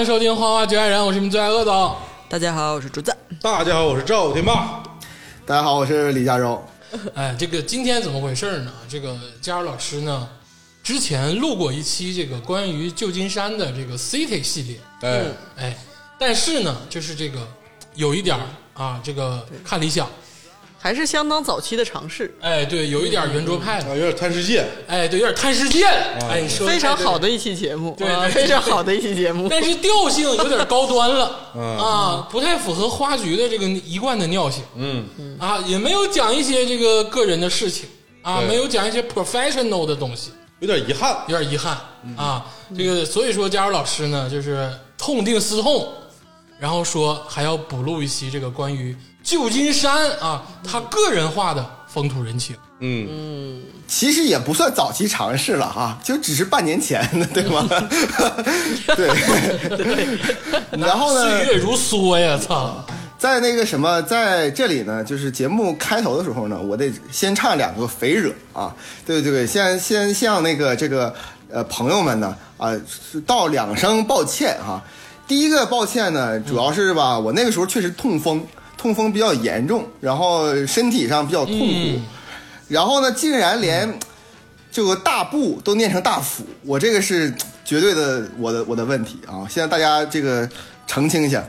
[0.00, 1.94] 迎收听《花花局爱人》，我是你们最爱恶总。
[2.26, 3.14] 大家好，我是竹子。
[3.42, 4.82] 大家好，我是赵天霸。
[5.44, 6.64] 大家好，我是李佳柔。
[7.14, 8.72] 哎，这个今天怎么回事呢？
[8.88, 10.26] 这个佳柔老师呢，
[10.82, 15.24] 之前录过一期这个关于旧金山的这个 City 系列，哎，
[15.58, 15.76] 哎，
[16.18, 17.46] 但是呢，就是这个
[17.94, 20.08] 有一点儿啊，这个看理想，
[20.82, 24.64] 还是相当早期的尝试，哎，对，有一点圆桌派啊，了，有点探世界。
[24.86, 28.30] 哎，对，有点探世界了，哎，说非常好的一期节目，啊对对。
[28.30, 29.46] 非常好的一期节目。
[29.50, 31.52] 但是调性有点高端了。
[31.54, 34.64] 嗯 啊，不太符合花局的这个一贯的尿性。
[34.74, 35.06] 嗯，
[35.38, 37.86] 啊，也没有讲一些这个个人的事情。
[38.22, 41.14] 啊，没有讲一些 professional 的东西，有点遗憾。
[41.28, 41.76] 有点遗憾。
[42.16, 42.46] 啊。
[42.74, 45.92] 这个所以说，佳茹老师呢，就是痛定思痛，
[46.58, 48.96] 然后说还要补录一期这个关于
[49.30, 52.56] 旧金山啊，他个人化的风土人情。
[52.80, 57.64] 嗯，其实也不算早期尝试了哈，就只是半年前的，对吗？
[58.96, 59.08] 对。
[60.76, 62.84] 然后呢，岁月如梭呀，操！
[63.20, 68.74] 在那个什么，在这里呢，就是节目开头的时候呢，我得先唱两个肥惹啊，
[69.06, 71.14] 对对对，先先向那个这个
[71.52, 72.72] 呃朋友们呢啊
[73.12, 74.82] 是道两声抱歉哈。
[75.28, 78.44] 第一个抱歉呢，主要是吧，我那个时候确实痛风，
[78.80, 82.02] 痛风比较严重，然后身体上比较痛苦，嗯。
[82.66, 83.98] 然后呢，竟然连
[84.72, 87.30] 这个大步都念成大斧，我这个是
[87.62, 89.44] 绝对的我的我的问题啊！
[89.50, 90.48] 现在大家这个
[90.86, 91.44] 澄清一下。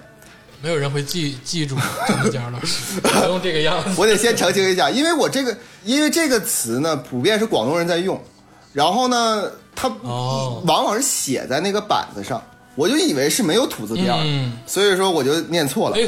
[0.61, 3.89] 没有人会记记住张佳老师， 不用这个样子。
[3.97, 8.21] 我得先澄清一下，因为我这个，因为这个词呢，普遍是广东人在用，
[8.73, 10.61] 然后呢，它哦。
[10.67, 12.43] 往往是写在那个板子上，
[12.75, 16.05] 我就以为是没有土字边所以说我就念错了，哎，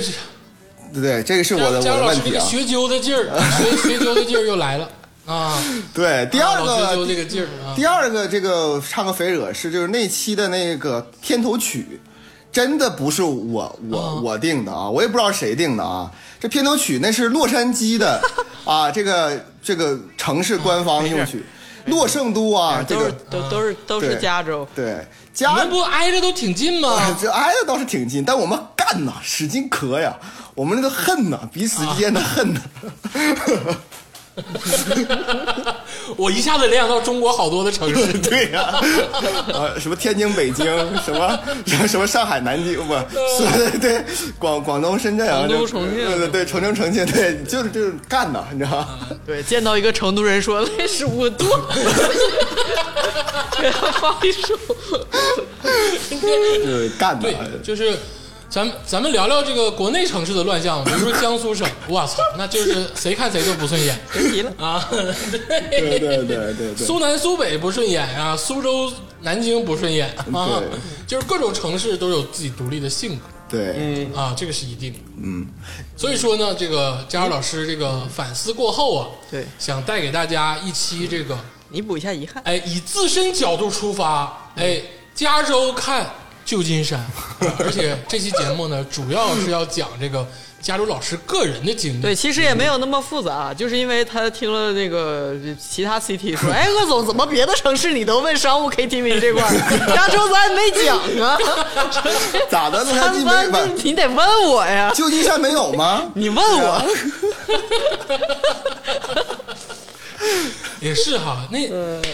[0.93, 1.23] 对对？
[1.23, 2.45] 这个是我的我的问题啊。
[2.45, 3.25] 学究的劲儿，
[3.57, 4.89] 学 学究的劲儿又来了
[5.25, 5.57] 啊！
[5.93, 12.01] 对，第二个，这个劲儿啊，第二个这个唱个肥惹是就是那期的那个片头曲，
[12.51, 16.11] 真的不是我我、啊我定的啊，我也不知道谁定的啊。
[16.41, 18.21] 这片头曲那是洛杉矶的
[18.65, 21.45] 啊，这个这个城市官方用曲，
[21.85, 26.97] 洛圣都啊，这都是个都都是都是加州，对你加州不挨着都挺近吗？
[27.19, 30.16] 这挨着倒是挺近，但我们干呐，使劲磕呀，
[30.55, 32.61] 我们那个恨呐，彼此之间的恨呐。
[36.17, 38.63] 我一下子联想到中国好多的城市， 对呀、
[39.53, 40.66] 啊， 什么天津、北京，
[41.03, 44.03] 什么什么什么上海、南京，不，对对
[44.39, 46.05] 广广东、深圳啊，成都重庆。
[46.05, 48.88] 对对对，重庆、重庆，对，就是就是干的，你知道吗？
[49.25, 51.47] 对，见到一个成都人说那是我多，
[53.61, 54.57] 给他放一首，
[55.61, 57.31] 就是干的，，
[57.63, 57.95] 就是
[58.53, 64.53] 咱们咱们聊聊这个国内城市的乱象，比如说江苏省，我操，那就是谁看谁都不顺眼别提了。
[64.59, 70.62] 啊，对对对对对，苏南苏北不顺眼啊，苏州、南京不顺眼啊，
[71.08, 73.24] 就是各种城市都有自己独立的性格。
[73.50, 75.00] 对，嗯啊，这个是一定的。
[75.18, 75.47] 嗯，
[75.97, 81.35] 所以说呢，这个佳茹老师这个反思过后啊，对想带给大家一期这个，
[81.70, 82.44] 弥补一下遗憾。
[82.46, 84.80] 哎，以自身角度出发，哎，
[85.16, 86.08] 加州看
[86.45, 87.07] 旧金山，啊
[87.59, 90.27] 而且这期节目呢，主要是要讲这个
[90.61, 92.01] 加州老师个人的经历。
[92.01, 99.51] 对，其实也没有那么复杂，就是因为他听了那个其他 CT 说， 哎，鄂总怎么别的城市你都问商务 KTV 这块儿，
[99.95, 101.37] 加州咱没讲啊？
[102.49, 102.83] 咋的？
[103.83, 106.11] 你得问我呀，旧金山没有吗？
[106.13, 106.81] 你问我。
[110.83, 111.59] 也是哈，那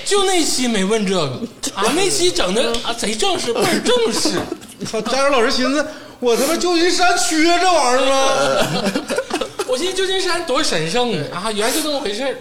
[0.05, 1.41] 就那期没问这个
[1.73, 4.39] 啊，那期整的啊贼正式，倍儿正式。
[4.85, 5.01] 操！
[5.01, 5.85] 家长老师寻思，
[6.19, 8.91] 我他妈旧金山缺这玩意儿吗？
[9.69, 12.35] 我寻思旧金山多神圣呢啊，原来就这么回事儿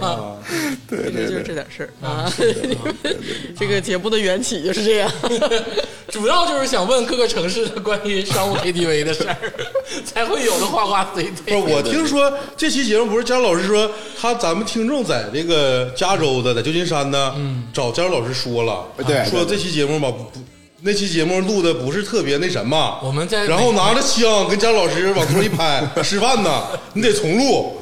[0.00, 0.36] 啊。
[0.88, 2.30] 对对对，就是这点事儿啊。
[3.58, 5.10] 这个节目的缘起就是这样。
[6.10, 9.36] 主要就是想问各个城市的关于商务 KTV 的事儿，
[10.04, 11.74] 才会有的花花随不是，随。
[11.74, 13.90] 我听说这期节目不是佳老师说
[14.20, 17.34] 他咱们听众在这个加州的，在旧金山呢，
[17.72, 20.40] 找佳老师说了，对说这期节目吧不不。
[20.84, 26.62] 那期节目录的不是特别那什么，我们在然后拿着枪跟姜老师往头上一拍， 吃饭呢，
[26.92, 27.76] 你得重录。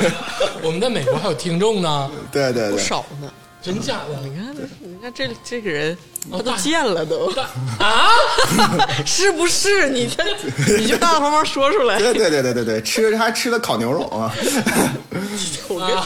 [0.62, 3.30] 我们在美国还有听众呢，不对对不，少呢。
[3.64, 4.20] 真假的？
[4.22, 5.96] 你看，你看这这个人，
[6.30, 7.32] 都见了都，
[7.78, 8.10] 啊？
[9.06, 9.88] 是不是？
[9.88, 10.22] 你这
[10.76, 11.98] 你就大大方方说出来。
[11.98, 14.30] 对对对对对对，吃还吃了烤牛肉啊，
[15.68, 15.96] 我跟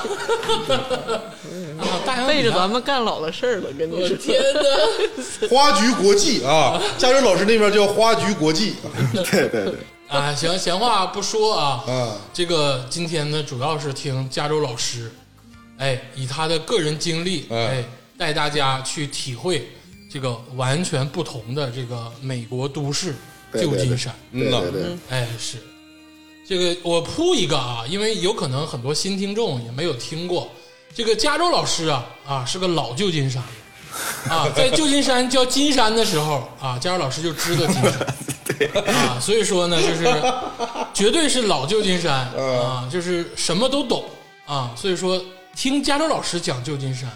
[1.79, 4.17] 啊，大洋背着咱们干老了事儿了，跟你说。
[4.17, 5.49] 我天哪！
[5.49, 8.77] 花菊国际啊，加州老师那边叫花菊国际。
[9.13, 9.75] 对对对，
[10.07, 15.11] 啊，行，闲话不说啊，嗯这个今天呢，主要是听加州老师，
[15.79, 17.67] 哎，以他的个人经历，嗯。
[17.69, 17.85] 哎，
[18.19, 19.69] 带大家去体会
[20.11, 23.15] 这个完全不同的这个美国都市
[23.55, 24.13] 旧金山。
[24.33, 25.59] 嗯对对对，哎，是。
[26.49, 30.51] 这个我铺一个啊，因为有可能很多新听众也没有听过，
[30.95, 33.43] 这个加州老师啊啊是个老旧金山。
[33.43, 40.05] 了啊， 在旧金山叫金山的时候啊，加州老师就知道金山， 啊，所以说呢，就是
[40.93, 42.27] 绝对是老旧金山。
[42.33, 44.05] 啊，就是什么都懂。
[44.47, 45.23] 啊，所以说
[45.59, 47.11] 听加州老师讲旧金山，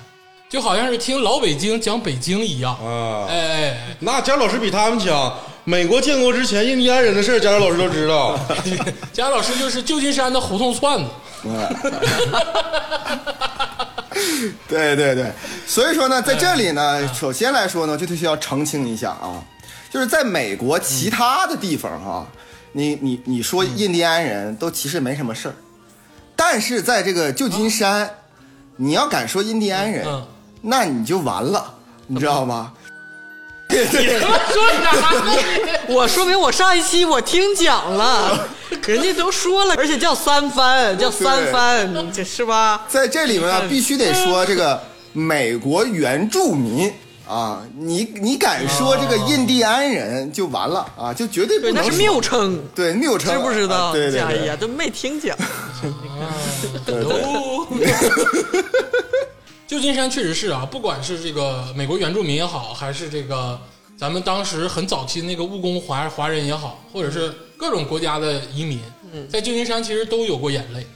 [0.49, 3.97] 就好像是听老北京讲北京一样，啊，哎哎哎。
[4.01, 5.33] 那加州老师比他们强。
[5.63, 8.37] 美国建国之前，印第安人的事儿，加州老师都知道。
[9.15, 11.05] 贾老师就是旧金山的胡同串子，
[14.69, 15.31] 对对对，
[15.65, 19.41] 所以说呢，在这里呢，首先来说呢，就需要澄清一下啊，
[19.89, 22.27] 就是在美国其他的地方哈、
[22.73, 25.55] 你你你说印第安人都其实没什么事儿，
[26.35, 28.11] 但是在这个旧金山，
[28.83, 30.27] 你要敢说印第安人，嗯
[30.61, 31.73] 那你就完了，
[32.09, 32.73] 你知道吗？
[33.69, 34.19] 对对对。
[34.21, 34.29] 说
[34.83, 35.33] 啥呢？
[35.89, 38.49] 我说明我上一期我听讲了，
[38.87, 42.83] 人家都说了，而且叫三番，叫三番，你这是吧？
[42.89, 44.81] 在这里面啊，必须得说这个
[45.13, 46.93] 美国原住民
[47.27, 53.87] 啊，你你敢说这个印第安人就完了啊，就绝对不，能说那是谬称，对谬称，知不知道？
[53.87, 55.37] 啊对对对哎呀，都没听讲。
[56.89, 57.67] 哦，
[59.67, 63.59] 旧 金山确实是啊，不管是这个美国原住民也好，还是这个
[63.97, 68.81] 咱们当时很早期那个务工华华人也好，或者是各种国家的移民，
[69.31, 70.87] 在旧金山其实都有过眼泪，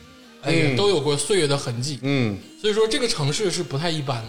[0.43, 0.77] 嗯。
[0.77, 1.99] 都有过岁月的痕迹。
[2.03, 4.29] 嗯，所以说这个城市是不太一般的。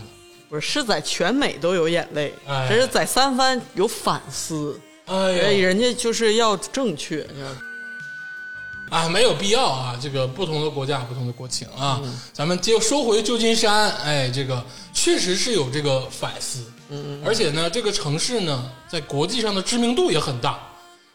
[0.50, 7.28] 不是，是在全美都有眼泪，哎这是在三番有反思，哎人家就是要正确。
[8.90, 10.00] 啊，没有必要啊！
[10.02, 12.02] 这个不同的国家，不同的国情啊，
[12.32, 20.58] 咱们就说回旧金山，哎，这个确实是有这个反思，嗯，而且呢，这个城市呢，在国际上的知名度也很大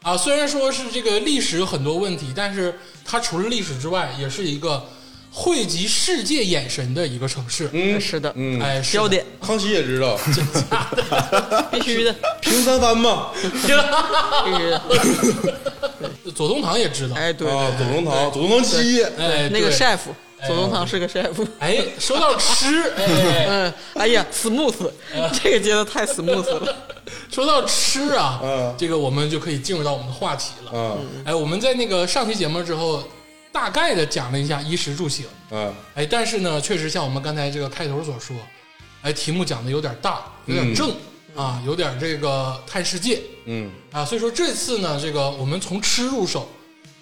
[0.03, 0.15] 啊。
[0.15, 4.87] 虽然说是这个历史有很多问题，但是它除了历史之外，也是一个
[5.33, 7.69] 汇集世界眼神的一个城市。
[7.73, 7.99] 嗯。
[8.01, 8.99] 是的，嗯，哎，是的。
[9.03, 9.25] 焦点。
[9.41, 10.19] 康熙也知道，
[11.73, 13.31] 必须的，平三番嘛。
[13.43, 14.83] 必须的。
[16.35, 19.77] 左宗棠也知道，哎，对啊，左宗棠，左宗棠七，哎，那个对。
[19.77, 19.99] chef，
[20.47, 21.47] 左宗棠是个 chef。
[21.59, 23.47] 哎，说到吃， 哎。
[23.49, 24.91] 嗯，哎呀，smooth，
[25.43, 26.77] 这个接的太 smooth 了。
[27.31, 28.75] 说到吃啊，嗯。
[28.77, 30.79] 这个我们就可以进入到我们的话题了。
[30.79, 33.03] 啊哎，我们在那个上期节目之后，
[33.53, 35.27] 大概的讲了一下衣食住行。
[35.51, 38.35] 嗯，哎，但是呢，确实像我们刚才这个开头所说，
[39.03, 40.91] 哎，题目讲的有点大，有点正、
[41.37, 43.23] 啊，有点这个看世界。
[43.45, 43.71] 嗯。
[43.93, 44.05] 啊。
[44.05, 46.49] 所以说这次呢，这个我们从吃入手，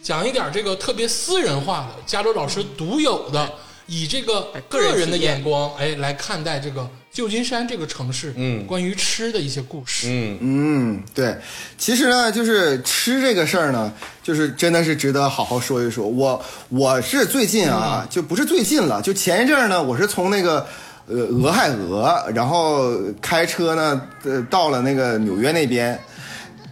[0.02, 3.52] 讲一点这个特别私人化的，加州老师独有的，
[3.90, 8.64] 以这个哎个人的眼光，哎，来看待这个旧金山这个城市，嗯。
[8.64, 10.06] 关于吃的一些故事。
[10.08, 10.38] 嗯。
[10.40, 11.36] 嗯，对，
[11.76, 16.06] 其实呢，就是吃这个事儿呢，就是真的是值得好好说一说。
[16.06, 20.64] 我我是最近啊，就不是最近了，就前一阵儿呢，我是从那个
[21.08, 26.00] 呃俄亥俄，然后开车呢，呃，到了那个纽约那边。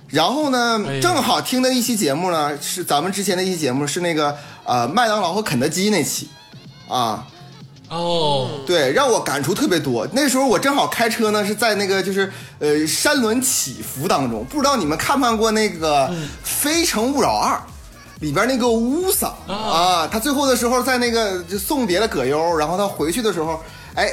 [0.07, 6.28] 然后呢正好听的一期节目呢，是咱们之前的一期节目，是那个呃麦当劳和肯德基那期，
[6.88, 7.26] 啊，
[7.90, 10.07] 哦，对，让我感触特别多。
[10.12, 16.09] 那时候我正好开车呢，是在那个就是呃山峦起伏当中，不知道你们看没看过那个
[16.42, 17.54] 《非诚勿扰二》
[18.21, 23.62] 里边那个乌萨啊，他最后的时候在那个就送别了葛优，然后他回去的时候，
[23.95, 24.11] 哎，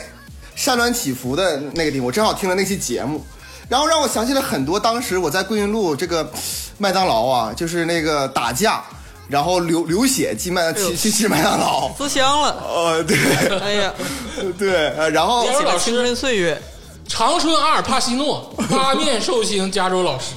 [0.55, 3.23] 山峦起伏的那个地方，我正好听了那期节目。
[3.67, 6.31] 然后让我想起了很多当时我在桂云路这个
[6.77, 8.83] 麦当劳啊，就是那个打架，
[9.27, 13.17] 然后流流血去麦去去吃麦当劳，思乡了，呃，对。
[13.59, 13.93] 哎呀，
[14.57, 15.45] 对，呃然后
[15.79, 16.61] 青春师，岁月，
[17.07, 20.35] 长春阿尔帕西诺八面寿星加州老师，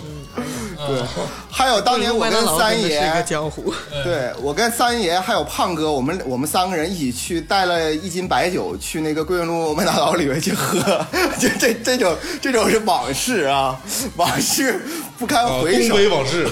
[0.88, 1.02] 对，
[1.50, 3.72] 还有当年我跟三真的是一个爷，江湖，
[4.04, 10.78] 对我跟三爷还有胖哥，我们我们三个人一起去带了一斤白酒去那个桂云路麦当劳里面去喝，
[11.38, 13.78] 就这这种这种是往事啊，
[14.16, 14.80] 往事
[15.18, 16.48] 不堪啊，回首，东北往事，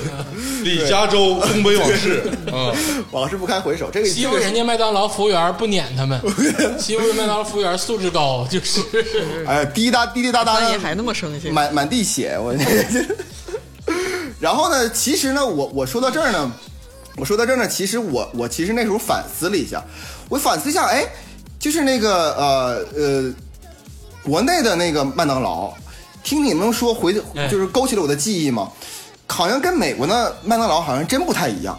[0.63, 2.73] 李加州东北往事 啊，
[3.11, 6.21] 往事不堪回首，这个欺负人家麦当劳服务员不撵他们，
[6.79, 8.81] 欺负人麦当劳服务员素质高，就是。
[9.47, 12.55] 哎滴答滴滴答答的三爷还那么生性，满满地血，我。
[14.39, 16.53] 然后呢，其实呢，我我说到这儿呢，
[17.17, 19.83] 我说到这儿呢，其实我我其实那时候反思了一下，
[20.29, 21.07] 我反思一下，哎，
[21.59, 23.33] 就是那个呃呃，
[24.23, 25.73] 国内的那个麦当劳，
[26.23, 28.71] 听你们说回哎就是勾起了我的记忆嘛，
[29.27, 31.79] 好像跟美国的麦当劳好像真不太一样。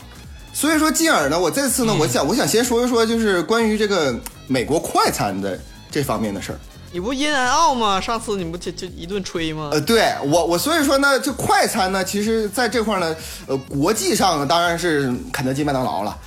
[0.54, 5.60] 所以说，进而呢，我这次呢，我想我想先说一说，就是关于这个美国快餐的
[5.92, 6.60] 这方面的事儿。
[6.92, 8.00] 你不阴暗奥吗？
[8.00, 9.70] 上次你不就就一顿吹吗？
[9.74, 13.16] 呃，对我我所以说呢，这快餐呢，其实在这块儿呢，
[13.46, 16.18] 呃，国际上当然是肯德基、麦当劳了，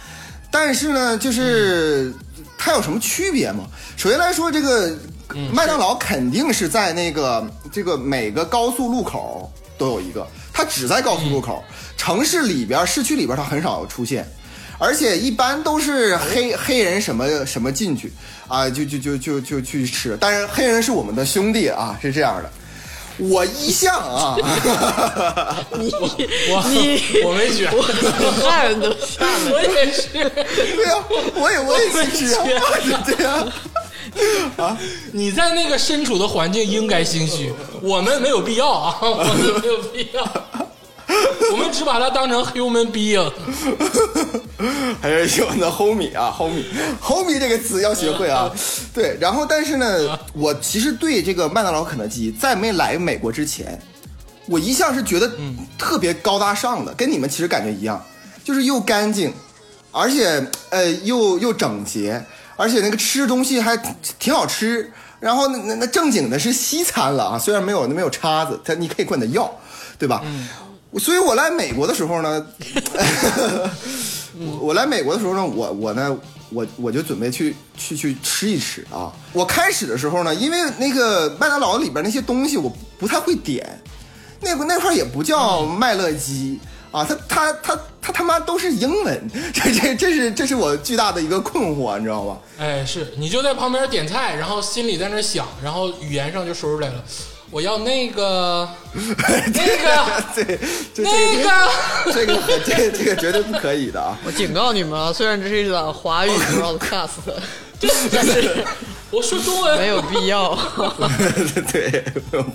[0.51, 2.13] 但是呢，就是
[2.59, 3.65] 它有什么区别吗？
[3.97, 4.95] 首先来说，这个
[5.53, 11.65] 麦当劳肯定是在那个这个每个高速路口都有一个，它只在高速路口，
[11.97, 14.31] 城市里边、市区里边它很少出现。
[14.81, 18.11] 而且一般都是黑黑人什么什么进去
[18.49, 20.17] 啊，就就就就就去吃。
[20.19, 22.51] 但是黑人是我们的兄弟啊，是这样的。
[23.19, 24.35] 我一向啊，
[25.79, 25.93] 你
[26.49, 27.71] 我你我没卷，
[28.41, 29.53] 汗都下来了。
[29.53, 30.09] 我也是。
[30.09, 32.43] 对呀、我也我也去吃啊，
[33.05, 33.47] 对呀、
[34.57, 34.79] 啊
[35.13, 40.25] 你在那个身处的环境应该心虚，我们没有必要啊，我们没有必要，
[41.53, 43.31] 我们只把它当成 human being。
[45.01, 46.65] 还是有那 homie 啊，homie
[47.01, 48.51] homie 这个词要学会啊。
[48.93, 53.81] 对，然后但是呢，我其实对这个麦当劳、肯德基在没来美国之前，
[54.47, 55.31] 我一向是觉得
[55.79, 58.05] 特别高大上的，跟你们其实感觉一样，
[58.45, 59.33] 就是又干净，
[59.91, 62.23] 而且呃又又整洁，
[62.57, 63.77] 而且那个吃东西还
[64.19, 64.93] 挺好吃。
[65.19, 69.51] 然后那那那正经的是西餐了啊，虽然没有没有叉子，它你可以管他要，
[69.99, 70.23] 对吧？
[70.99, 72.47] 所以我来美国的时候呢，
[74.39, 76.17] 我我来美国的时候呢，我我呢，
[76.51, 79.13] 我我就准备去去去吃一吃啊。
[79.33, 83.81] 我开始的时候呢，因为那个麦当劳里边那些东西我不太会点，
[84.41, 86.59] 那个那块也不叫麦乐鸡。
[86.93, 92.37] 啊，他他他他他妈都是英文，这这这是这是我巨大的一个困惑，你知道吧？
[92.59, 97.05] 哎，是你就在旁边点菜，然后心里在那想，然后语言上就说出来了，
[97.51, 100.59] 我要那个 那个对，
[100.95, 101.51] 这那个。
[102.13, 104.17] 这个 这个这个这个绝对不可以的啊！
[104.25, 107.11] 我警告你们啊，虽然这是一档华语 broadcast，
[108.13, 108.65] 但是
[109.11, 110.57] 我说中文没有必要。
[111.73, 112.05] 对，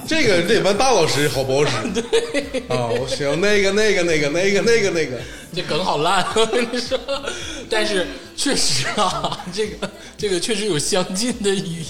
[0.08, 1.72] 这个得问大老师好不好使？
[2.70, 5.18] 啊，我行，那个那个那个那个那个那个，
[5.54, 6.98] 这梗好烂，我 跟你说。
[7.70, 8.08] 但是
[8.38, 11.84] 确实啊，这个这个确实有相近的语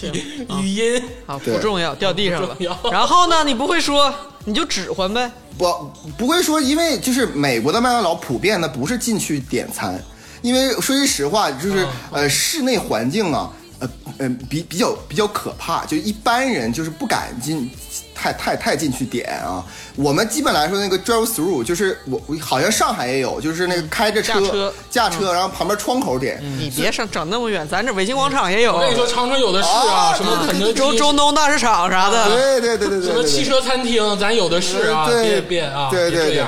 [0.62, 1.04] 语音。
[1.28, 2.92] 啊，不重要，掉地上了重要。
[2.92, 4.14] 然后呢，你不会说，
[4.46, 5.30] 你就指唤呗。
[5.58, 10.02] 不不会说，因为就是美国的麦当劳普遍呢不是进去点餐，
[10.42, 13.50] 因为说句实话，就是、啊呃室内环境啊，
[13.86, 13.90] 呃
[14.20, 17.70] 呃比比较比较可怕，就一般人就是不敢进
[18.14, 19.64] 太太太进去点啊。
[19.96, 26.40] 我们基本来说那个 drive through 就是我我好像上海也有，就是那个开着车驾车驾车然后旁边窗口点。
[26.58, 32.30] 你别上整那么远，咱这北京广场也有我，跟你说，长春有的是啊，啊什么肯德基、中中东大市场啥的。
[32.30, 36.44] 对对对对对什么汽车餐厅，咱有的是啊，对别别啊，对对。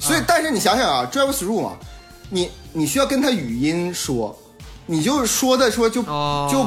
[0.00, 1.74] 所以，但是你想想啊，drive through 嘛，
[2.28, 4.36] 你你需要跟他语音说，
[4.92, 6.66] 你就说的说就、哦就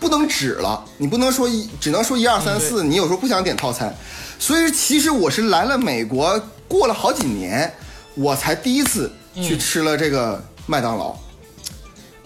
[0.00, 3.92] 不能指了，你不能说一只能说一二三四，你有时候不想点套餐。
[4.38, 7.74] 所以其实我是来了美国，过了好几年，
[8.14, 11.16] 我才第一次去吃了这个麦当劳，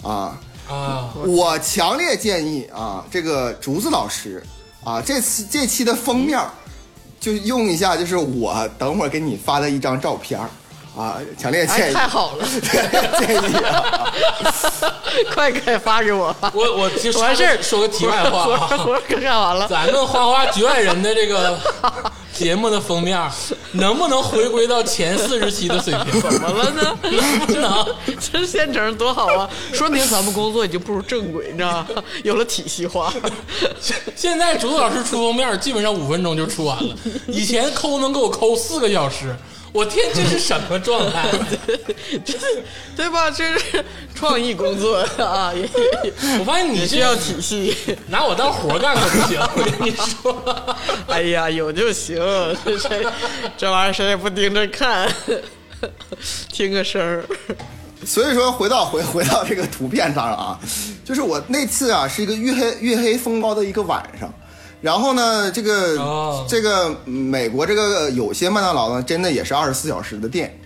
[0.03, 0.39] 啊。
[0.69, 4.43] 啊，我强烈建议啊，这个竹子老师
[4.85, 6.51] 啊，这次这期的封面儿
[7.19, 10.49] 就用一下，就是我等会儿给你发的一张照片儿
[10.97, 12.47] 啊，强烈建哎，议，太好了，
[13.19, 14.13] 建议啊，
[15.35, 16.35] 快给发给我。
[16.53, 19.67] 我我就完事儿，说个题外话活啊， 活干完了。
[19.69, 21.59] 咱们花花局外人的这个
[22.35, 23.19] 节目的封面，
[23.73, 26.21] 能不能回归到前四十期的水平？
[26.21, 26.99] 怎么了呢？
[27.03, 27.87] 能不能？
[28.21, 29.49] 这现成多好啊！
[29.73, 31.87] 说明咱们工作已经步入正轨，你知道吗？
[32.23, 33.11] 有了体系化。
[34.15, 36.95] 现在竹子老师出封面，基本上五分钟就出完了。
[37.29, 39.35] 以前抠能给我抠四个小时，
[39.73, 41.27] 我天，这是什么状态？
[42.25, 42.35] 这
[42.95, 43.31] 对吧？
[43.31, 47.75] 这是创意工作啊，也也我发现你需要体系。
[48.09, 50.77] 拿我当活干可不行，我跟你说。
[51.09, 52.17] 哎呀，有就行，
[52.65, 53.07] 这谁
[53.57, 55.11] 这玩意儿谁也不盯着看，
[56.53, 57.25] 听个声儿。
[58.05, 60.59] 所以说回到回回到这个图片上啊，
[61.05, 64.33] 就是我那次啊是一个月黑月黑风高的一个晚上。
[64.83, 70.59] 然后呢，这个、哦这个美国这个有些麦当劳呢，真的也是二十四小时的店。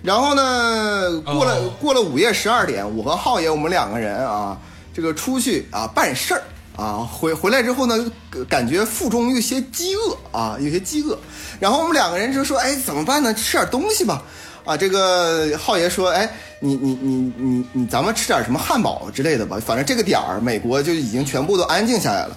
[0.00, 4.56] 然后呢，过了、哦过了午夜十二点，我和浩爷我们两个人啊，
[4.94, 6.42] 这个出去啊办事儿
[6.76, 8.10] 啊，回回来之后呢，
[8.48, 11.18] 感觉腹中有些饥饿啊，有些饥饿。
[11.58, 13.34] 然后我们两个人就说，哎，怎么办呢？
[13.34, 14.22] 吃点东西吧。
[14.64, 19.58] 啊，这个浩爷说，哎，你你你你你，咱们吃点什么汉堡之类的吧。
[19.64, 22.36] 反正这个点儿，美国就已经全部都安静下来了。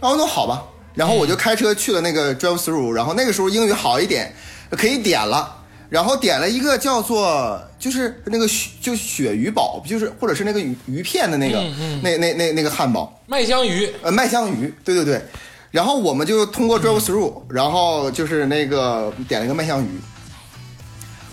[0.00, 0.62] 然后说好吧，
[0.94, 4.34] 然后我就开车去了那个 drive through，然后那个时候英语好一点，
[4.70, 5.60] 可以点了。
[5.90, 11.62] 然后点了一个叫做就是那个鳕就鳕鱼堡，就是或者是那个鱼鱼片的那个、
[12.02, 15.22] 那那那那个汉堡，麦香鱼，呃，麦香鱼，对对对。
[15.70, 19.88] 然后我们就通过 drive through，、然后就是那个点了一个麦香鱼。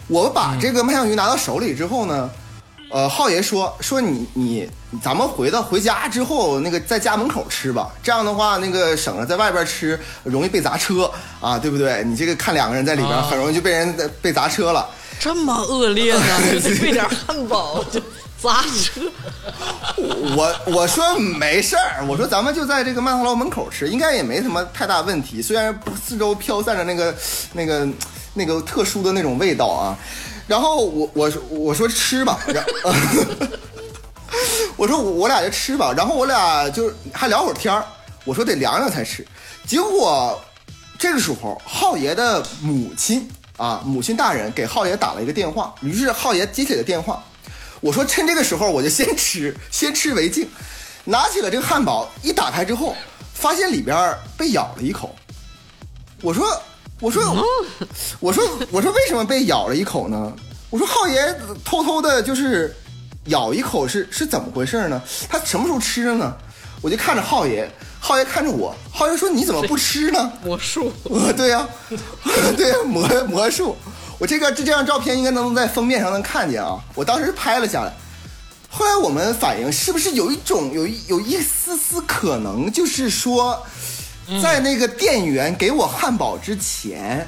[0.08, 2.30] 我把这个麦香鱼拿到手里之后呢，
[2.92, 4.70] 呃，浩爷说说你你
[5.02, 12.04] 咱们回到回家之后，那个在家门口吃吧，这样的话那个省着在外边吃容易被砸车啊，对不对？
[12.04, 14.90] 你这个看两个人在里边，啊很容易就被人被砸车了。
[15.20, 16.22] 这么恶劣呢？
[16.84, 18.02] 喂点汉堡就
[18.42, 19.02] 砸车，
[20.36, 25.42] 我我说没事儿，我说咱们就在这个麦当劳门口吃，应该也没什么太大问题。
[25.42, 27.16] 虽然四周飘散着那个
[27.54, 27.88] 那个
[28.34, 29.96] 那个特殊的那种味道啊，
[30.52, 32.62] 然后我我我说吃吧，然
[34.76, 37.86] 我说我俩就吃吧，然后我俩就还聊会儿天儿，
[38.26, 39.26] 我说得凉凉才吃，
[39.66, 40.38] 结果
[41.00, 47.24] 这个时候浩爷的母亲啊，母亲大人给浩爷打了一个电话，于是浩爷接起了电话。
[47.80, 50.46] 我说趁这个时候我就先吃， 先吃为敬。
[51.06, 52.94] 拿起了这个汉堡，一打开之后，
[53.34, 55.16] 发现里边被咬了一口。
[56.22, 56.62] 我说，
[57.02, 57.24] 我说，
[58.20, 60.32] 我说，我说为什么被咬了一口呢？
[60.70, 62.74] 我说浩爷偷偷的，就是
[63.26, 65.02] 咬一口是是怎么回事呢？
[65.28, 66.34] 他什么时候吃的呢？
[66.80, 70.32] 我就看着浩爷，浩爷看着我，浩爷说你怎么不吃呢？
[70.46, 70.94] 魔术。
[71.06, 71.68] 呃 对呀、
[72.56, 73.76] 对呀、魔魔术。
[74.20, 77.92] 我这个这这张照片应该能在封面上能看见啊，我当时拍了下来。
[78.70, 83.60] 后来我们反映，是不是有一种有一有一丝丝可能，就是说，
[84.40, 87.28] 在那个店员给我汉堡之前，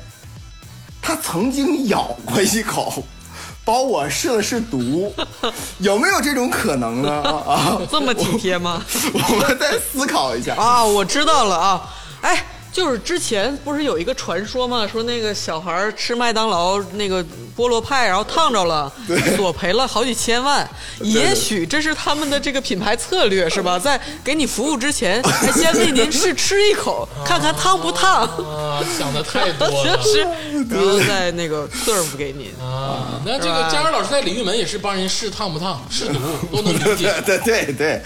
[1.01, 3.03] 他曾经咬过一口，
[3.65, 5.13] 把我试了试毒，
[5.79, 7.11] 有没有这种可能呢？
[7.48, 8.81] 啊， 这么体贴吗？
[9.13, 10.55] 我们再思考一下。
[10.55, 11.89] 啊，我知道了啊，
[12.22, 14.88] 哎，就是之前不是有一个传说嘛？
[14.88, 17.24] 说那个小孩吃麦当劳那个
[17.55, 18.92] 菠萝派，然后烫着了，
[19.38, 20.68] 索赔了好几千万。
[21.01, 23.77] 也许这是他们的这个品牌策略，是吧？
[23.77, 28.24] 在给你服务之前，还先为您试吃一口， 看看烫不烫。
[28.24, 30.22] 啊，想的太多了是，
[30.68, 32.48] 然后再那个 serve 给您。
[32.59, 33.22] 啊。
[33.24, 36.20] 那这个佳儿老师在李玉门也是帮人试烫不烫、试毒
[36.57, 37.14] 都能理解。
[37.24, 38.01] 对对对，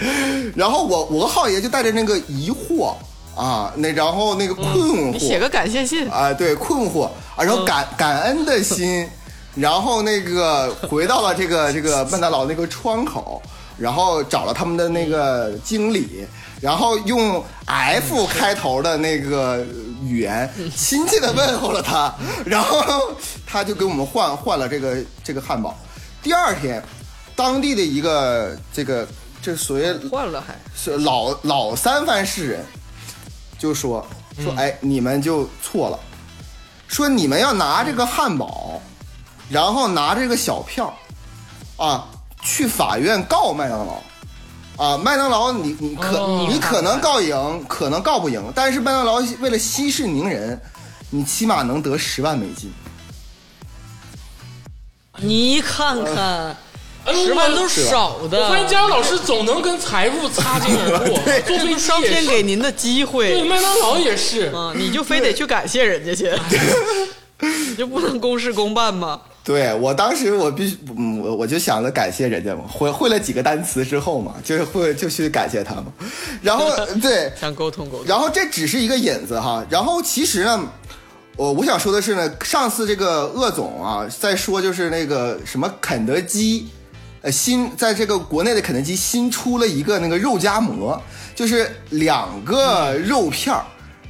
[0.54, 2.92] 然后我我和浩爷就带着那个疑惑
[3.38, 7.04] 啊，那然后那个困惑，你写个感谢信，啊，对困惑
[7.36, 9.08] 啊，然后感、感恩的心，
[9.54, 13.40] 然后那个回到了这个这个麦当劳那个窗口，
[13.78, 16.26] 然后找了他们的那个经理，
[16.60, 19.64] 然后用 F 开头的那个
[20.02, 22.12] 语言 亲切的问候了他，
[22.44, 22.82] 然后
[23.46, 25.78] 他就给我们换换了这个这个汉堡。
[26.20, 26.82] 第二天，
[27.36, 29.06] 当地的一个这个
[29.40, 30.58] 这属于换了还。
[30.74, 32.64] 是老老三藩市人
[33.58, 34.06] 就说
[34.42, 35.98] 说，哎，你们就错了，
[36.86, 38.80] 说你们要拿这个汉堡，
[39.50, 40.96] 然后拿这个小票，
[41.76, 42.06] 啊，
[42.42, 44.02] 去法院告麦当劳，
[44.76, 46.46] 啊，麦当劳你你可、哦。
[46.48, 50.60] 你可能告赢，可能告不赢，但是麦当劳为了息事宁人，
[51.10, 52.72] 你起码能得十万美金。
[55.16, 56.56] 你看看，
[57.14, 58.44] 十万都是少的。
[58.44, 64.46] 我发现佳儿老师总能跟财富擦肩而过， 坐飞机上天给您的机对会麦当劳也是。
[64.54, 66.30] 啊，你就非得去感谢人家去，
[67.40, 69.20] 你 就不能公事公办吗？
[69.44, 75.86] 对我当时我必须，嗯，我我就想着感谢人家嘛，会会了几个单词之后嘛，就是会就去感谢他嘛，
[76.42, 78.06] 然后 对，想沟通沟通。
[78.06, 80.60] 然后这只是一个引子哈，然后其实呢，
[81.36, 86.68] 我我想说的是呢，上次这个鄂总啊在说就是那个什么肯德基，
[87.22, 91.00] 呃新在这个国内的肯德基新出了一个那个肉夹馍，
[91.34, 93.64] 就是两个肉片儿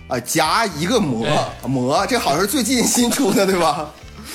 [0.08, 1.26] 啊、夹一个馍
[1.66, 3.90] 馍，这好像是最近新出的对吧？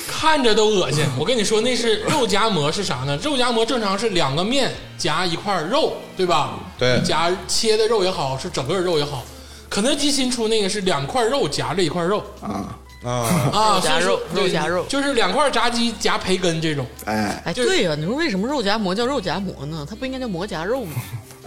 [0.06, 1.04] 看着都恶心。
[1.18, 3.16] 我跟你说，那是肉夹馍是啥呢？
[3.22, 6.58] 肉夹馍正常是两个面夹一块肉，对吧？
[6.78, 9.24] 对夹切的肉也好，是整个肉也好。
[9.70, 16.86] 肯德基新出那个是两块肉夹着一块肉啊，啊，啊，肉夹肉所以说肉夹肉就是两块炸鸡夹培根这种。
[17.04, 19.86] 哎，哎，就是对呀、你说为什么肉夹馍叫肉夹馍呢？
[19.88, 20.94] 它不应该叫馍夹肉吗？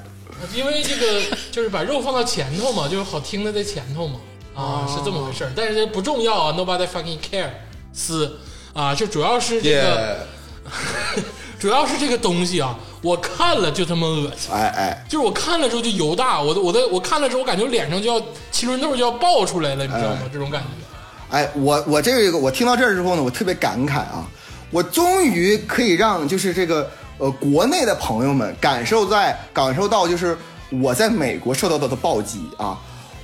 [0.54, 4.20] 因为这个就是把肉放到前头嘛，就是好听的在前头嘛，
[4.54, 5.52] 啊，是这么回事儿。
[5.56, 7.50] 但是这不重要啊，nobody fucking care，
[7.92, 8.38] 撕
[8.74, 10.28] 啊，就主要是这个
[11.16, 11.24] 也
[11.58, 20.20] 主要是这个东西啊，我看了就他妈恶心，哎哎，就是我看了之后就油大，我的我的我看了之后，我感觉脸上就要青春痘就要爆出来了，你知道吗？
[20.32, 20.68] 这种感觉。
[21.30, 24.26] 哎，我我这个我听到这儿之后呢，我特别感慨啊，
[24.72, 30.38] 我终于可以让就是这个呃国内的朋友们感受在感受到就是
[30.70, 32.80] 我在美国受到的的暴击啊，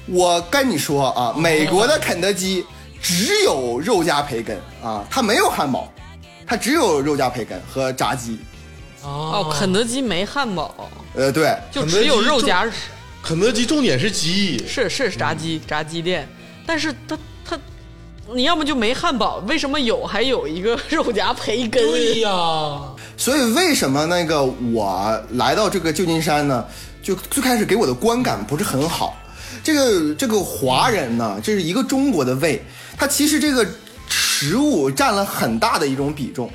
[0.08, 2.66] 我跟你说啊，美国的肯德基
[3.02, 5.92] 只有肉加培根啊，它没有汉堡，
[6.46, 8.38] 它只有肉加培根和炸鸡。
[9.02, 12.66] 哦，哦，肯德基没汉堡，呃，对，就只有肉夹，
[13.22, 16.26] 肯德基重点是鸡，是是炸鸡炸鸡店，
[16.66, 17.18] 但是它它，
[18.32, 21.84] 你要么就没汉堡，为什么有还有一个肉夹培根？
[21.84, 22.30] 对呀，
[23.18, 26.66] 所以为什么那个我来到这个旧金山呢？
[27.02, 29.18] 就最开始给我的观感不是很好。
[29.62, 32.64] 这个这个华人呢，这是一个中国的胃，
[32.98, 33.68] 它其实这个
[34.08, 36.50] 食物占了很大的一种比重。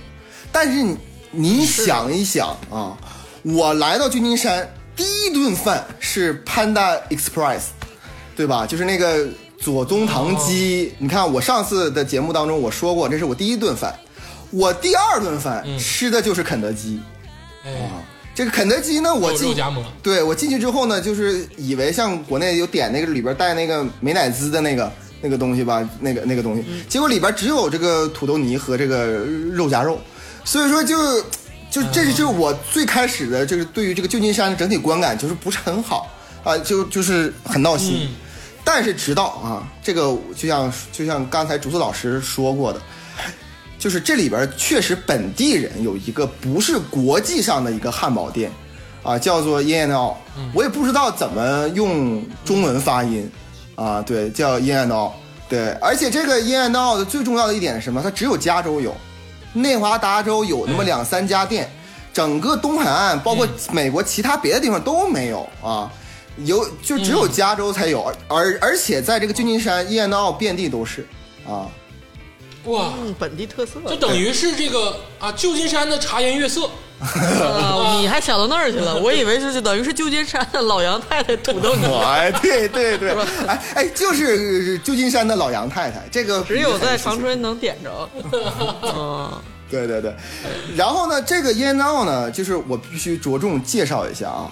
[0.51, 0.97] 但是你
[1.31, 2.97] 你想一想啊，
[3.43, 7.61] 我来到旧金山第一顿饭是 Panda Express，
[8.35, 8.67] 对吧？
[8.67, 9.29] 就是那个
[9.61, 10.93] 左宗棠鸡。
[10.99, 13.95] 你看我上次的节目当中我说过，这是我第一顿饭。
[14.51, 16.99] 我第二顿饭吃的就是肯德基。
[17.67, 17.71] 哎，
[18.35, 19.55] 这个肯德基呢，我有进
[20.03, 24.91] 对我进去之后呢，就是以为像国内有点那个里边带那个美乃滋的那个
[25.21, 29.05] 那个东西吧，那个那个东西，结果里边只有这个土豆泥和这个
[29.53, 30.01] 肉夹肉，
[30.47, 31.21] 所以说就
[31.71, 36.09] 就这是就是我最开始的就是对于这个旧金山的整体观感就是不是很好
[36.43, 37.99] 啊，就就是很闹心。
[38.01, 38.09] 嗯
[38.71, 42.79] 但是直到啊，这个就像就像刚才竹子老师说过的，
[43.79, 48.53] 就是这里边确实本地人有一个不是国际上的一个汉堡店，
[49.03, 50.17] 啊，叫做 In and Out，
[50.53, 53.31] 我也不知道怎么用中文发音，
[53.75, 55.13] 啊，对，叫 In and Out，
[55.49, 58.03] 对，而且这个 In and Out 的最重要的一点是什么？
[58.03, 58.95] 它只有加州有，
[59.55, 61.71] 内华达州有那么两三家店，
[62.13, 65.91] 整个东海岸包括美国其他别的地方都没有啊。
[66.45, 71.07] 有就只有加州才有，而而且在这个旧金山，In and Out 遍地都是
[71.47, 71.67] 啊。
[72.65, 73.81] 哇，嗯，本地特色。
[73.89, 76.69] 就等于是这个啊，旧金山的茶颜悦色，
[77.01, 78.95] 啊，你还想到那儿去了？
[79.01, 83.13] 我以为是就等于是旧金山的老杨太太土豆泥，哎，对对对，
[83.47, 88.11] 哎哎，就是旧金山的老杨太太，这个只有在长长春能点着。
[88.83, 89.33] 嗯，
[89.71, 90.15] 对对对，
[90.77, 94.51] 然后呢，这个 and Out 呢，就是我必须着重介绍一下啊，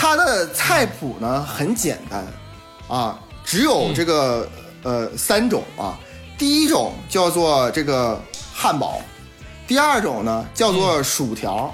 [0.00, 2.26] 它的菜谱呢很简单
[2.88, 4.48] 啊，只有这个、
[4.82, 5.94] 呃三种啊，
[6.38, 8.18] 第一种叫做这个
[8.50, 9.02] 汉堡，
[9.68, 11.70] 第二种呢叫做薯条，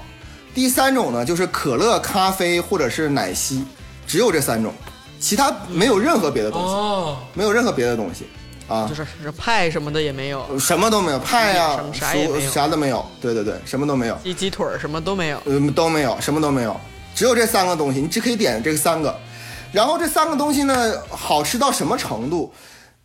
[0.53, 3.63] 第三种呢就是可乐、咖啡或者是奶昔，
[4.05, 4.73] 只有这三种，
[5.21, 8.27] 其他没有任何别的东西，哦，没有任何别的东西
[8.67, 8.85] 啊。
[8.89, 8.93] 就。
[8.93, 12.49] 是是派什么的也没有，什么都没有，派呀、什么啥也没有。
[12.49, 14.17] 薯啥都没有，对对对，什么都没有。
[14.21, 15.41] 鸡鸡腿什么都没有。
[15.45, 16.77] 嗯，都没有，什么都没有，
[17.17, 19.17] 只有这三个东西，你只可以点这三个。
[19.71, 22.53] 然后这三个东西呢，好吃到什么程度？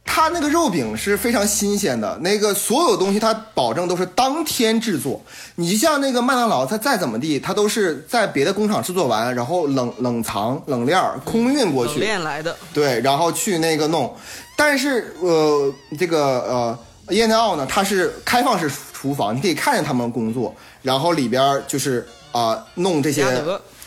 [0.04, 5.18] 它那个肉饼是非常新鲜的，那个所有东西它保证都是当天制作。
[5.54, 12.00] 你就像那个麦当劳，它再怎么地，它都是在别的工厂制作完，然后冷冷藏、冷链儿、空运过冷去。
[12.00, 14.14] 链来的，对，然后去那个弄，
[14.58, 16.78] 但是呃，这个呃，
[17.14, 23.24] 燕奈奥呢，它是开放式厨房，你可以看见他们工作，然后里边儿就是啊、弄这些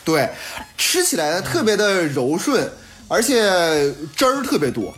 [0.05, 0.29] 对，
[0.77, 2.71] 吃起来呢特别的柔顺，
[3.07, 3.35] 而且
[4.15, 4.93] 汁儿特别多，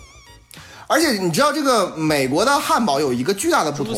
[0.86, 3.96] 而且你知道这个美国的汉堡有一个巨大的不同，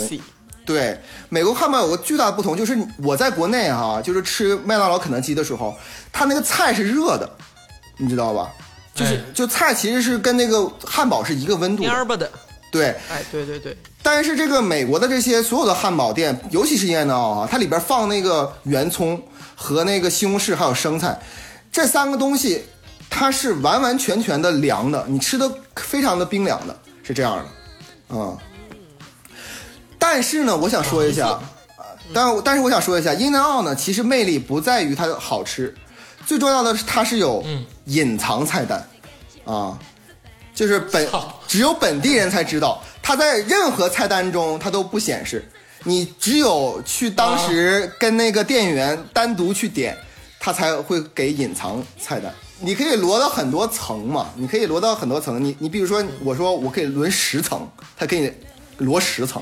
[0.66, 5.76] 对，美国汉堡有个巨大的不同，就是我在国内哈、就是吃麦当劳、肯德基的时候，
[6.14, 7.28] 它那个菜是热的，
[7.98, 8.52] 你知道吧？
[8.94, 11.84] 就是、哎就菜其实是跟那个汉堡是一个温度。
[12.72, 12.90] 对。
[13.10, 19.20] 哎，对对对，但是这个美国的这些所有的汉堡店，尤其是燕奈奥啊，它里边放那个圆葱
[19.62, 21.20] 和那个西红柿还有生菜，
[21.70, 22.64] 这三个东西
[23.10, 27.46] 它是完完全全的凉的，你吃的非常的冰凉的，是这样的，
[28.12, 28.38] 嗯。
[30.00, 31.42] 但是呢，我想说一下，啊
[32.14, 35.76] 但但是我想说一下，英南奥呢，其实魅力不在于它好吃，
[36.26, 37.44] 最重要的是它是有
[37.84, 38.88] 隐藏菜单，
[39.44, 39.78] 啊，
[40.56, 41.06] 就是本
[41.50, 45.46] 只有本地人才知道，它在任何菜单中它都不显示，
[45.84, 49.98] 你只有去当时跟那个店员单独去点，
[50.40, 52.34] 他才会给隐藏菜单。
[52.60, 55.44] 你可以摞到很多层嘛，你可以摞到很多层。
[55.44, 59.42] 你你比如说，我说我可以摞十层，他给你摞十层，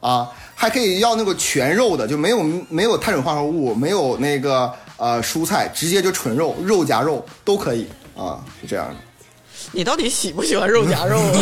[0.00, 8.96] 啊，还可以要那个全肉的，就没有没有碳水化合物，没有那个呃蔬菜，直接就纯肉，肉夹肉都可以啊，是这样的。
[9.72, 11.32] 你到底喜不喜欢肉夹肉啊？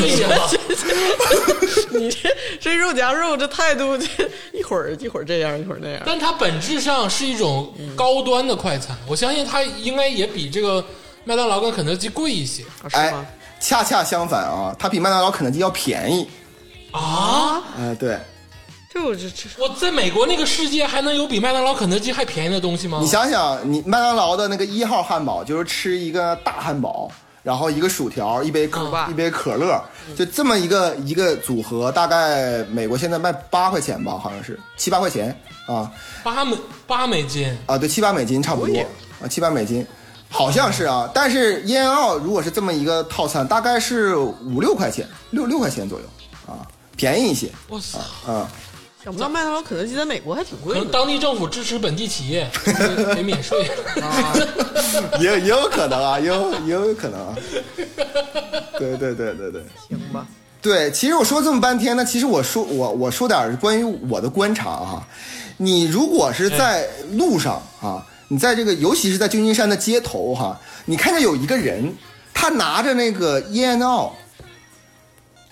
[1.99, 2.29] 你这
[2.61, 4.07] 这肉夹肉这态度，这
[4.53, 6.03] 一会儿一会儿这样，一会儿那样。
[6.05, 10.85] 但它本质上是一种高端的快餐，我相信它应该也比这个
[11.25, 13.15] 麦当劳跟肯德基贵一些啊是哎？，
[13.61, 16.27] 恰恰相反啊，它比麦当劳、肯德基要便宜。
[16.91, 17.63] 啊！
[17.79, 18.19] 哎、对，
[18.93, 22.99] 这我这这我在美国那个世界还能有比麦当劳、肯德基还便宜的东西吗？
[23.01, 27.11] 你想想，你麦当劳的那个一号汉堡，就是吃一个大汉堡，
[27.43, 29.83] 然后一个薯条，一杯可、嗯一杯可乐，
[30.17, 35.91] 就这么一个一个组合，大概美国现在卖八块钱吧，好像是七八块钱啊
[36.23, 38.79] 八美八美金，啊，对，七八美金差不多
[39.23, 39.87] 啊，七八美金。
[40.35, 46.07] 好像是啊，但是烟澳如果是这么一个套餐，大概是五六块钱，六六块钱左右
[46.47, 47.99] 啊，便宜一些我操！
[48.33, 48.49] 啊。
[49.03, 50.91] 想不到麦当劳、肯德基在美国还挺可能贵的。
[50.93, 53.69] 当地政府支持本地企业， 给给免税。
[55.19, 57.35] 也也有可能啊，也有也有可能啊。
[58.79, 60.25] 对对对对对行吧，
[60.61, 65.05] 对，其实我说这么半天呢，其实我说我我说点儿关于我的观察哈、
[65.57, 71.93] 你如果是在路上啊，你在这个尤其是在旧金山的街头哈、你看见有一个人，
[72.33, 74.15] 他拿着那个烟奥。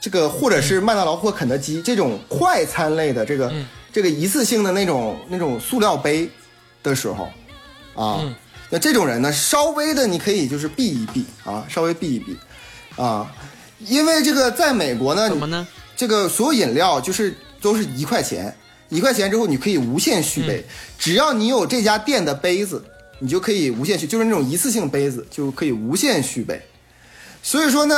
[0.00, 6.30] 这个或者是麦当劳或肯德基这种快餐类的这个、嗯这个一次性的那种那种塑料杯
[6.80, 7.24] 的时候，
[7.96, 8.32] 啊，嗯
[8.68, 12.36] 那这种人呢，稍微的你可以就是避一避啊，稍微避一避
[12.94, 13.28] 啊，
[13.80, 15.66] 因为这个在美国呢，怎么呢？
[15.96, 18.56] 这个所有饮料就是都是一块钱，
[18.90, 20.64] 一块钱之后你可以无限续杯，
[20.96, 22.80] 只要你有这家店的杯子，
[23.18, 26.62] 你就可以无限续，就是那种一次性杯子就可以无限续杯。
[27.42, 27.94] 所以说呢，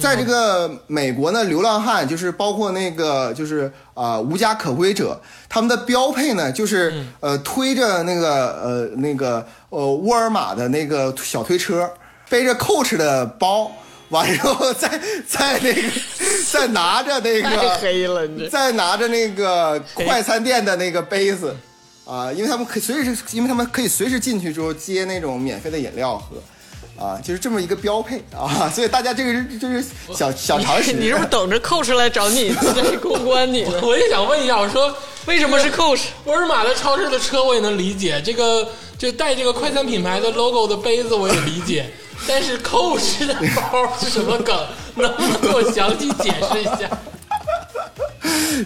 [0.00, 11.90] 在这个美国呢，流浪汉就是包括那个就是啊、无家可归者，他们的标配呢就是、呃推着那个呃那个呃沃尔玛的那个小推车，
[12.30, 13.70] 背着 Coach 的包，
[14.08, 14.88] 完之后再
[15.28, 15.82] 再那个
[16.50, 21.54] 再拿着那太个黑了，你再拿着那个快餐店的那个杯子，
[22.06, 26.36] 啊，因为他们可以随时，因为他们可以随时进去之后接那种免费的饮料喝，
[26.98, 30.92] 啊，就是这么一个标配啊， 所以大家这个是就是小小常识。
[30.92, 33.80] 你是不是等着 Coach 来找你这公关你呢？
[33.82, 34.92] 我也想问一下，我说
[35.26, 36.06] 为什么是 Coach？
[36.24, 41.86] 沃尔玛的超市的车我也能理解，这个就带这个快餐品牌的 logo 的杯子我也理解，
[42.26, 44.56] 但是 Coach 的包是什么梗？
[44.96, 46.90] 能不能给我详细解释一下？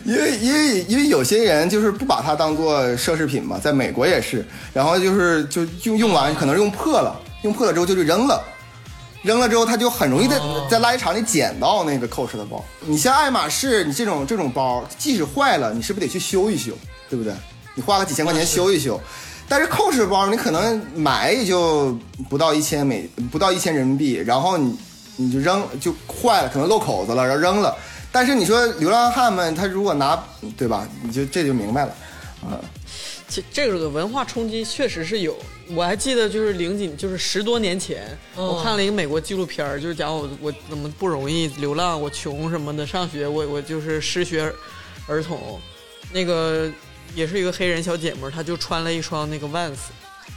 [0.06, 4.42] 因为因为因为有些人就是不把它当做奢侈品嘛，在美国也是，
[4.72, 8.42] 然后就是就用用完可能用破了，用破了之后就去扔了。
[9.22, 12.64] 扔了之后，他就很容易在哦在垃圾场里捡到那个 Coach 的包。
[12.80, 16.72] 你像爱马仕，你这种这种包，即使坏了，你是不是得去修一修，
[17.08, 17.32] 对不对？
[17.76, 19.00] 你花个几千块钱修一修。
[19.48, 21.96] 但是 Coach 包，你可能买也就
[22.28, 24.76] 不到一千美，不到一千人民币，然后你
[25.14, 27.76] 你就扔就坏了，可能漏口子了，然后扔了。
[28.10, 30.20] 但是你说流浪汉们，他如果拿，
[30.56, 30.88] 对吧？
[31.02, 31.94] 你就这就明白了。
[32.42, 32.58] 啊
[33.28, 35.34] 这这个文化冲击确实是有，
[35.74, 38.06] 我还记得就是零几，就是十多年前，
[38.36, 44.52] 嗯我看了一个美国纪录片儿，就是讲我我怎么不容易流浪，我穷什么的，上学我我就是失学
[45.06, 45.60] 儿童，
[46.12, 46.70] 那个
[47.14, 49.78] 也是一个黑人小姐妹，她就穿了一双那个 Vans。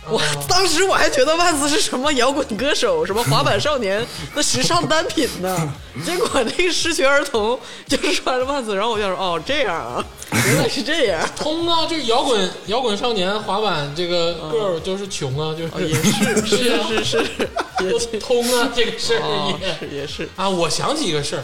[0.07, 4.05] 我当时我还觉得万斯是什么摇滚歌手、什么滑板少年
[4.35, 5.73] 的时尚单品呢，
[6.05, 11.27] 结果那个失学儿童就是穿着万斯，然后我就说哦这样啊，原来是这样。
[11.35, 20.47] 通啊，这摇滚摇滚少年滑板这个 girl 就是穷啊，就是、哦，也是是啊是是，通啊，这个事儿哦也、是也是，啊。
[20.47, 21.43] 我想起一个事儿，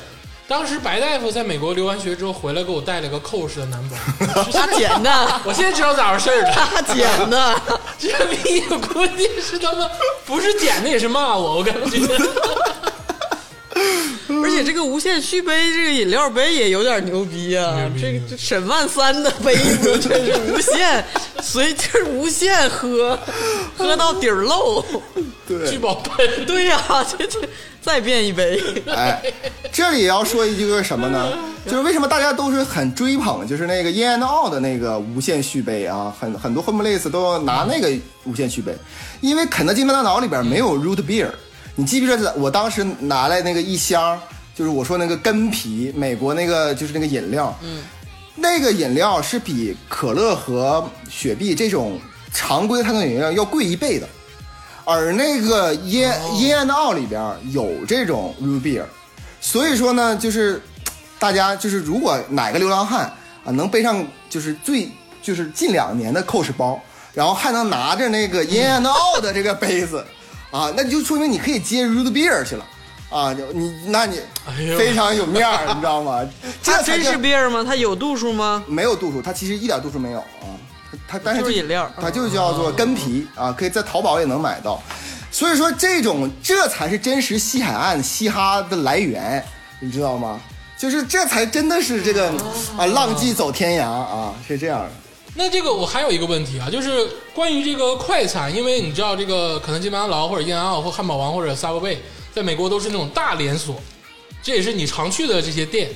[0.52, 5.10] 当时白大夫在美国留完学之后回来给我带了个 Coach 的男包， 他捡的，
[5.48, 6.52] 我现在知道咋回事了。
[6.52, 7.62] 他捡的，
[7.98, 9.90] 这逼估计是他妈
[10.26, 11.98] 不是捡的也是骂我，我感觉。
[14.44, 17.90] 而且这个无限续杯这个饮料杯也有点牛逼啊！
[17.96, 21.04] 逼这个这沈万三的杯子真是无限，
[21.42, 23.18] 随就是无限喝，
[23.78, 24.84] 喝到底儿漏。
[25.70, 26.82] 聚宝盆，对呀、
[27.18, 27.40] 这这
[27.82, 29.22] 再变一杯， 哎，
[29.72, 31.34] 这里也要说一个什么呢？
[31.66, 37.92] 就是为什么大家都是很追捧，就是那个 In and Out 的那个无限续杯啊，很很多 homeless 都拿那个
[38.24, 38.76] 无限续杯，
[39.20, 41.28] 因为肯德基、麦当劳里边没有 root beer。
[41.76, 44.20] 你记不记得我当时拿来那个一箱，
[44.56, 47.82] 就是我说那个根皮，美国那个就是那个饮料，嗯，
[48.36, 52.00] 那个饮料是比可乐和雪碧这种
[52.34, 54.08] 常规的碳酸饮料要贵一倍的。
[54.84, 58.84] 而那个耶耶安奥里边有这种 root beer，
[59.40, 60.62] 所以说呢，就是
[61.20, 63.06] 大家就是如果哪个流浪汉
[63.44, 64.90] 啊能背上就是最
[65.22, 66.82] 就是近两年的 Coach 包，
[67.14, 70.06] 然后还能拿着那个耶安奥的这个杯子
[70.52, 72.66] 啊， 那就说明你可以接 root beer 去了
[73.10, 74.20] 啊，就你那你
[74.78, 76.28] 非常有面儿，你知道吗？
[76.64, 77.64] 这真是 beer 吗？
[77.64, 78.64] 它有度数吗？
[78.68, 80.48] 没有度数，它其实一点度数没有啊。
[81.08, 84.82] 它但是就是饮料它就叫做根皮啊，可以在淘宝也能买到。
[85.32, 89.44] 所以说，这种这才是真实西海岸嘻哈的来源，
[89.80, 90.42] 你知道吗？
[90.78, 92.30] 就是这才真的是这个
[92.76, 94.90] 啊，浪迹走天涯啊，是这样的。
[95.36, 101.98] 那这个我还有一个问题啊，就是关于这个快餐，因为你知道这个肯德基、麦当劳或者燕安奥或汉堡王或者 Subway，
[102.36, 103.82] 在美国都是那种大连锁，
[104.44, 105.90] 这也是你常去的这些店。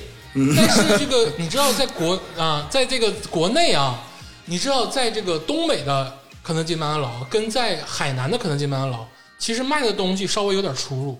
[0.56, 4.02] 但是这个你知道，在国啊，在这个国内啊，
[4.46, 9.04] 你知道，在这个东北的肯德基、麦当劳跟在海南的肯德基、麦当劳，
[9.38, 11.18] 其实卖的东西稍微有点出入。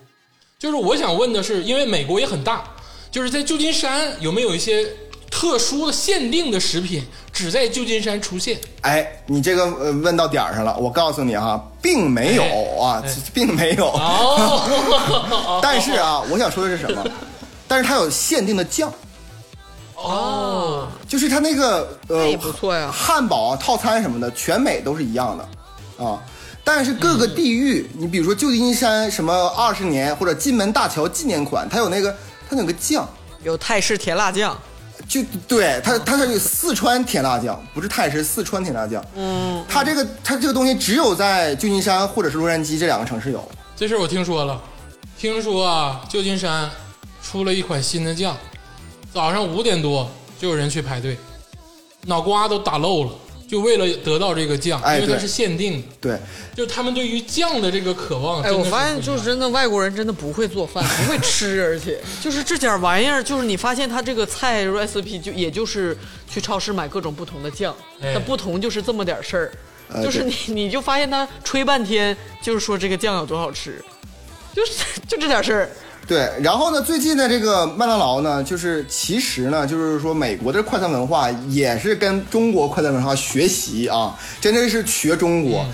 [0.59, 2.65] 就是我想问的是，因为美国也很大，
[3.11, 4.87] 就是在旧金山有没有一些
[5.31, 8.59] 特殊的限定的食品只在旧金山出现？
[8.83, 12.45] 哎，你这个呃问到点儿上了，我告诉你哈，并没有
[12.81, 13.89] 啊，哎并没有。
[13.89, 17.05] 哦， 但是啊，我想说的是什么？
[17.69, 18.91] 但是它有限定的酱，
[19.96, 22.90] 哦，就是它那个呃，那也不错呀。
[22.92, 26.22] 汉堡啊、套餐什么的，全美都是一样的啊。
[26.62, 32.14] 但是各个地域，你比如说旧金山什么二十年或者金门大桥纪念款，它有那个
[32.50, 33.09] 它有个酱，
[33.42, 34.59] 有泰式甜辣酱，
[35.09, 39.04] 就对它它是四川甜辣酱，不是泰式四川甜辣酱。
[39.14, 43.48] 嗯，它这个它这个东西只有在旧金山或者是洛杉矶这两个城市有。
[43.76, 44.61] 这事儿我听说了，
[45.16, 46.68] 听说啊，旧金山
[47.22, 48.37] 出了一款新的酱，
[49.16, 50.07] 早上五点多
[50.38, 51.16] 就有人去排队，
[52.05, 53.11] 脑瓜都打漏了，
[53.48, 56.18] 就为了得到这个酱，哎因为它是限定的，对，
[56.55, 58.42] 就是他们对于酱的这个渴望。
[58.42, 59.07] 哎，真的我发现不一样。
[59.07, 61.98] 就是真的外国人真的不会做饭，不会吃，而且。
[62.20, 65.96] 就是这点玩意儿，就是你发现他这个菜 recipe 就也就是
[66.29, 68.12] 去超市买各种不同的酱，哎。
[68.12, 69.52] 它不同就是这么点事儿，
[69.94, 73.83] 呃就是你你就发现他吹半天，就是说这个酱有多好吃，
[74.55, 74.72] 就是
[75.09, 75.70] 就这点事儿。
[76.07, 85.66] 对，然后呢，最近的这个麦当劳呢，就是其实呢，就是说美国的快餐文化也是跟中国快餐文化学习啊，真的是学中国。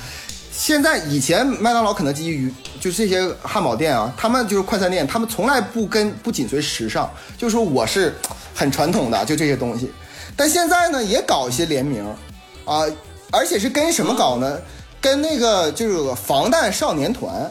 [0.51, 8.15] 现在以前麦当劳、肯德基与就这些汉堡店啊，他们就是快餐店，他们从来不跟不紧随时尚，就说我是
[8.55, 9.93] 很传统的，就这些东西。
[10.35, 12.03] 但现在呢，也搞一些联名
[12.65, 12.85] 啊，
[13.31, 14.59] 而且是跟什么搞呢？
[15.01, 17.51] 跟那个就是防弹少年团，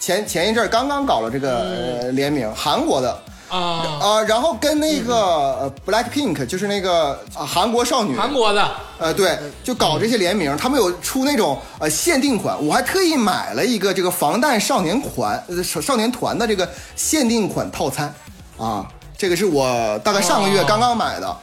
[0.00, 3.22] 前前一阵儿刚刚搞了这个、呃联名，韩国的。
[3.50, 8.70] 啊，啊、然后跟那个呃 Black Pink 就是那个啊韩国少女，韩国的。
[8.96, 18.14] 呃对，就搞这些联名，他们有出那种呃限定款，我还特意买了一个这个防弹少年款呃少少年团的这个限定款套餐。
[18.56, 18.86] 啊，
[19.18, 20.64] 这个是我大概上个月哦。
[20.68, 21.36] 刚刚买的，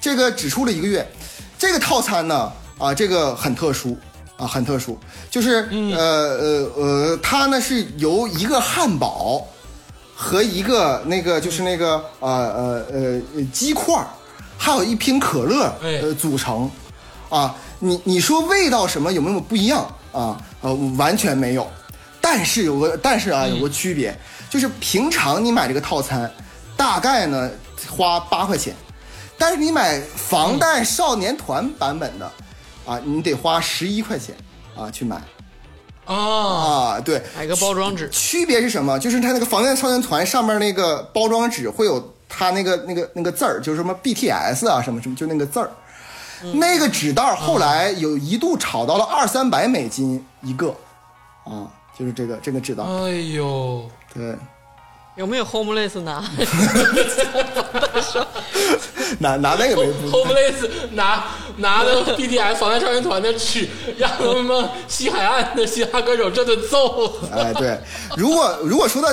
[0.00, 1.06] 这个只出了一个月，
[1.56, 3.96] 这个套餐呢啊这个很特殊。
[4.42, 4.98] 啊，很特殊，
[5.30, 9.46] 就是、呃呃呃，它呢是由一个汉堡
[10.16, 12.28] 和一个那个就是那个呃
[12.90, 14.08] 呃呃鸡块儿，
[14.58, 16.00] 还有一瓶可乐哎。
[16.02, 16.68] 呃组成，
[17.28, 19.86] 啊，你你说味道什么有没有不一样？
[20.10, 20.36] 啊？
[20.60, 21.64] 呃，完全没有，
[22.20, 24.12] 但是有个但是啊有个区别，
[24.50, 26.28] 就是平常你买这个套餐，
[26.76, 27.48] 大概呢
[27.88, 28.74] 花八块钱，
[29.38, 32.28] 但是你买防弹少年团版本的，
[32.86, 34.34] 啊，你得花十一块钱
[34.76, 35.16] 啊去买
[36.04, 38.98] 啊，啊，对，买个包装纸，区别是什么？
[38.98, 45.70] 就是它那个防弹少年团上面那个包装纸会有它那个那个那个字儿，就是什么 BTS 啊什么什么，就那个字儿。
[46.54, 50.74] 那个纸袋后来有一度炒到了二三百美金一个，
[51.44, 52.86] 啊，就是这个这个纸袋儿。
[52.86, 54.34] 哎呦，对，
[55.14, 56.24] 有没有 homeless 拿？
[59.18, 59.76] 拿 拿那个
[60.10, 61.24] homeless 拿
[61.58, 67.12] 拿的 BTS 防弹少年团的曲，让他们西海岸的嘻哈歌手这顿揍。
[67.30, 67.78] 哎，对，
[68.16, 69.08] 如果如果说到，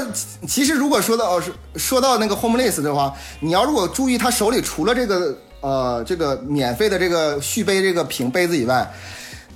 [0.48, 8.90] 其实如果说到说说到那个 homeless 的话，你要如果注意他手里除了这个呃这个免费的这个续杯这个瓶杯子以外，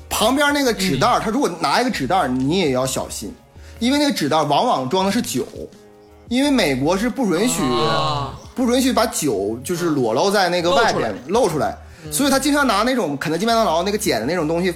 [0.09, 3.33] 旁边那个纸袋儿，他如果拿一个纸袋儿，你也要小心，
[3.79, 5.47] 因为那个纸袋儿往往装的是酒，
[6.33, 8.33] 因为美国是不允许、啊。
[8.55, 11.75] 不允许把酒就是裸露在那个外边露出来，
[12.11, 14.71] 所以他经常拿那种肯德基、麦当劳那个捡的那种东西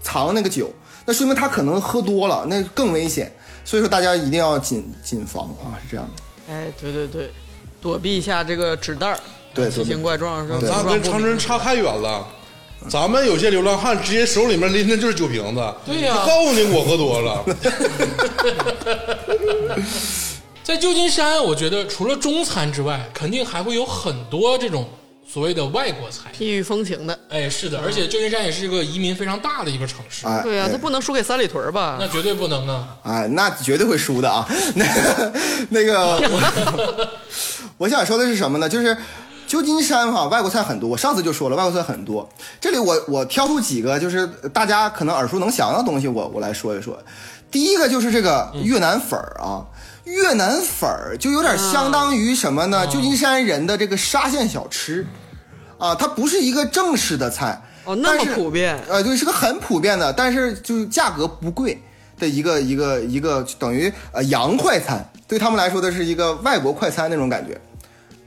[0.00, 0.72] 藏那个酒，
[1.04, 3.30] 那说明他可能喝多了，那更危险。
[3.66, 6.22] 所以说大家一定要谨谨防啊，是这样的。
[6.54, 7.30] 哎，对对对，
[7.82, 9.18] 躲避一下这个纸袋儿，
[9.52, 10.58] 对奇形怪状，是吧？
[10.62, 12.26] 咱跟长春差太远了。
[12.88, 16.14] 咱们有些流浪汉直接手里面拎的就是酒瓶子，对呀。
[16.16, 17.44] 他告诉你我喝多了，
[20.68, 24.86] 在旧金山，我觉得除了中餐之外，肯定还会有很多这种
[25.26, 26.30] 所谓的外国菜。
[26.38, 27.18] 异域风情的。
[27.30, 31.96] 哎，是的，而且旧金山也是一个移民非常大的一个城市，哎，对呀、哎他不能输给三里屯吧？
[31.98, 32.98] 那绝对不能啊！
[33.02, 34.46] 哎，那绝对会输的啊！
[34.74, 34.84] 那
[35.70, 37.08] 那个，我
[37.78, 38.68] 我想说的是什么呢？
[38.68, 38.94] 就是
[39.46, 40.86] 旧金山哈、外国菜很多。
[40.86, 42.28] 我上次就说了，外国菜很多。
[42.60, 46.94] 这里我我挑出几个，就是大家可能耳熟能详的东西我，我来说一说。
[47.50, 49.64] 第一个就是这个越南粉儿啊，
[50.08, 52.86] 越南粉儿就有点相当于什么呢？
[52.86, 55.06] 旧金山人的这个沙县小吃
[55.78, 57.62] 啊，它不是一个正式的菜。
[57.84, 61.80] 哦，那么普遍，呃，对，是个很普遍的，但是就是价格不贵
[62.18, 67.58] 的一个一个一个等于呃洋快餐对他们来说的是一个外国快餐那种感觉，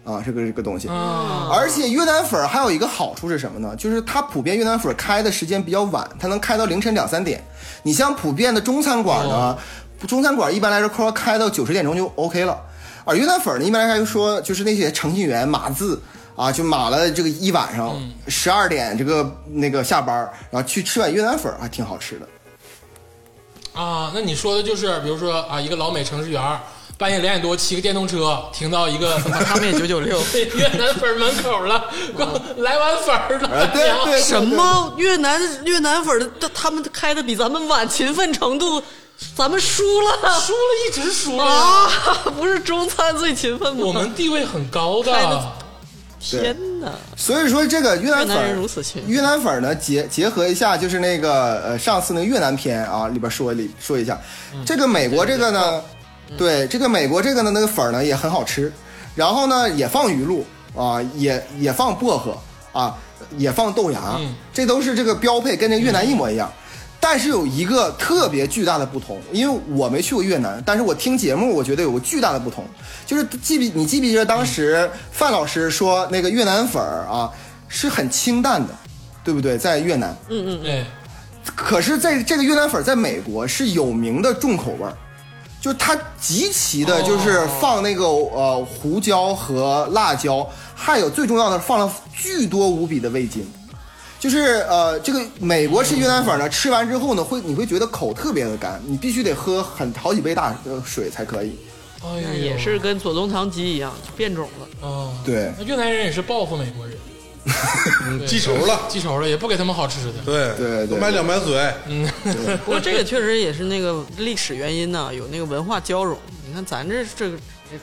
[0.03, 0.87] 啊，这个这个东西。
[0.87, 3.75] 啊，而且越南粉儿还有一个好处是什么呢？
[3.75, 7.43] 就是它普遍越南粉儿开的时间比较晚，它能开到凌晨两三点。
[7.83, 9.57] 你像普遍的中餐馆呢，哦
[10.07, 12.57] 中餐馆一般来说说开到九十点钟就 OK 了，
[13.05, 16.01] 而越南粉儿呢，一般来说就是那些程序员码字
[16.35, 17.95] 啊，就码了这个一晚上，
[18.27, 20.17] 十二、点这个那个下班，
[20.49, 22.27] 然后去吃碗越南粉儿还挺好吃的。
[23.73, 26.59] 啊，那你说的就是，比如说啊，一个老美程序员
[26.97, 30.21] 半夜两点多骑个电动车停到一个 他们也九九六。
[30.55, 31.85] 越南粉门口了，
[32.15, 34.93] 给我来碗粉儿了，啊，对对对， 什么？
[34.97, 38.83] 越南越南粉的，他们开的比咱们晚，勤奋程度，
[39.35, 41.89] 咱们输了输了一直输了，啊！
[42.37, 43.83] 不是中餐最勤奋吗？
[43.85, 45.51] 我们地位很高开的的。
[46.19, 46.91] 天哪！
[47.17, 54.19] 所以说这个越南粉越南人儿如此勤越南粉儿呢结结合一下，就是那个呃上次那个越南篇啊里边说里说一下，
[54.63, 55.81] 这个美国这个呢，
[56.37, 58.71] 对这个美国这个呢那个粉儿呢也很好吃，
[59.15, 60.45] 然后呢也放鱼露
[60.75, 62.37] 啊，也也放薄荷
[62.71, 62.95] 啊，
[63.37, 66.51] 也放豆芽，嗯这都是这个标配，跟这越南一模一样。
[67.03, 72.63] 但是有一个特别巨大的不同，因为我没去过越南，但是我听节目，我觉得有个巨大的不同，
[73.07, 77.29] 就是记不你记不记得当时范老师说那个越南粉儿啊
[77.67, 78.73] 是很清淡的，
[79.23, 79.57] 对不对？
[79.57, 80.15] 在越南，
[80.63, 80.85] 哎，
[81.55, 84.93] 可是在这个越南粉儿在美国是有名的重口味儿，
[85.59, 93.43] 就是它极其的，就是放那个呃胡椒和辣椒，还有最重要的放了巨多无比的味精。
[94.21, 101.57] 就是呃，这个美国式越南粉呢，吃完之后呢，会你会觉得口特别的干，你必须得喝很好几杯大呃水才可以。
[102.03, 104.87] 哎呀，也是跟左宗棠鸡一样变种了。
[104.87, 105.51] 哦，对。
[105.57, 106.95] 那越南人也是报复美国人，
[108.27, 110.13] 记仇了，记仇了，也不给他们好吃的。
[110.23, 110.55] 对。
[110.55, 111.73] 对对多买两百水，
[112.63, 116.15] 不过这个确实也是那个历史原因呢、有那个文化交融。
[116.47, 117.37] 你看咱这这个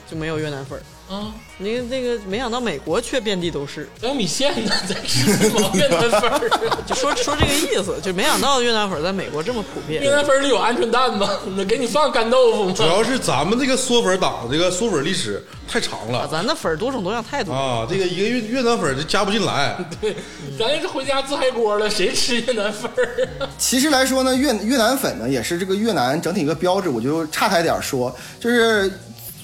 [0.09, 3.89] 就没有越南粉儿，啊，那个那个没想到美国却遍地都是。
[3.99, 5.27] 咱有米线呢，在吃
[5.73, 6.77] 越南粉儿啊？
[6.85, 10.03] 就说说这个意思，就没想到越南粉儿在美国这么普遍。
[10.03, 11.27] 越南粉儿里有鹌鹑蛋吗？
[11.57, 12.73] 那给你放干豆腐吗？
[12.77, 17.59] 主要是咱们这个嗦粉党这个嗦粉历史太长啊，了咱的粉儿多种多样太多了。
[17.59, 20.15] 啊，这个一个越越南粉就加不进来，对，
[20.59, 23.49] 咱这是回家自嗨锅了，谁吃越南粉儿啊？
[23.57, 26.87] 其实来说呢，越越南粉呢也是这个越南整体一个标志。
[26.87, 28.91] 我就岔开点儿说，就是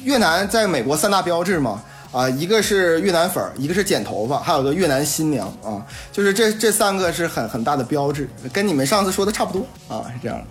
[0.06, 10.46] 越南在美国三大标志嘛，啊，一个是越南粉儿，一个是剪头发，还有个越南新娘啊，就是这这三个是很很大的标志，跟你们上次说的差不多啊，是这样的。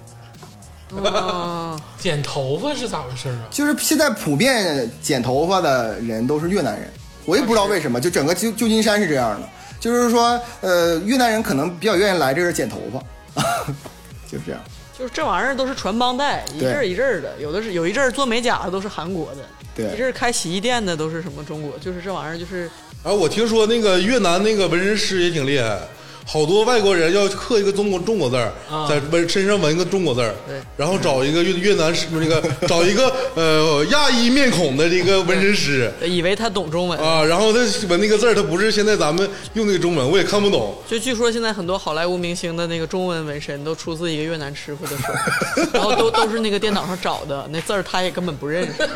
[1.11, 3.47] 啊，剪头发是咋回事啊？
[3.51, 6.91] 就是现在普遍剪头发的人都是越南人，
[7.25, 9.49] 我也不知道为什么，就整个旧旧金山是这样的，
[9.79, 13.43] 就是说，呃，越南人可能比较愿意来这儿剪头发，
[14.29, 14.61] 就是这样。
[14.97, 17.35] 就是这玩意儿都是传帮带，一阵儿一阵儿的。
[17.41, 22.71] 有的是有一阵儿做美甲的都是韩国的，对一阵儿开洗衣店的都是什么中国，就是这玩意儿就是
[23.03, 25.81] 然后我听说那个越南那个纹身师也挺厉害，
[26.27, 30.35] 好多外国人要刻一个中国中国字儿，啊在纹身上纹一个中国字儿，
[30.77, 36.99] 然后找一个越越南师那个 找一个呃亚裔面孔的这个纹身师以为他懂中文。
[36.99, 37.59] 啊，然后他
[37.89, 40.75] 纹那个字儿，他不是现在咱们用那个中文，我也看不懂。
[40.89, 48.73] 就据说现在很多好莱坞明星的那个中文纹身都出自一个越南师傅的手， 然后都都是那个电脑上找的，那字儿他也根本不认识。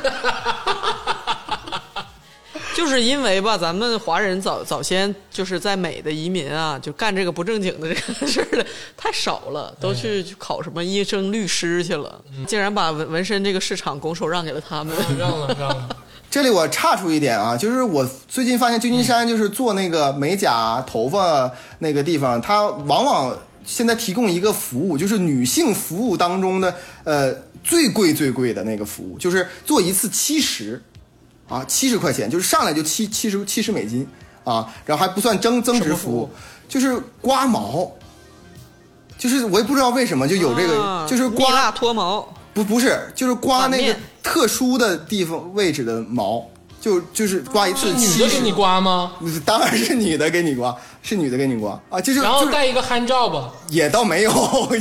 [2.75, 8.65] 就是因为吧，咱们华人早早先就是在美的移民啊，就干这个不正经的这个事儿的
[8.97, 14.95] 太少了，都去去考什么医生、律师去了，竟然把纹纹身这个市场拱手让给了他们。
[15.19, 15.89] 让了让了，
[16.31, 21.51] 这里我差出一点啊，就是我最近发现旧金山就是做那个美甲、头发
[21.81, 26.73] 那个地方，它往往现在提供一个服务，就是女性服务当中的
[27.05, 30.81] 呃最贵最贵的那个服务，就是做一次七十，
[31.49, 34.07] 啊七十块钱，就是上来就七七十七十美金
[34.45, 36.31] 啊，然后还不算增增值服务，
[36.69, 37.91] 就是刮毛。
[39.19, 42.25] 就是我也不知道为什么就有这个，啊就是刮脱毛，
[42.55, 46.47] 不不是，就是刮那个特殊的地方位置的毛，
[46.81, 49.13] 就就是刮一次女的给你，刮吗？
[49.45, 54.33] 当然是女的给你刮，是女的给你刮啊，就是然后就是戴一个 hand job，也倒没有，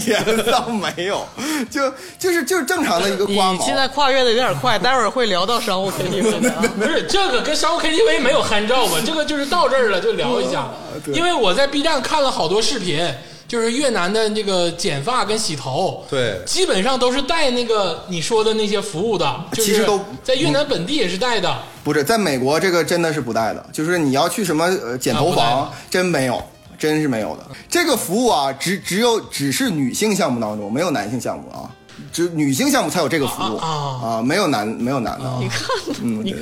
[0.06, 1.26] 也倒没有，
[1.72, 3.54] 就就是就是正常的一个刮毛。
[3.54, 6.40] 你现在跨越的有点快， 待会儿会聊到商务 KTV。
[6.78, 10.68] 不是这个跟商务 KTV 没有 hand job，这个就是到这儿了就聊一下，
[11.08, 13.04] 因为我在 B 站看了好多视频。
[13.48, 16.42] 就是越南的这个剪发跟洗头，对。
[16.46, 21.58] 基本上都是带那个你说的那些服务的，就是其实都在越南本地也是带的。
[21.84, 26.44] 不是在美国这个真的是不带的，就是你要去什么呃剪头房的，真没有，
[26.78, 27.46] 真是没有的。
[27.70, 31.72] 这个服务啊，只只有只是女性项目当中，没有男性项目啊。
[32.12, 33.58] 只女性项目才有这个服务。
[33.58, 33.68] 啊
[34.04, 35.40] 啊，没有男没有男的啊。
[35.40, 36.42] 你看，你看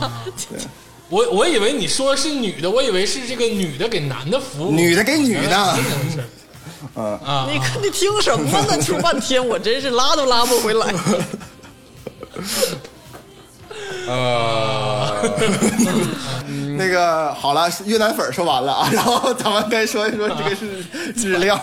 [0.00, 0.12] 吧，
[1.08, 5.78] 我我以为你说的是女的，我以为是这个女的给男的服务，女的给女的
[6.96, 8.76] 嗯啊，你看你听什么呢？
[8.82, 10.94] 听半天，我真是拉都拉不回来。
[14.08, 15.12] 啊
[16.76, 21.54] 那个好了，越南粉儿说完了啊，然后咱们该说一说这个是日料，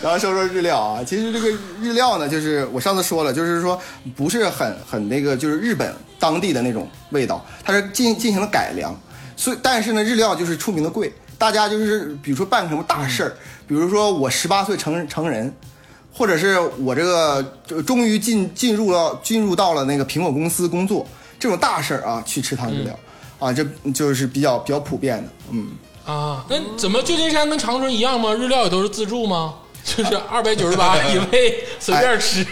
[0.00, 1.04] 然后说说日料啊。
[1.04, 1.48] 其实这个
[1.80, 3.78] 日料呢，就是我上次说了，就是说
[4.16, 8.98] 不是很很那个，就是日本当地的那种味道，它是进进行了改良，
[9.36, 11.12] 所以但是呢，日料就是出名的贵。
[11.38, 15.52] 大家就是比如说办个什么大事儿，比如说我十八岁成成人，
[16.12, 21.06] 或者是我这个就终于进进入了进入到了那个苹果公司工作
[21.38, 22.98] 这种大事儿啊，去吃趟日料、
[23.38, 25.68] 啊，这就是比较比较普遍的，嗯，
[26.06, 28.32] 啊，那怎么旧金山跟长春一样吗？
[28.32, 29.54] 日料也都是自助吗？
[29.84, 32.46] 就是二百九十八一位，随便吃。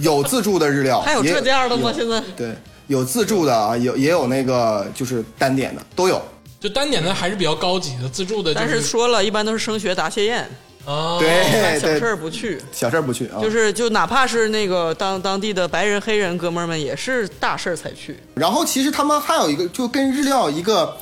[0.00, 1.92] 有自助的日料，还有也这样的吗？
[1.92, 2.54] 现在对，
[2.86, 6.22] 有自助的啊，有也有那个就是单点的都有，
[6.60, 10.48] 就单点的还是比较高级的，自助的就但是说了一般都是升学答谢宴，
[10.84, 12.60] 哦，对对小事儿不去。
[12.72, 18.16] 小事儿不去啊，就是就哪怕是那个当当地的白人黑人哥们儿们，也是大事儿才去。
[18.34, 20.96] 然后其实他们还有一个，就跟日料一个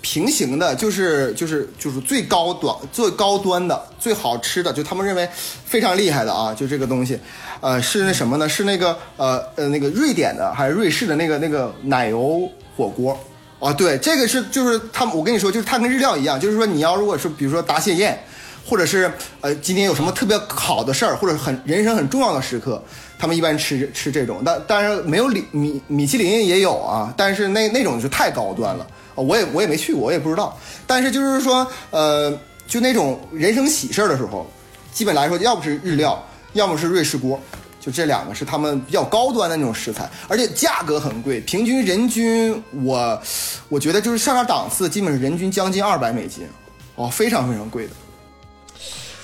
[0.00, 5.28] 平行的，就是就是就是最高端、最高端的、最好吃的，就他们认为
[5.66, 7.18] 非常厉害的啊，就这个东西，
[7.60, 8.48] 呃，是那什么呢？
[8.48, 13.18] 是那个呃呃那个瑞典的还是瑞士的那个那个奶油火锅。
[13.64, 18.22] 啊，对，这个是就是他，我跟你说，就是它跟日料一样，就是说你要如果是比如说答谢宴，
[18.68, 19.10] 或者是
[19.40, 22.82] 呃今天有什么特别好的事儿，或者很人生很重要的时刻，
[23.18, 30.54] 他们一般吃吃这种，但当然没有米米米其林也有啊，但是那那种就太高端了，啊我也我也没去过，我也不知道，
[30.86, 32.38] 但是就是说呃，
[32.68, 34.46] 就那种人生喜事儿的时候，
[34.92, 37.40] 基本来说要不是日料，要么是瑞士锅。
[37.84, 43.22] 就这两个是他们比较高端的那种食材，而且价格很贵，平均人均我
[43.68, 46.48] 我觉得就是上下档次，基本是人均将近二百美金，
[46.94, 47.92] 哦，非常非常贵的。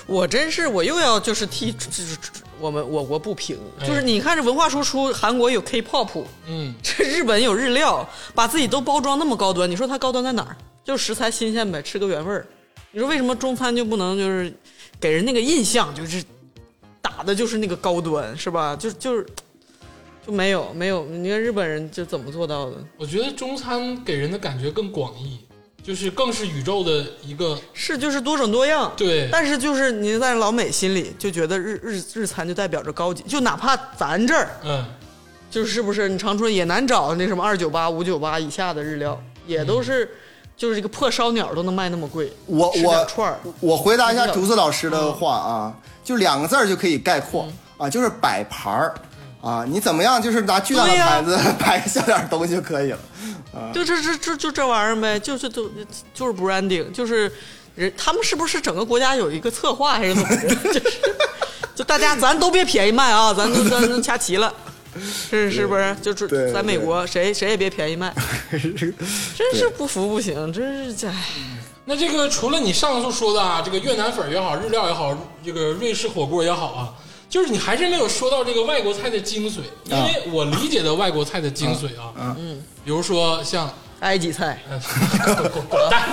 [0.05, 2.15] 我真是我又要就是替就是
[2.59, 10.55] 我们我国不平，哎就是你看这文化输出，韩国有 K-pop，嗯，这日本有日料，把自己都包装那么高端，你说它高端在哪儿？
[10.83, 12.45] 就食材新鲜呗，吃个原味儿。
[12.91, 14.53] 你说为什么中餐就不能就是
[14.99, 16.21] 给人那个印象就是
[17.01, 18.75] 打的就是那个高端是吧？
[18.75, 19.25] 就就是
[20.25, 22.77] 就没有没有，你看日本人就怎么做到的？
[22.97, 25.39] 我觉得中餐给人的感觉更广义，
[25.83, 34.85] 就是更是宇宙的一个是就是多种多样，对但是就是您在老美心里就觉得日日日餐就代表着高级，就哪怕咱这儿嗯
[35.49, 40.09] 就是不是你长春也难找那什么二九八、五九八以下的日料，也都是、
[40.55, 42.31] 就是这个破烧鸟都能卖那么贵。
[42.45, 47.47] 我我串儿我回答一下竹子老师的话啊，就两个字儿就可以概括
[47.77, 48.93] 啊，就是摆盘儿
[49.41, 52.99] 啊，你怎么样，就是拿巨大的盘子 摆小点儿东西就可以了。
[53.73, 55.69] 就这这这就这玩意儿呗，就是都
[56.13, 57.31] 就是 branding，就是
[57.75, 60.55] 人他们是不是整个国家有一个策划还是怎么着？
[60.71, 61.01] 就是
[61.75, 64.53] 就大家咱都别便宜卖啊，咱咱咱掐齐了。
[64.99, 65.95] 是是不是？
[66.01, 68.13] 就是在美国，谁谁也别便宜卖，
[68.51, 71.15] 真是不服不行，真是这唉。
[71.85, 76.93] 那这个除了你上述说的啊，这个越南粉也好，日料也好，这个瑞士火锅也好啊，
[77.27, 84.59] 就是你还是没有说到这个外国菜的精髓，因为我理解的外国菜的精髓啊，嗯，比如说像埃及菜
[85.69, 86.03] 滚蛋，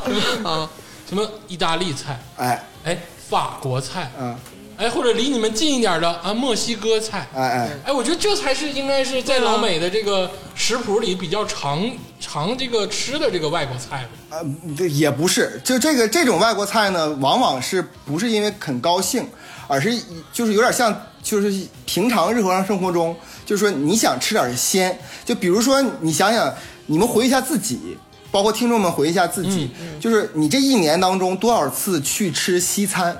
[0.44, 0.68] 啊，
[1.06, 4.34] 什么意大利菜，哎，哎，法国菜，嗯，
[4.78, 14.10] 哎，或者离你们近一点的啊，墨西哥菜，哎哎，哎，我觉得这才是应该是在老美的这个食谱里比较常常这个吃的这个外国菜吧。
[14.30, 19.26] 呃，这也不是，就这个这种外国菜呢，往往是不是因为很高兴，
[19.66, 19.92] 而是
[20.32, 21.52] 就是有点像，就是
[21.84, 26.54] 平常日常生活中，就是说你想吃点鲜，就比如说你想想，
[26.86, 27.98] 你们回忆一下自己，
[28.30, 33.16] 包括听众们回忆一下自己，就是你这一年当中多少次去吃西餐。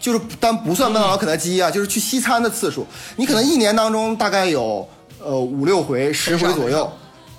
[0.00, 2.86] 就是但不算麦当劳、肯德基啊，就是去西餐的次数，
[3.16, 4.88] 你可能一年当中大概有
[5.22, 6.90] 呃五六回、十回左右，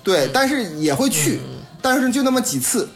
[0.02, 1.40] 对，但是也会去，
[1.80, 2.88] 但是就那么几次。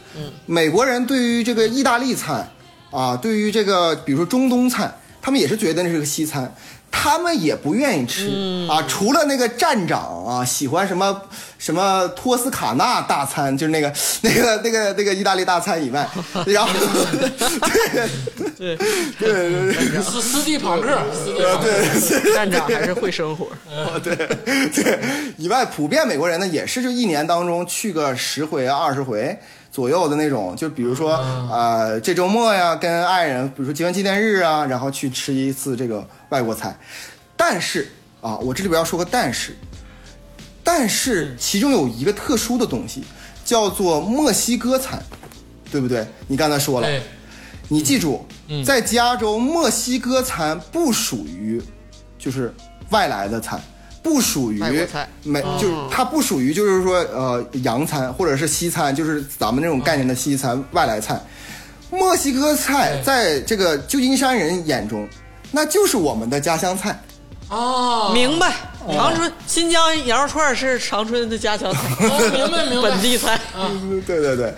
[0.45, 2.49] 美国人对于这个意大利餐
[2.91, 6.53] 啊，对于这个比如说中东菜，他们也是觉得那是个西餐，
[6.97, 8.29] 他们也不愿意吃、
[8.69, 8.81] 啊。
[8.87, 11.21] 除了那个站长啊，喜欢什么
[11.59, 13.93] 什么托斯卡纳大餐，就是那个
[14.23, 16.07] 那个那个那个意大利大餐以外，
[16.47, 17.29] 然后对
[18.57, 18.77] 对，
[19.19, 20.01] 对对对。
[20.01, 23.49] 斯斯蒂庞克，斯蒂庞克，站长还是会生活。
[24.01, 24.99] 对对，
[25.37, 29.37] 以外，普遍美国人呢也是就一年当中去个十回啊二十回，
[29.75, 31.17] 左右的那种，就比如说
[31.51, 36.73] 呃这周末呀，跟爱人，比如说结婚纪念日啊，然后去吃一次这个外国菜。
[37.35, 39.53] 但是啊，我这里边要说个但是，
[40.63, 43.03] 但是其中有一个特殊的东西，
[43.43, 45.03] 叫做墨西哥餐，
[45.69, 46.07] 对不对？
[46.25, 47.01] 你刚才说了，哎，
[47.67, 48.63] 你记住，嗯。
[48.63, 51.61] 在加州墨西哥餐不属于
[52.17, 52.53] 就是
[52.91, 53.61] 外来的餐，
[54.05, 54.59] 不属于
[55.23, 61.19] 没就是它不属于就是说呃洋餐或者是西餐，就是咱们这种概念的西餐外来菜。
[61.89, 65.09] 墨西哥菜哎在这个旧金山人眼中，
[65.51, 67.01] 那就是我们的家乡菜。
[67.49, 68.53] 哦，明白。
[68.87, 73.39] 长春新疆羊肉串是长春的家乡菜，哦明白明白 本地菜。
[74.05, 74.53] 对对对，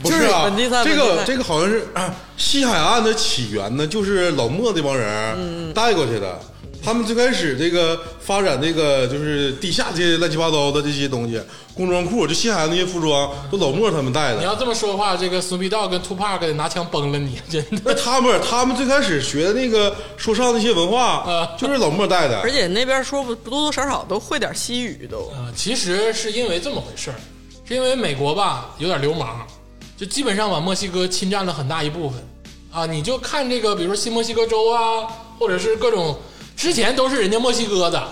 [0.00, 6.38] 不是啊，本地菜这个这个好像是、啊、西海岸的起源呢，就是老莫这帮人带过去的。
[6.86, 11.42] 他们最开始这个发展这个就是地下这些乱七八糟的这些东西，
[11.74, 14.38] 工装裤，就西海岸那些服装都老莫他们带的。
[14.38, 17.94] 你要这么说的话，这个 Snoopy Dogg 跟 Tupac 得拿枪崩了你，真那的。
[18.00, 22.38] 他们他们最开始学的那个说唱那些文化啊，就是老莫带的。
[22.42, 25.28] 而且那边说不多多少少都会点西语都。
[25.34, 27.18] 呃，其实是因为这么回事儿，
[27.66, 29.44] 是因为美国吧有点流氓，
[29.96, 32.24] 就基本上把墨西哥侵占了很大一部分
[32.70, 32.86] 啊。
[32.86, 35.02] 你就看这个，比如说新墨西哥州啊，
[35.36, 36.16] 或者是各种
[36.56, 38.02] 之前都是人家墨西哥的，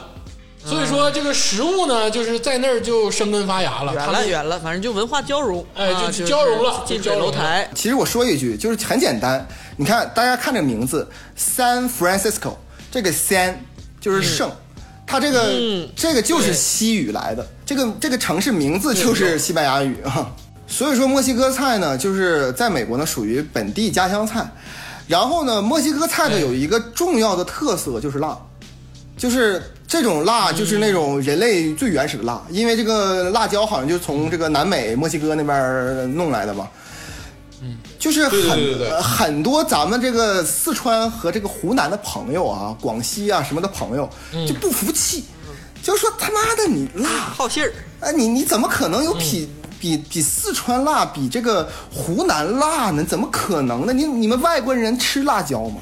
[0.65, 3.95] 所以说这个食物呢，就是在那儿就生根发芽了。
[3.95, 9.47] 远了远了，反正就文化交融，哎就啊就是交融了近水就交融了楼台，其实我说一句，就是很简单。
[9.77, 12.55] 你看，大家看这名字，San Francisco，
[12.93, 13.55] 这个 San
[14.01, 14.51] 就是圣，
[15.07, 20.31] 它这个、这个就是西语来的，这个这个城市名字就是西班牙语啊。
[20.67, 24.47] 所以说，墨西哥菜呢，就是在美国呢属于本地家乡菜。
[25.07, 26.41] 然后呢，墨西哥菜呢哎。
[26.41, 28.39] 有一个重要的特色就是辣，
[29.17, 36.69] 就是这种辣，就是那种人类最原始的辣，因为这个辣椒好像就从这个南美墨西哥那边弄来的嘛。
[37.99, 44.07] 就是很很多咱们这个四川和这个湖南的朋友啊，广西啊什么的朋友
[44.47, 45.25] 就不服气，
[45.83, 47.73] 就说他妈的你辣，好信儿。
[48.01, 49.49] 啊你你怎么可能有比、
[49.85, 53.05] 比比四川辣，比这个湖南辣呢？
[53.05, 53.93] 怎么可能呢？
[53.93, 55.77] 你你们外国人吃辣椒吗？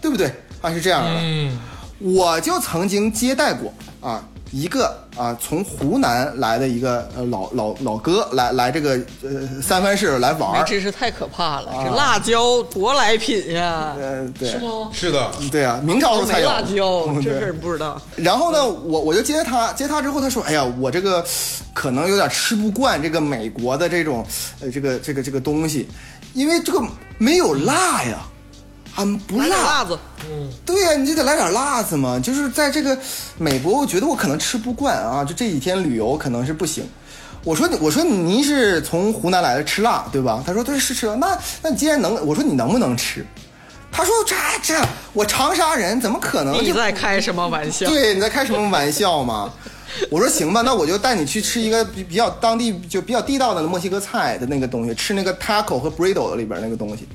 [0.00, 0.26] 对不对？
[0.60, 1.10] 啊，是这样的。
[1.22, 1.56] 嗯，
[2.00, 13.94] 我就曾经接待过啊一个啊从湖南来的一个呃老老老哥来来这个呃三藩市来玩真是太可怕了，这辣椒多来品呀！
[13.98, 14.90] 呃对是吗？
[14.92, 18.00] 是的，对啊，明朝时候才有辣椒，嗯这事儿不知道。
[18.16, 21.24] 然后呢，我我就接他，接他之后，他说：“哎呀，我这个
[21.74, 24.24] 可能有点吃不惯这个美国的这种
[24.60, 25.88] 呃这个这个这个东西，
[26.34, 26.82] 因为这个
[27.18, 28.26] 没有辣呀，
[28.98, 29.96] 啊不辣辣子，
[30.28, 32.18] 嗯对呀、你就得来点辣子嘛。
[32.18, 32.98] 就是在这个
[33.38, 36.84] 美国，我觉得我可能吃不惯啊，就这几天旅游可能是不行。
[37.44, 40.42] 我说我说您是从湖南来的，吃辣对吧？
[40.44, 41.14] 他说对是吃辣。
[41.14, 43.24] 那那你既然能，我说你能不能吃？
[43.92, 46.60] 他说这这我长沙人怎么可能？
[46.62, 47.86] 你在开什么玩笑？
[47.88, 49.50] 对，你在开什么玩笑嘛？
[50.10, 57.08] 我说行吧，那我就带你去吃一个比比较当地就比较地道的墨西哥菜的那个东西，吃那个 taco 和 burrito 里边那个东西，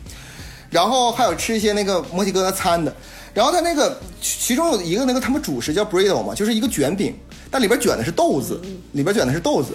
[0.74, 2.94] 然后还有吃一些那个墨西哥的餐的。
[3.34, 7.16] 然后他那个其其中有一个那个他们主食叫 burrito 嘛，就是一个卷饼，
[7.50, 8.60] 但里边卷的是豆子，
[8.92, 9.74] 里边卷的是豆子。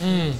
[0.00, 0.34] 嗯，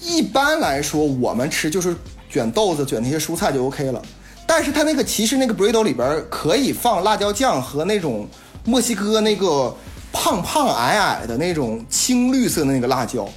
[0.00, 1.96] 一般来说，我们吃就是
[2.30, 4.00] 卷豆子、卷那些蔬菜就 OK 了。
[4.46, 8.28] 但是它那个其实那个 burrito 里边可以放辣椒酱和那种
[8.64, 9.74] 墨西哥那个
[10.12, 13.28] 胖胖矮矮的那种青绿色的那个辣椒。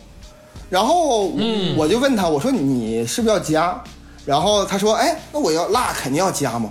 [0.70, 1.28] 然后
[1.76, 3.84] 我就问他，我说你是不是要加？
[4.28, 6.70] 然后他说，哎，那我要辣肯定要加嘛。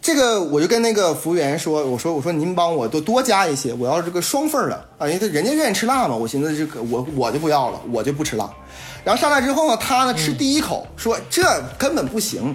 [0.00, 8.50] 这个我就跟那个服务员说，我说我说您帮我多多加一些，我要这个双份的啊，因为人家愿意吃辣嘛，我寻思这个我我就不要了，我就不吃辣。
[9.04, 11.44] 然后上来之后呢，他呢吃第一口、说这
[11.78, 12.52] 根本不行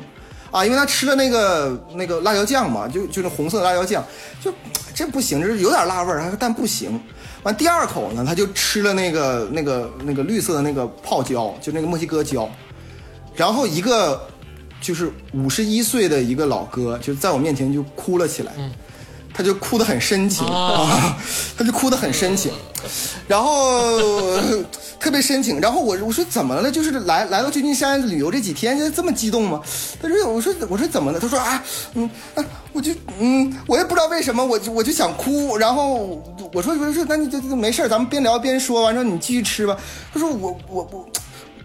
[0.52, 4.04] 啊，因为他吃了那个那个辣椒酱嘛，就就是红色辣椒酱，
[4.43, 4.54] 就
[4.93, 7.02] 这不行，就是有点辣味儿，他说但不行。
[7.43, 12.50] 完第二口呢，他就吃了那个那个那个绿色的那个泡椒，就那个墨西哥椒，
[13.38, 14.28] 然后一个
[14.82, 18.52] 就是五十一岁的一个老哥，就在我面前就哭了起来，
[19.34, 21.16] 他就哭得很深情啊，
[21.56, 22.52] 他就哭得很深情，
[23.28, 24.66] 然后呃
[25.00, 25.60] 特别深情。
[25.62, 26.72] 然后我我说怎么了？
[26.72, 29.62] 就是来来到旧金山旅游这几天，就这么激动吗？
[30.02, 31.20] 他说我说我说怎么了？
[31.20, 31.64] 他说啊
[31.94, 35.56] 嗯啊我就嗯我也不知道为什么，我就我就想哭。
[35.58, 36.20] 然后
[36.52, 39.78] 我说我说那你就就没事咱们边聊边说，完之后你继续吃吧。
[40.12, 41.10] 他说我我我我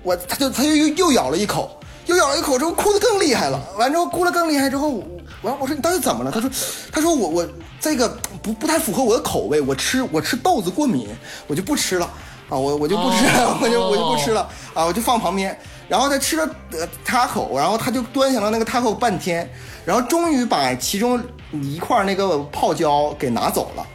[0.03, 1.79] 我他就他就又又咬了一口。
[2.07, 3.63] 又咬了一口之后，哭得更厉害了。
[3.79, 5.01] 完之后哭得更厉害之后，
[5.43, 6.33] 完我说你到底怎么了？
[6.33, 6.51] 他说，
[6.91, 7.49] 他说我我
[7.81, 8.09] 这个
[8.43, 11.09] 不不太符合我的口味，我吃我吃豆子过敏，
[11.47, 12.07] 我就不吃了。
[12.49, 13.25] 啊，我我就不吃，
[13.63, 14.41] 我就我就不吃了
[14.75, 15.57] 啊，我就放旁边。
[15.89, 19.49] 然后他吃了呃 taco，然后他就端详了那个 taco 半天，
[19.85, 21.23] 然后终于把其中
[21.53, 23.87] 一块那个泡椒给拿走了。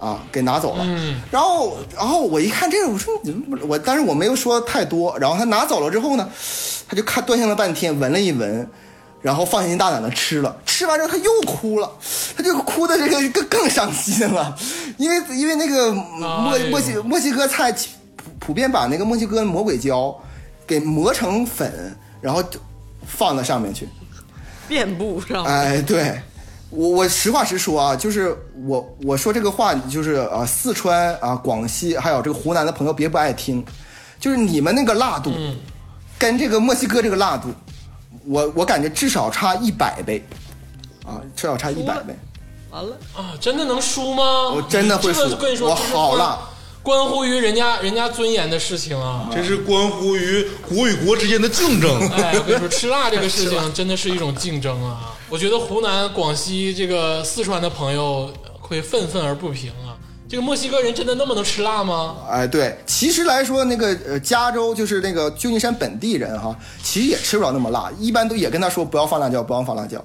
[0.00, 0.84] 啊，给拿走了。
[0.84, 3.78] 嗯，然后，然后我一看这个，我说你怎么不我？
[3.78, 5.16] 但是我没有说太多。
[5.18, 6.26] 然后他拿走了之后呢，
[6.88, 8.66] 他就看端详了半天，闻了一闻，
[9.20, 10.56] 然后放心大胆的吃了。
[10.64, 11.92] 吃完之后他又哭了，
[12.34, 14.56] 他就哭的这个更更伤心了，
[14.96, 20.18] 因为因为那个墨哎墨西墨西哥菜普普遍把那个墨西哥魔鬼椒
[20.66, 22.58] 给磨成粉，然后就
[23.06, 23.86] 放到上面去。
[24.66, 25.44] 遍布上。
[25.44, 26.18] 哎，对
[26.70, 33.64] 我我实话实说啊，就是我我说这个话，就是啊，四川啊、广西还有这个湖南的朋友别不爱听，
[34.20, 35.32] 就是你们那个辣度，
[36.16, 37.48] 跟这个墨西哥这个辣度，
[38.24, 40.24] 我我感觉至少差一百倍，
[41.04, 42.14] 啊，至少差一百倍。
[42.70, 44.50] 完了，啊，真的能输吗？
[44.54, 46.38] 我真的会输这个跟你说，我好辣，
[46.84, 49.28] 关乎于人家人家尊严的事情啊。
[49.34, 51.98] 这是关乎于国与国之间的竞争。
[52.10, 55.16] 哎，我跟你说，吃辣这个事情真的是一种竞争啊！
[55.30, 58.28] 我觉得湖南、广西这个四川的朋友
[58.58, 59.94] 会愤愤而不平啊！
[60.28, 62.16] 这个墨西哥人真的那么能吃辣吗？
[62.28, 70.04] 哎，对，其实来说，那个呃，加州就是那个旧金山本地人哈，其实也吃不了那么辣，一般都也跟他说不要放辣椒，不要放辣椒。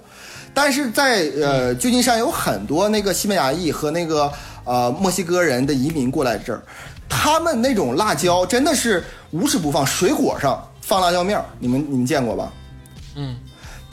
[0.53, 4.31] 但是在呃旧金山有很多那个西班牙裔和那个
[4.63, 6.61] 呃墨西哥人的移民过来这儿，
[7.09, 12.53] 他们那种辣椒真的是无时不放，水果上放辣椒面儿，你们你们见过吧？
[13.15, 13.35] 嗯，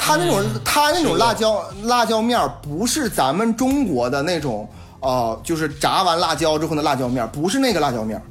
[0.05, 8.23] 他那种他那种辣椒辣椒面儿不是咱们中国的那种呃，就是炸完辣椒之后的辣椒面儿，不是那个辣椒面儿，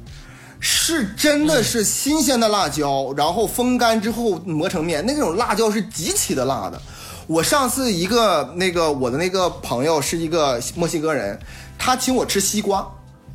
[0.60, 6.78] 是真的是新鲜的辣椒，然后风干之后磨成面，那种辣椒是极其的辣的。
[7.26, 11.38] 我上次一个那个我的那个朋友是一个墨西哥人，
[11.78, 12.86] 他请我吃西瓜，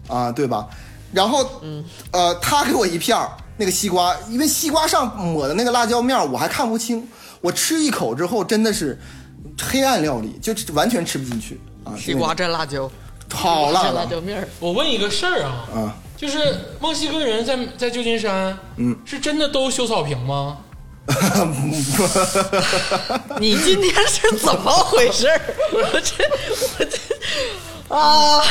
[0.08, 0.68] 啊，对吧？
[1.12, 1.44] 然后，
[2.12, 7.08] 呃，他给我一片儿那个西瓜，因为西瓜上抹的那个辣椒面儿我还看不清，
[7.42, 9.00] 我吃一口之后真的是
[9.62, 11.94] 黑暗料理，就完全吃不进去啊！
[11.98, 12.90] 西瓜蘸辣椒，
[13.34, 14.48] 好辣蘸辣椒面儿。
[14.60, 15.96] 我问一个事儿啊，啊！
[16.16, 16.38] 就是
[16.80, 20.58] 墨西哥人在在旧金山，嗯，是真的都修草坪吗？
[23.40, 25.42] 你今天是怎么回事儿？
[25.72, 26.14] 我这
[26.78, 26.98] 我这
[27.96, 28.42] 啊！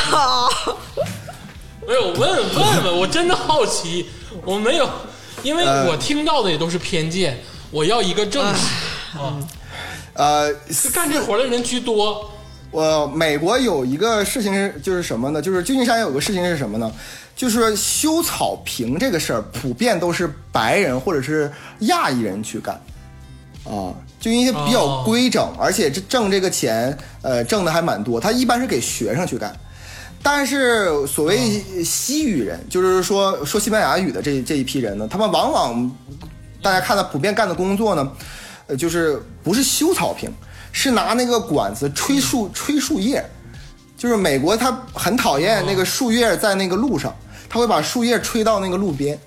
[1.86, 4.06] 没有，我问问问，我真的好奇，
[4.44, 4.88] 我没有，
[5.42, 7.38] 因为我听到的也都是偏见，
[7.70, 9.38] 我要一个证实啊，
[10.14, 12.30] 呃，是干这活的人居多，
[12.70, 15.42] 我美国有一个事情是就是什么呢？
[15.42, 16.90] 就是旧金山有个事情是什么呢？
[17.34, 22.74] 就是修草坪这个事儿，普遍都是白人或者是亚裔人去干，
[23.64, 25.02] 啊，就因为比较哦。
[25.04, 28.18] 规整，而且这挣这个钱，呃，挣的还蛮多。
[28.18, 29.54] 他一般是给学生去干，
[30.22, 35.96] 但是所谓西语人，就是说说西班牙语的这这一批人呢，他们往往
[36.62, 38.12] 大家看到普遍干的工作呢，
[38.66, 40.30] 呃，就是不是修草坪，
[40.72, 43.24] 是拿那个管子吹树吹树叶，
[43.96, 47.14] 就是美国他很讨厌那个树叶在那个路上，
[47.48, 49.18] 他会把树叶吹到那个路边，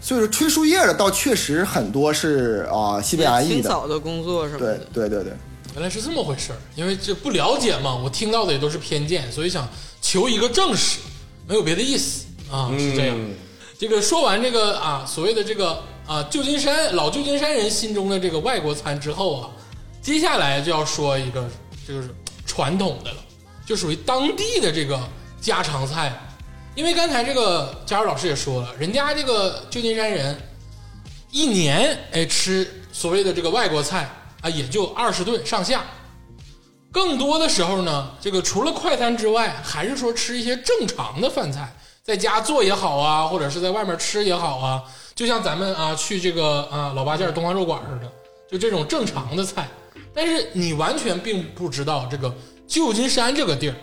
[0.00, 4.80] 所以说吹树叶的倒确实很多是啊、西班牙裔的，清扫的工作是吧对。
[4.92, 5.32] 对对对。
[5.74, 6.58] 原来是这么回事儿。
[6.76, 9.68] 因为这不了解嘛，我听到的也都是偏见，所以想
[10.00, 11.00] 求一个证实，
[11.48, 13.16] 没有别的意思啊，是这样。
[13.18, 13.34] 嗯
[13.76, 19.50] 这个说完这个啊，所谓的这个啊，旧金山老旧金山人心中的这个外国餐之后啊，
[20.02, 21.48] 接下来就要说一个
[21.88, 22.14] 就是
[22.46, 23.16] 传统的了，
[23.64, 25.00] 就属于当地的这个
[25.40, 26.12] 家常菜。
[26.74, 30.36] 因为刚才这个佳茹老师也说了，人家这个旧金山人
[31.30, 35.84] 一年哎吃所谓的这个外国菜啊，也就二十顿上下。
[36.92, 44.82] 更多的时候呢，这个除了快餐之外，还是说吃一些正常的饭菜，在家做也好啊，或者是在外面吃也好啊，
[45.14, 48.12] 就像咱们啊去这个啊老八件东方肉馆似的，
[48.50, 49.68] 就这种正常的菜。
[50.14, 52.32] 但是你完全并不知道这个
[52.66, 53.74] 旧金山这个地儿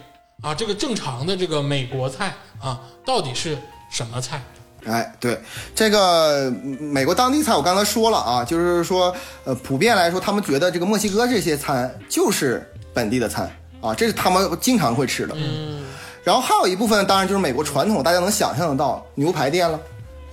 [0.42, 3.58] 啊，这个正常的这个美国菜啊，到底是
[3.92, 4.42] 什么菜？
[4.86, 5.40] 哎，对
[5.76, 13.48] 这个嗯美国当地菜，我刚才说了啊，就是说，呃，普遍来说，他们觉得这个墨西哥这些餐就是本地的餐
[13.80, 15.36] 啊，这是他们经常会吃的。
[15.38, 15.84] 嗯，
[16.24, 19.80] 然后还有一部分，当然就是美国传统，大家能想象得到，牛排店了，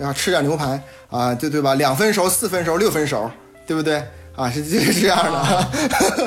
[0.00, 1.74] 啊，吃点牛排啊，对对吧？
[1.74, 3.30] 两分熟、四分熟、六分熟，
[3.66, 4.02] 对不对？
[4.36, 5.68] 啊，是 就是这样的，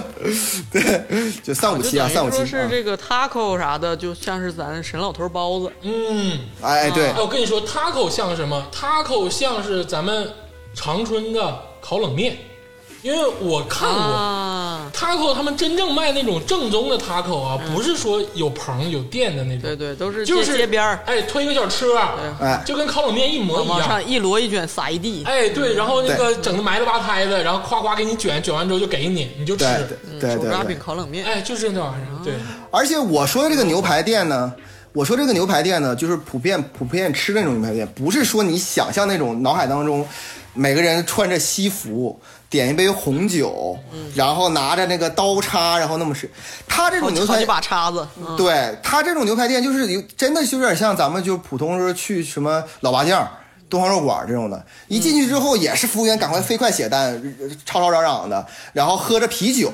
[0.69, 5.71] 对，就三五七啊，三五七是这个 taco 啥的，就像是咱沈老头包子。
[5.81, 10.27] 嗯，哎，对哎，，我跟你说，taco 像什么？taco 像是咱们
[10.73, 12.37] 长春的烤冷面
[13.01, 14.01] 因为我看过。
[14.01, 21.97] 啊，taco 他们真正卖那种正宗的 taco 啊，不是说有棚有店的那种，对对，都是就是街街边儿，哎，推个小车，
[22.39, 22.61] 哎。
[22.65, 23.77] 就跟烤冷面一模一样。
[23.77, 24.01] 往上。
[24.07, 29.63] 一摞一卷撒一地，哎，对，然后那个整的埋了吧胎的，然后夸夸给你卷，卷完之后就给你，你就吃。
[29.63, 30.77] 对对对对手抓饼。
[30.79, 32.33] 烤冷面，哎，就是那玩意儿，对，
[32.71, 34.51] 而且我说的这个牛排店呢，
[34.93, 40.05] 我说这个牛排店呢，就是普遍普遍吃的那种牛排店，不是说你想象那种脑海当中，
[40.53, 42.19] 每个人穿着西服，
[42.51, 43.79] 点一杯红酒，
[44.13, 46.29] 然后拿着那个刀叉，然后那么吃。
[46.67, 53.25] 他这种牛排好几把叉子，嗯对他这种牛排店，就是有真的就有点像咱们就普通说去什么老八将、
[53.71, 59.71] 东方肉馆这种的，一进去之后也是服务员赶快飞快写单，呃吵吵嚷嚷的，然后喝着啤酒，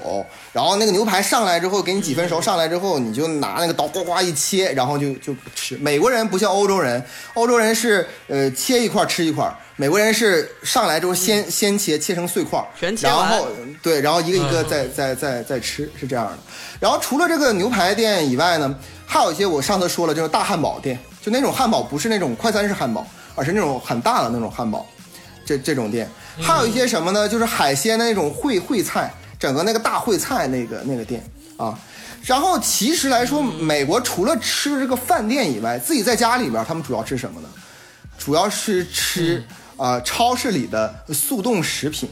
[0.53, 5.75] 然后那个牛排上来之后给你几分熟，上来之后你就拿那个刀呱呱一切，然后就就吃。
[5.77, 9.51] 美国人不像欧洲人，欧洲人是呃切一块吃一块。
[9.79, 13.47] 美国人是上来之后先、先切切成碎块，然全切完后
[13.83, 16.37] 对，然后一个一个嗯再再再再吃，是这样的。
[16.79, 18.75] 然后除了这个牛排店以外呢，
[19.05, 23.05] 还有一些我上次说了，就是大汉堡店，就那种汉堡不是那种快餐式汉堡，
[23.37, 24.85] 而是那种很大的那种汉堡，
[25.45, 26.09] 这这种店。
[26.41, 27.29] 还有一些什么呢？
[27.29, 31.23] 就是海鲜的那种烩烩菜，整个那个大烩菜那个那个店
[31.55, 31.79] 啊。
[32.23, 37.47] 然后其实来说，美国除了吃这个饭店以外，自己在家里边他们主要吃什么呢？
[38.17, 39.41] 主要是吃
[39.77, 42.09] 啊、呃超市里的速冻食品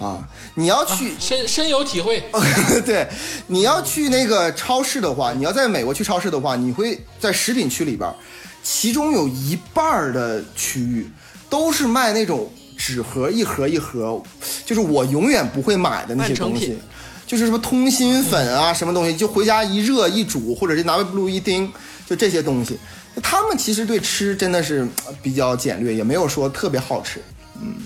[0.00, 0.26] 啊。
[0.54, 2.22] 你要去、深深有体会。
[2.86, 3.06] 对，
[3.48, 8.14] 你要去那个超市的话，你要在美国去超市的话，你会在食品区里边儿，
[8.62, 11.10] 其中有一半儿的区域
[11.48, 14.22] 都是卖那种纸盒一盒一盒，
[14.64, 16.78] 就是我永远不会买的那些东西。
[17.26, 21.72] 就是什么通心粉啊，什么东西，就回家一热一煮，或者是拿微波炉一叮，
[22.04, 22.76] 就这些东西。
[23.22, 27.22] 他们其实对吃真的是呃比较简略，也没有说特别好吃。
[27.62, 27.76] 嗯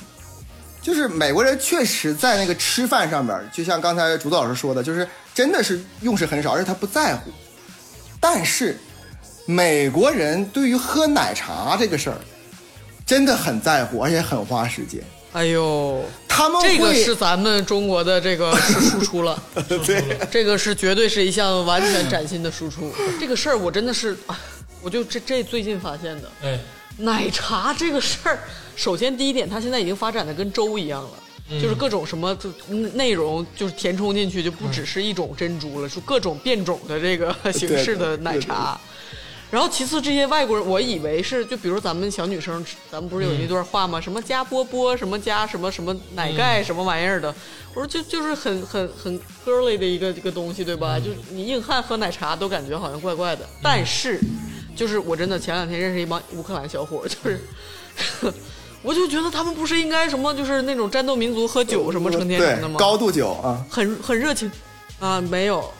[0.80, 7.30] 就是美国人确实在那个吃饭上面，就像刚才竹子老师说的，就是真的是用时很少，而且他不在乎。
[8.20, 8.78] 但是
[9.46, 12.18] 美国人对于喝奶茶这个事儿
[13.04, 15.02] 真的很在乎，而且很花时间。
[15.32, 22.92] 哎呦，他们这个会是咱们中国的这个是 输出了，对这个是绝对是一项完全崭新的输出。
[23.20, 24.40] 这个事儿我真的是，啊
[24.80, 26.58] 我就这这最近发现的，哎，
[26.98, 28.38] 奶茶这个事儿，
[28.76, 31.10] 首先第一点，它现在已经发展的跟粥一样了。
[31.60, 32.34] 就是各种什么
[32.94, 38.80] 内容，就是填充进去，就不只是一种珍珠了，是各种变种的这个形式的奶茶。
[39.54, 44.00] 然后其次，这些外国人，我以为是就比如咱们小女生，咱们不是有一段话吗？
[44.00, 47.32] 什么加波波，什么加什么什么奶盖，什么玩意儿的。
[47.72, 50.98] 我说就就是很很很 girly 的一个一个东西，对吧？
[50.98, 53.48] 就是你硬汉喝奶茶都感觉好像怪怪的。
[53.62, 54.18] 但是，
[54.74, 57.40] 就是我真的前两天认识一帮乌克兰小伙，就是。
[58.82, 62.76] 我就觉得他们不是应该什么，就是那种战斗民族喝酒什么成天什么的吗？
[62.76, 64.50] 高度酒啊，很很热情
[64.98, 65.72] 啊，没有，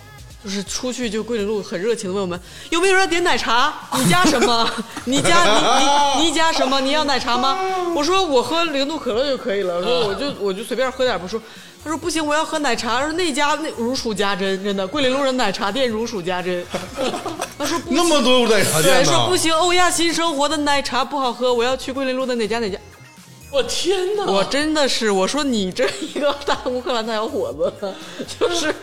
[0.44, 2.38] 就是出去就桂林路很热情的问我们
[2.68, 3.72] 有没有人点奶茶？
[3.96, 4.70] 你加什么？
[5.06, 6.78] 你加你你你加什么？
[6.82, 7.58] 你要奶茶吗？
[7.96, 9.76] 我说我喝零度可乐就可以了。
[9.76, 11.40] 我说我就我就随便喝点不说。
[11.82, 13.02] 他说不行，我要喝奶茶。
[13.02, 16.64] 说那家那如数家珍，真的桂林路人奶茶店如数家珍。
[17.58, 19.36] 他说那么多奶茶，店呢说不？
[19.36, 22.78] 行，欧亚新生活的奶茶不好喝，我要去桂林路的哪家哪家。
[23.52, 24.24] 我天哪！
[24.24, 27.94] 我真的是，我说你这一个大乌克兰大小伙子，
[28.40, 28.74] 就是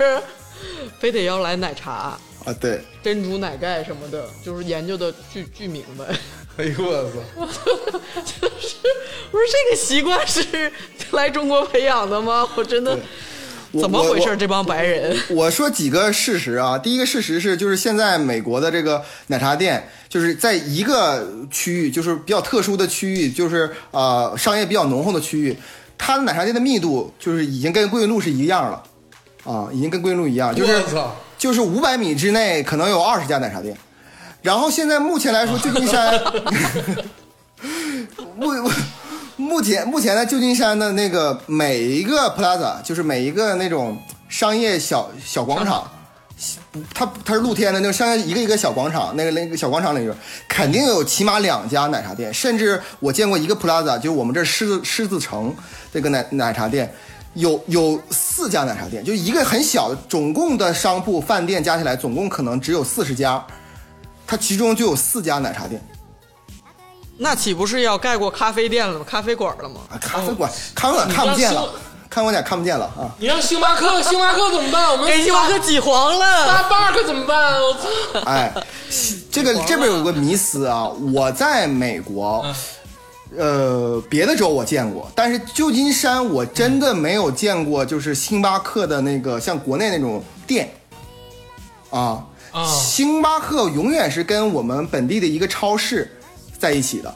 [1.00, 6.06] 非得要来奶茶、啊，对，珍珠奶盖什么的，就是研究的巨巨明白。
[6.58, 7.98] 哎呦我操！
[8.26, 8.76] 就是
[9.32, 10.72] 我说这个习惯是
[11.12, 12.46] 来中国培养的吗？
[12.56, 13.00] 我真的
[13.80, 14.30] 怎么回事？
[14.30, 25.56] 我这帮白人，我说几个事实啊，第一个事实是，就是现在美国的这个奶茶店，就是在一个区域，就是比较特殊的区域，就是呃商业比较浓厚的区域，
[25.98, 28.84] 它的奶茶店的密度就是已经跟桂林路是一样了，
[29.44, 30.84] 啊，已经跟桂林路一样，就是
[31.38, 33.76] 就是五百米之内可能有二十家奶茶店，
[34.44, 36.14] 然后现在目前来说，旧金山
[38.38, 38.72] 目目
[39.38, 43.98] 目前目前在旧金山的那个每一个 plaza，就是每一个那种
[44.30, 45.90] 商业小小广场，
[46.72, 50.16] 不，它它是露天的那种商业一个一个小广场，那个那个小广场里边
[50.48, 55.52] 肯定有起码两家奶茶店，甚至我见过一个 plaza，就是我们这狮子狮子城
[55.92, 56.94] 这个奶奶茶店。
[57.34, 63.46] 有有四家奶茶店，就一个很小的，总共的商铺饭店加起来，总共可能只有四十家，
[64.28, 65.82] 它其中就有四家奶茶店
[67.18, 69.06] 那岂不是要盖过咖啡店了吗？
[69.08, 69.82] 咖啡馆了吗？
[69.90, 71.80] 啊，咖啡馆，咖啡馆看不见了你让星，
[72.10, 73.16] 咖啡馆看不见了啊。
[73.20, 74.92] 你让星巴克，星巴克怎么办？
[74.92, 76.48] 我们给星巴克挤黄了。
[76.48, 77.54] 大 bug 怎么办？
[77.62, 78.20] 我操！
[78.26, 78.52] 哎，
[79.32, 82.44] 这个这边有个迷思啊，我在美国，
[83.38, 90.70] 呃，别的州我见过，但是旧金山我真的没有见过，就是星巴克的那个像国内那种店，
[91.90, 92.68] 啊，啊。
[92.68, 96.12] 星巴克永远是跟我们本地的一个超市
[96.60, 97.16] 在一起的，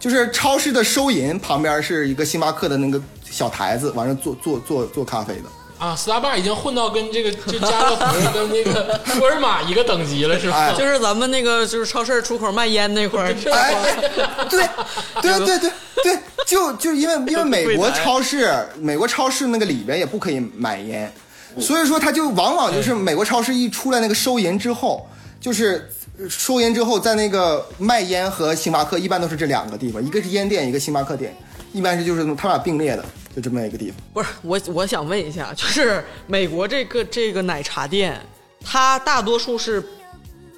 [0.00, 5.42] 就是超市的收银旁边是一个星巴克的那个小台子，完了做做做做咖啡的。
[5.82, 10.56] 啊，Starbucks 已经混到跟这个就家乐福跟那个 沃尔玛一个等级了，是吧？
[10.56, 13.74] 哎就是咱们那个就是超市出口卖烟那块儿，哎，
[14.48, 14.64] 对，
[15.20, 15.72] 对对对
[16.04, 21.12] 对，就就因为因为美国超市，美国超市那个里边也不可以买烟，
[21.58, 25.04] 所以说他就往往就是美国超市一出来那个收银之后，
[25.40, 25.90] 就是
[26.28, 31.36] 收银之后在那个卖烟和星巴克一般都是这两个地方，一个是烟店，一个星巴克店，
[31.72, 33.04] 一般是就是他俩并列的，
[33.34, 33.96] 就这么一个地方。
[34.12, 38.20] 不是我，我想问一下，就是美国这个这个奶茶店，
[38.64, 39.82] 它大多数是，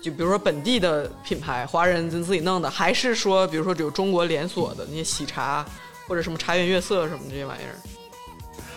[0.03, 5.65] 就比如说本地的品牌，华人自己弄的，还是说，比如说只有中国连锁的那些喜茶
[6.07, 7.75] 或者什么茶颜悦色什么这些玩意儿？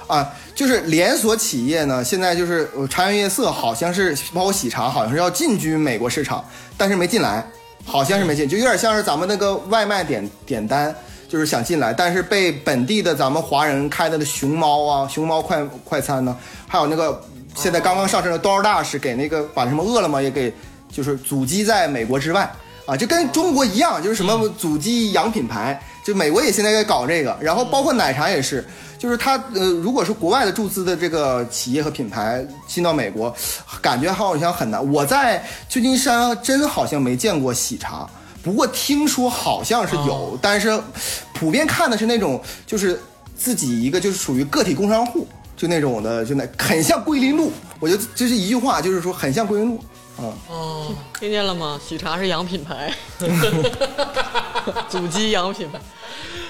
[0.08, 6.46] 啊，就是连锁企业呢，现在就是呃茶颜悦色好像是包括喜茶，好像是要进军美国市场，
[6.78, 7.46] 但是没进来，
[7.84, 10.96] 好像是没进，就有点像是咱们那个外卖点点单，
[11.28, 16.36] 就是想进来，但是被本地的咱们华人开的那熊猫啊、熊猫快快餐呢，
[16.68, 17.22] 还有那个
[17.56, 20.54] 现在刚刚上市的 DoorDash 给那个把什么饿了么也给
[20.92, 22.52] 就是阻击在美国之外。
[22.86, 28.66] 啊，就跟中国一样，就是什么阻击洋品牌，就美国也现在在搞这个，然后包括奶茶也是，
[28.98, 33.36] 就是它呃，如果是国外的注资的这个企业和品牌进到美国，
[33.82, 34.90] 感觉好像很难。
[34.94, 38.10] 我在旧金山真好像没见过喜茶，
[38.44, 40.80] 不过听说好像是有，但是
[41.34, 43.00] 普遍看的是那种就是
[43.36, 47.52] 自己一个就是属于个体工商户，就那种的，就那很像桂林路。
[47.80, 49.78] 我觉得这是一句话，就是说很像桂林路
[50.18, 50.34] 啊。
[50.48, 51.80] 哦，听见了吗？
[51.86, 52.94] 喜茶是洋品牌，
[54.90, 55.80] 祖籍洋品牌。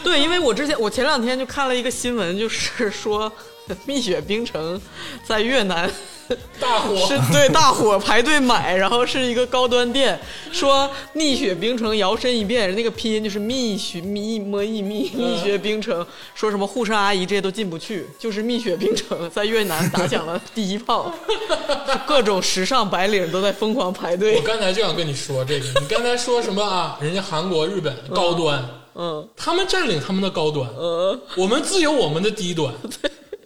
[0.04, 3.32] 对，因为我之前我前两天就看了一个新闻，就是说
[3.86, 4.80] 蜜雪冰城
[5.26, 5.90] 在越南
[6.60, 10.20] 大火是对大火排队买，然后是一个高端店，
[10.52, 16.06] 说蜜雪冰城摇身一变，那个拼音就是蜜雪蜜么一蜜蜜雪冰城，
[16.36, 21.14] 说什么护士阿姨这些都进不去，就是蜜雪冰城在越南打响了第一炮，
[21.88, 24.42] 就各种时尚白领都在疯狂排队我。
[24.42, 26.98] 刚才就想跟你说这个，你刚才说什么啊？
[27.02, 28.64] 人家韩国、日本高端，
[28.96, 32.74] 嗯，他们占领他们的高端，嗯，我们自有我们的低端。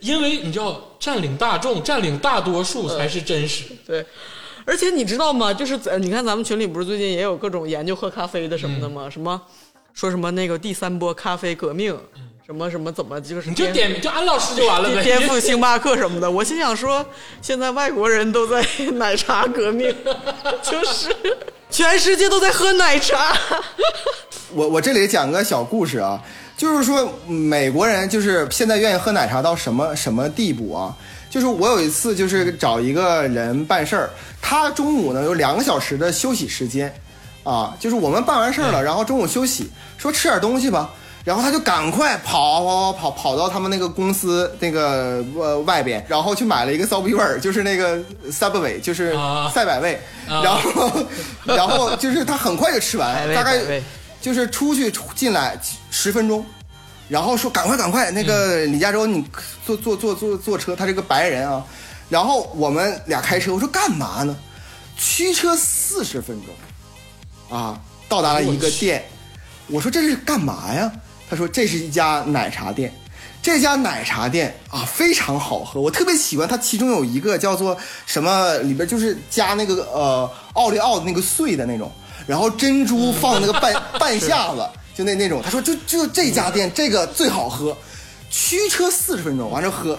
[0.01, 3.65] 因为你知道，占领大众、占领大多数才是真实。
[3.87, 4.05] 对。
[4.63, 5.51] 而且你知道吗？
[5.51, 9.09] 就是呃你看咱们群里不是最近也有各种研究喝咖啡的什么的吗？
[9.09, 9.41] 什么
[9.93, 11.97] 说什么那个第三波咖啡革命，
[12.45, 15.01] 什么什么怎么就是你就点名就安老师就完了呗。
[15.03, 16.29] 颠覆星巴克什么的。
[16.29, 17.03] 我心想说，
[17.41, 19.93] 现在外国人都在奶茶革命，
[20.61, 21.09] 就是
[21.71, 23.35] 全世界都在喝奶茶。
[24.53, 26.21] 我我这里讲个小故事啊，
[26.62, 30.95] 就是说美国人就是现在愿意喝奶茶到什么什么地步啊？
[31.28, 36.93] 就是我有一次就是找一个人办事儿，他中午呢有两个小时的休息时间，
[37.43, 40.91] 啊，就是我们办完事儿了，然后中午休息，说吃点东西吧。
[41.24, 47.97] 然后他就赶快跑跑跑跑跑到他们那个公司那个呃外边，然后去买了一个 Subway，就是那个
[48.32, 49.49] Subway，就是啊。
[49.49, 49.99] 赛百味，
[50.30, 50.43] 啊。
[50.43, 50.91] 然后
[51.43, 53.59] 然后就是他很快就吃完大概
[54.22, 55.59] 就是出去出进来
[55.89, 56.45] 十分钟，
[57.09, 59.26] 然后说赶快赶快，那个李佳洲你
[59.65, 61.65] 坐坐坐坐坐车，他是个白人啊，
[62.07, 64.38] 然后我们俩开车，我说干嘛呢？
[64.95, 69.03] 驱车四十分钟，啊，到达了一个店，
[69.67, 70.91] 我说这是干嘛呀？
[71.30, 72.93] 他说这是一家奶茶店。
[73.43, 76.55] 这家奶茶店啊非常好喝，我特别喜欢它。
[76.55, 81.91] 其中有一个叫做什么，里边就是加那个呃奥利奥的那个碎的那种，
[82.28, 85.41] 然后珍珠放那个半 半下子，就那那种。
[85.43, 87.76] 他说就就这家店这个最好喝，
[88.30, 89.97] 驱车四十分钟完了喝，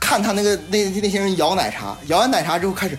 [0.00, 2.98] 看他那个那那些人摇奶茶，摇完奶茶之后开始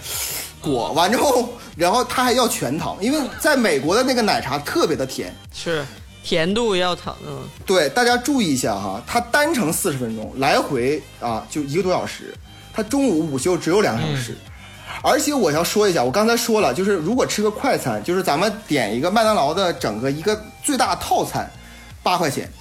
[0.61, 5.33] 裹，完之后然后他还要全糖，因为在美国的那个奶茶特别的甜。
[5.53, 5.85] 是
[6.23, 12.35] 甜度要糖，嗯，对，大家注意一下哈，它单程四十分钟，来回啊就一个多小时，
[12.73, 14.35] 他中午午休只有两个小时。
[15.03, 21.49] 而且我要说一下，我刚才说了，就是如果吃个快餐，就是咱们点一个麦当劳的整个一个最大套餐，
[22.01, 22.51] 八块钱。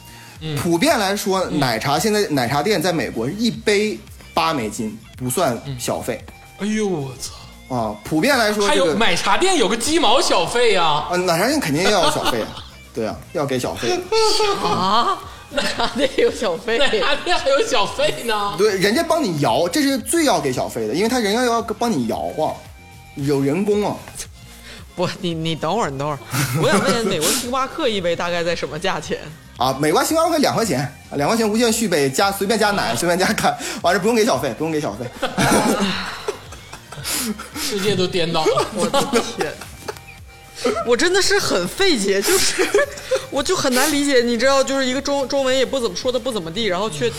[0.62, 3.99] 普遍来说，奶茶现在奶茶店在美国一杯
[4.34, 6.22] 八美金，不算小费、
[6.59, 7.74] 哎呦我操！
[7.74, 7.97] 啊。
[8.05, 12.49] 普遍来说，还有奶茶店有个鸡毛小费呀、啊，奶茶店肯定要有小费啊，
[12.95, 13.99] 对啊，要给小费。
[14.62, 15.18] 啊，
[15.51, 18.55] 奶茶店有小费，奶茶店还有小费呢。
[18.59, 22.53] 对，人家帮你摇，这是最要给小费的，因为他人家要帮你摇啊，
[23.14, 23.97] 有人工啊。
[24.97, 26.18] 不，你你等会儿，你等会儿，
[26.62, 29.18] 我想问美国星巴克一杯大概在什么价钱？
[29.59, 30.80] 啊，美国星巴克两块钱，
[31.11, 35.05] 啊两块钱无限续杯，加随便加奶，随便加咖，完事不用给小费，不用给小费。
[37.61, 38.66] 世界都颠倒了。
[38.74, 39.53] 我的天，
[40.86, 42.66] 我真的是很费解，就是
[43.30, 47.11] 我就很难理解，你知道，就是一个中中文也不怎么说的不怎么地，然后却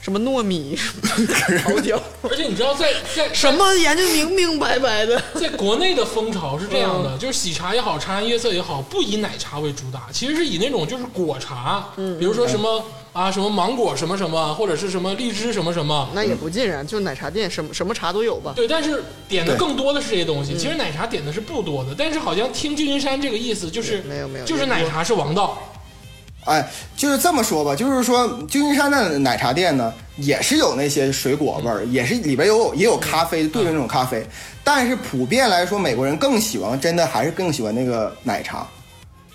[0.00, 1.26] 什么糯米、什么
[1.58, 5.20] 桃胶， 而且你知道在，在什么研究明明白白的。
[5.34, 11.88] 在国内的风潮是这样的，就是喜茶也好，茶颜悦色也好，不以奶茶为主打，其实是以那种就是果茶，
[12.18, 12.82] 比如说什么
[13.12, 16.08] 啊什么芒果什么什么，或者是什么荔枝什么什么。
[16.14, 18.52] 那也不尽然，就奶茶店什么什么茶都有吧。
[18.54, 20.56] 对，但是点的更多的是这些东西。
[20.56, 25.58] 其实奶茶点的是不多的，但是好像听旧金山这个意思就是没有没有就是奶茶是王道。
[26.44, 34.24] 哎，就是这么说吧，就是说旧金山的奶茶店呢，也是有那些水果味儿，也是里边有也有咖啡兑的那种咖啡，
[34.64, 38.66] 但是普遍来说，美国人更喜欢真的还是更喜欢那个奶茶，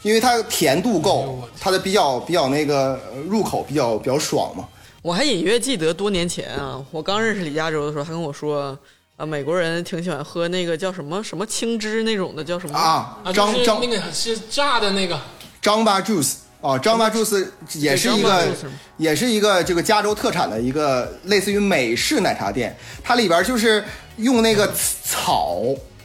[0.03, 4.67] 因为它甜度够，它的比较比较那个呃入口比较比较爽嘛。
[5.01, 8.77] 我还隐约记得多年前啊，我刚认识李嘉洲的时候，他跟我说，
[9.17, 12.77] 啊，美国人挺喜欢喝那个叫什么什么青汁那种的，叫什么？
[12.77, 15.19] 啊啊，，张张那个是炸的那个，
[15.61, 18.47] 张巴 juice 啊，张巴 juice 也是一个
[18.95, 22.73] 也是一个这个加州特产的一个类似于美式奶茶店，
[23.03, 23.83] 它里边就是
[24.15, 24.71] 用那个
[25.03, 25.61] 草，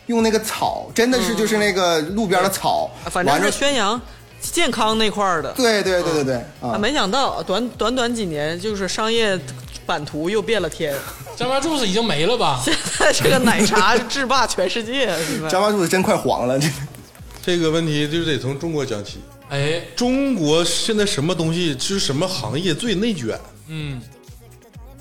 [0.09, 3.99] 用那个草，真的是就是那个路边的草，啊反正是宣扬
[4.41, 5.53] 健康那块儿的。
[5.53, 9.39] 对对对对对啊，啊，没想到短短短几年，就是商业
[9.87, 10.95] 版图又变了天。
[11.37, 12.61] 张巴柱子已经没了吧？
[12.65, 16.69] 现在这个奶茶制霸全世界，现在 张巴 juice 真快黄了，这
[17.41, 19.21] 这个问题就得从中国讲起。
[19.51, 23.39] 哎，中国现在什么东西是什么行业最内卷？
[23.69, 24.01] 嗯，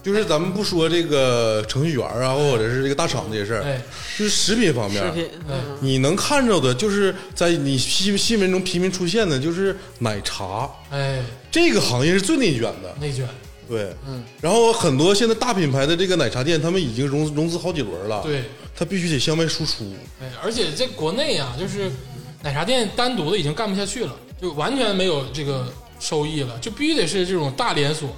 [0.08, 3.82] 就是咱们不说这个程序员啊，或者是这个大厂这些事儿，哎
[4.18, 12.95] 就是食品方面，食品，嗯，你能看着的，就是在你新新闻中频频出现的，就是奶茶哎，这个行业是最内卷的。
[13.01, 13.28] 内卷，
[13.68, 18.43] 对，嗯，然后很多现在大品牌的这个奶茶店，他们已经融融资好几轮了，，对，
[18.74, 21.91] 他必须得向外输出，哎，而且在国内啊，就是
[22.43, 25.68] 奶茶店单独的已经干不下去了，就完全没有这个
[25.99, 28.10] 收益了，就必须得是这种大连锁，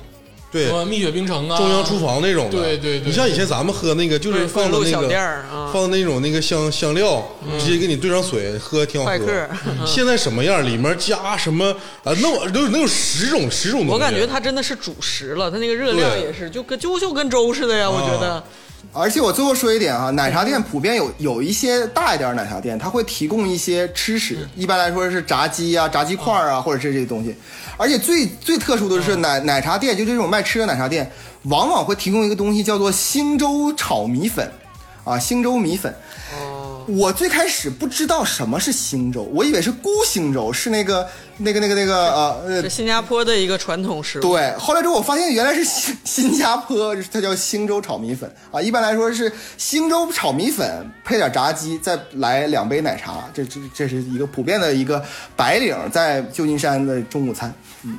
[0.52, 7.24] 对什，么蜜雪冰城啊，中央厨房那种的，对对对你像以前咱们喝那个，就是放的那个放那种那个香香料，
[7.60, 9.86] 直接给你兑上水喝，挺好喝。
[9.86, 10.66] 现在什么样？
[10.66, 11.66] 里面加什么
[12.04, 12.14] 啊？
[12.22, 13.94] 那我都有能有十种十种东西。
[13.94, 18.44] 我感觉它真的是主食了，它那个热量也是，就跟就就跟粥似的呀，我觉得。
[18.92, 27.36] 而且我最后说一点啊，奶茶店普遍有有一些大一点的奶茶店，它会提供一些吃食，一般来说是炸鸡啊、炸鸡块啊，或者是这些东西。
[27.78, 31.10] 而且最最特殊的是奶奶茶店，就这种卖吃的奶茶店，
[31.44, 34.52] 往往会提供一个东西叫做星洲炒米粉，
[35.04, 35.94] 啊，星洲米粉。
[36.88, 41.08] 我最开始不知道什么是星洲，我以为是孤星洲，是那个
[41.38, 44.22] 那个那个那个呃呃是新加坡的一个传统食物。
[44.22, 48.62] 对，后来之后我发现原来是新新加坡，它叫星洲炒米粉啊。
[48.62, 55.04] 一般来说是星洲炒米粉配点炸鸡，再来两杯奶茶，这这这是一个普遍的一个
[55.36, 57.54] 白领在旧金山的中午餐。
[57.84, 57.98] 嗯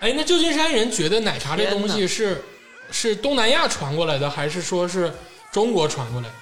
[0.00, 2.40] 哎，那旧金山人觉得奶茶这东西是
[2.92, 5.12] 是东南亚传过来的，还是说是
[5.50, 6.34] 中国传过来的？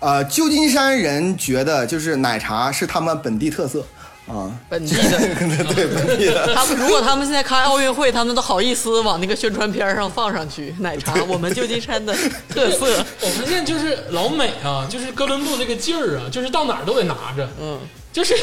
[0.00, 3.84] 呃，旧金山人觉得就是奶茶是他们本地特色
[4.28, 5.18] 啊，本地的。
[5.74, 6.54] 对本地的。
[6.54, 12.14] 他们如果他们现在开奥运会，他们都好意思往那个宣传片上放上去，奶茶我们旧金山的
[12.48, 12.86] 特色。
[13.22, 17.78] 我发现就是老美啊，就是哥伦布那个劲儿啊，就是到哪儿都得拿着，嗯，
[18.12, 18.34] 就是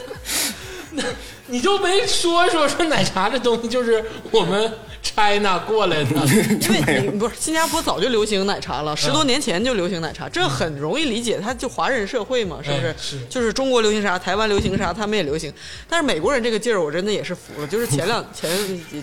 [0.90, 1.02] 那
[1.48, 4.72] 你就没说说说奶茶这东西就是我们
[5.02, 12.86] China 过来的，因为你不是新加坡早就流行奶茶了，十多年前就流行奶茶，这很容易理解，它就华人社会嘛，是不是？
[12.86, 15.52] 哎是就是中国流行啥，台湾流行啥，他们也流行。
[15.86, 17.66] 但是美国人这个劲儿，我真的也是服了。
[17.66, 18.50] 就是前两 前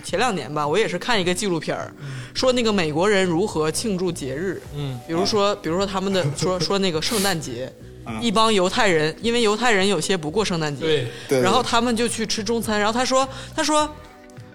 [0.02, 1.94] 前两年吧，我也是看一个纪录片儿，
[2.34, 7.72] 说那个美国人如何庆祝节日，嗯，比如说比如说他们的说说那个圣诞节。
[8.04, 8.18] 啊。
[8.20, 11.06] 一帮犹太人，因为犹太人有些不过圣诞节，对。
[11.28, 11.40] 对。
[11.40, 13.88] 然后他们就去吃中餐，然后他说，他说，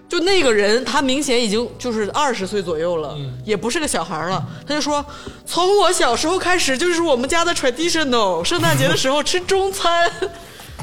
[0.08, 3.38] 就那个人，他明显已经就是二十岁左右了，嗯。
[3.44, 4.44] 也不是个小孩了。
[4.66, 5.04] 他就说，
[5.44, 10.10] 从我小时候开始，就是我们家的 traditional，圣诞节的时候吃中餐。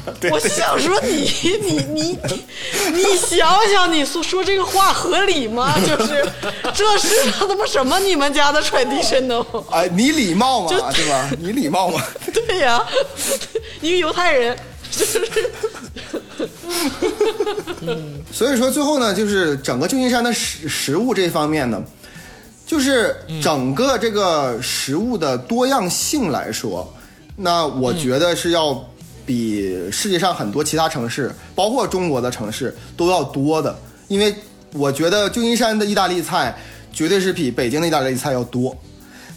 [0.30, 1.30] 我想说你
[1.62, 2.18] 你你
[2.92, 5.74] 你想想，你说说这个话合理吗？
[5.84, 6.24] 就是
[6.74, 7.98] 这是他他妈什么？
[8.00, 9.44] 你们家的 traditional？
[9.70, 10.68] 啊，你礼貌吗？
[10.68, 11.30] 对吧？
[11.40, 12.02] 你礼貌吗？
[12.32, 12.82] 对呀、
[13.80, 14.56] 一个犹太人，
[14.90, 15.20] 就是
[18.32, 21.82] 所以说最后呢，就是整个旧金山的食食物这方面呢，
[22.66, 26.94] 就是整个这个食物的多样性来说，
[27.36, 28.88] 那我觉得是要
[29.26, 33.76] 比世界上很多其他城市，包括中国的城市都要多的。
[34.08, 34.34] 因为
[34.72, 36.56] 我觉得旧金山的意大利菜
[36.92, 38.74] 绝对是比北京的意大利菜要多。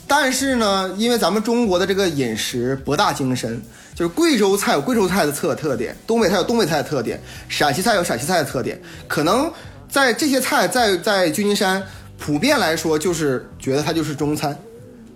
[0.08, 3.62] 但是呢，因为咱们中国的这个饮食博大精深，
[3.94, 8.82] 就是贵州菜有贵州菜的特特点，东北菜有东北菜的特点，陕西菜有陕西菜的特点。
[9.08, 9.52] 可能
[9.88, 11.84] 在这些菜在在旧金山
[12.18, 14.58] 普遍来说，就是觉得它就是中餐，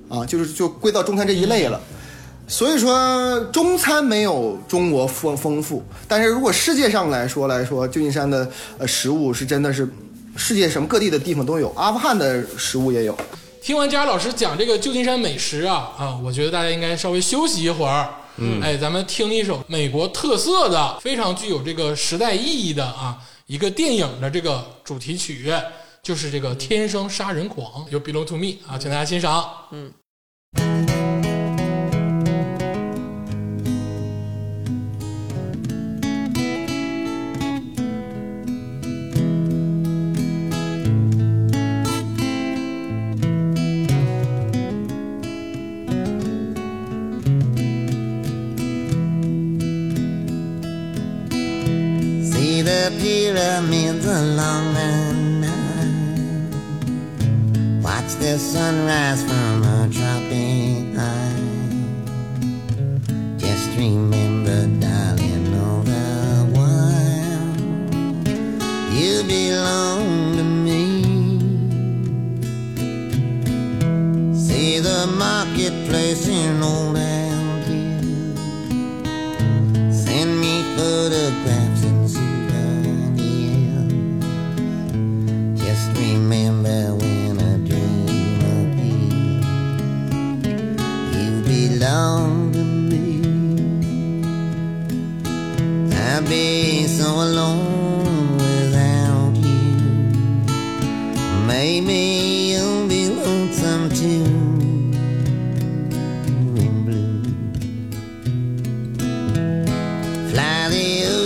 [0.09, 1.81] 啊，就是就归到中餐这一类了。
[2.47, 9.87] 所以说中餐没有中国丰丰富，但是如果世界上来说来说，旧金山的呃食物是真的是
[10.35, 13.17] 世界什么各地的地方都有，阿富汗的食物也有。
[13.61, 18.09] 听完佳老师讲这个旧金山美食啊啊，我觉得大家应该稍微休息一会儿。
[18.37, 23.17] 嗯，哎，咱们听一首美国特色的、非常具有这个时代意义的啊
[23.47, 25.53] 一个电影的这个主题曲，
[26.01, 29.45] 就是这个《天生杀人狂》，由 Belong to Me 啊，请大家欣赏。
[29.71, 31.02] 嗯。
[53.43, 54.91] Pyramids along the
[55.43, 56.51] night.
[57.83, 61.41] Watch the sunrise from a tropic high.
[63.37, 66.07] Just remember, darling, all the
[66.55, 67.53] while
[68.97, 70.03] you belong
[70.37, 70.83] to me.
[74.45, 76.93] See the marketplace in old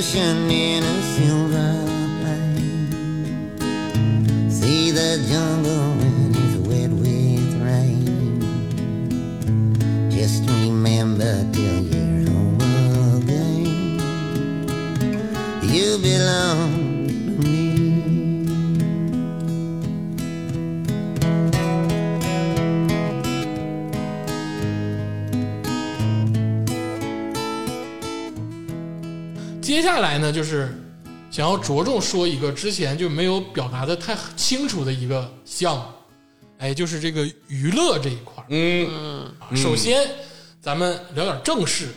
[0.08, 0.47] station
[30.28, 30.76] 呢，就是
[31.32, 35.84] 想要着重说一个之前就没有表达的太清楚的一个项目，
[36.60, 38.45] 哎，就是这个娱乐这一块儿。
[38.49, 40.06] 嗯，首先，
[40.62, 41.88] 咱们聊点正事。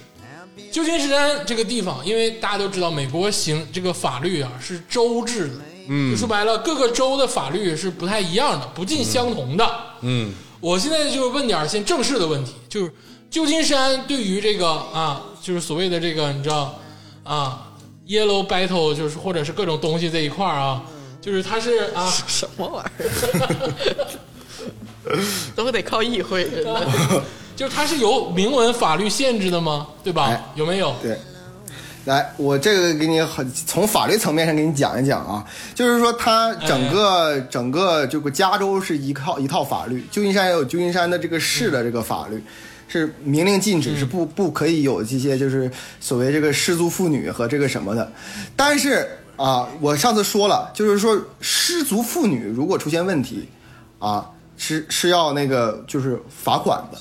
[0.70, 5.54] 旧金山这个地方，因为大家都知道，美国行这个法律啊是州制的，
[5.88, 9.68] 嗯，就说白了，各个州的法律是不太一样的，不尽相同的。
[10.02, 12.92] 嗯，我现在就问点先正式的问题，就是
[13.28, 16.78] 旧金山对于这个啊，就是所谓的这个你知道
[17.24, 17.69] 啊
[18.10, 20.82] ，yellow battle，就是或者是各种东西这一块儿啊，
[21.20, 23.04] 就是它是啊， 什么玩意
[25.08, 25.16] 儿？
[25.56, 26.86] 都得靠议会，真的。
[27.56, 29.86] 就是它是有明文法律限制的吗？
[30.02, 30.26] 对吧？
[30.28, 30.94] 哎有没有？
[31.02, 31.18] 对，
[32.06, 42.42] 来，我这个给你很从法律层面上给你讲一讲啊，就是说它整个、整个这个加州是一套一套法律，旧金山也有旧金山的这个市的这个法律。
[42.92, 48.10] 是明令禁止，是不不可以有这些就是所谓这个失足妇女和这个什么的，
[48.56, 53.48] 但是啊，我上次说了，就是说失足妇女如果出现问题，
[54.00, 56.98] 啊，是是要那个就是罚款的，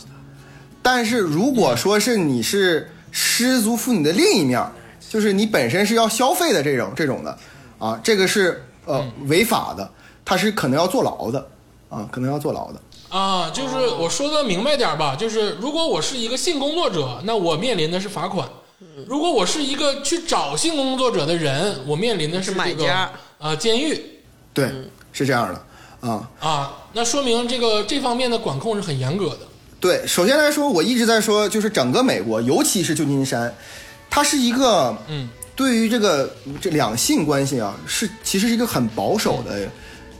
[0.83, 4.63] 但是如果说是你是失足妇女的另一面，
[5.09, 7.35] 就是你本身是要消费的这种这种的，
[7.79, 9.89] 啊，这个是呃违法的，
[10.23, 11.47] 他是可能要坐牢的，
[11.89, 12.79] 啊，可能要坐牢的。
[13.09, 18.47] 啊，就是我说的明白点儿吧，就是如果我是一个性工作者，那我面临的是罚款；
[19.07, 23.11] 如果我是一个去找性工作者的人，我面临的是是买这个家。
[23.39, 23.99] 啊监狱。
[24.53, 24.69] 对，
[25.13, 29.39] 是这样的，啊，啊，那说明这个这方面的管控是很严格的。
[29.79, 33.55] 对，首先来说，我一直在说，就是整个美国，尤其是旧金山，
[34.09, 36.29] 它是一个，嗯，对于这个
[36.59, 39.65] 这两性关系啊，是其实是一个很保守的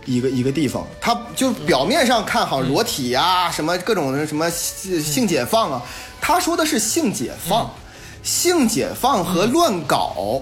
[0.05, 0.85] 一个一个地方。
[0.99, 5.81] 他就表面上看好裸体呀、什么各种的什么性性解放啊，
[6.19, 7.69] 他说的是性解放，
[8.23, 10.41] 性解放和乱搞，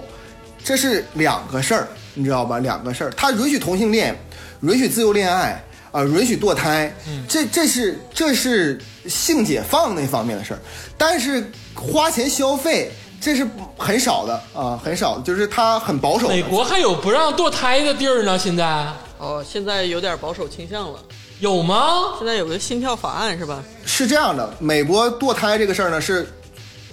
[0.62, 2.58] 这是两个事儿，你知道吧？
[2.58, 4.16] 两个事儿，他允许同性恋，
[4.62, 5.62] 允许自由恋爱。
[5.90, 6.94] 啊，允许堕胎，
[7.26, 10.60] 这这是这是性解放那方面的事儿，
[10.98, 13.48] 但是花钱消费这是
[13.78, 16.28] 很少的啊，很少的，就是他很保守。
[16.28, 18.86] 美国还有不让堕胎的地儿呢，现在
[19.18, 20.98] 哦，现在有点保守倾向了。
[21.40, 22.14] 有吗？
[22.18, 23.62] 现在有个心跳法案是吧？
[23.84, 26.28] 是这样的，美国堕胎这个事儿呢，是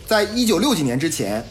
[0.06, 1.44] 在一九六几年之前，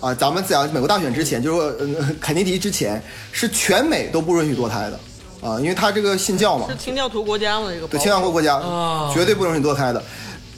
[0.00, 3.00] 啊，咱们讲美国大选之前，就是说，呃， 肯尼迪之前，
[3.30, 7.68] 是全美都不允许堕胎的，啊，因为他这个信教嘛是，清教徒国家嘛？
[7.72, 10.02] 这个对，清教徒国家、啊绝对不允许堕胎的。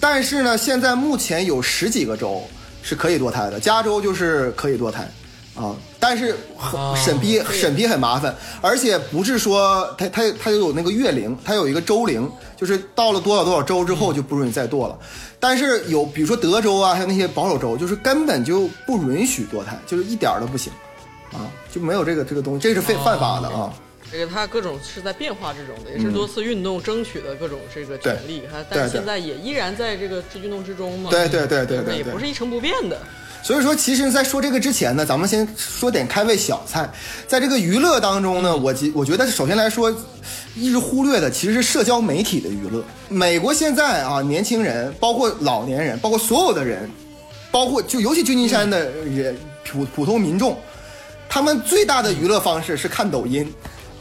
[0.01, 2.43] 但是呢，现在目前有十几个州
[2.83, 5.07] 是可以堕胎的，加州就是可以堕胎，
[5.55, 14.99] 啊，但是很啊审批审批很麻烦，而且不是说它它它有那个月龄，它有一个周龄，就是到了多少多少周之后就不允许再堕了。
[15.39, 20.73] 但是有比如说德州啊，还有那些保守州，就是根本就不允许堕胎，就是一点儿都不行，
[21.33, 23.73] 啊，就没有这个这个东西，这是非犯法的啊。
[24.11, 31.11] 这个它各种是在变化之中的，也是多次运动争取的各种这个权利，哈但现在也依然在这个运动之中嘛。
[31.11, 32.99] 对对对对对也不是一成不变的。
[33.43, 36.89] 所以说，其实，在说这个之前呢，咱们先说点开胃小菜。
[37.27, 39.93] 在这个娱乐当中呢，我觉我觉得首先来说，
[40.55, 42.85] 一直忽略的其实是社交媒体的娱乐。
[43.09, 46.89] 美国现在啊，年轻人，包括老年人，包括所有的人，
[47.51, 50.57] 包括就尤其旧金山的人普普通民众，
[51.29, 53.53] 他们最大的娱乐方式是看抖音。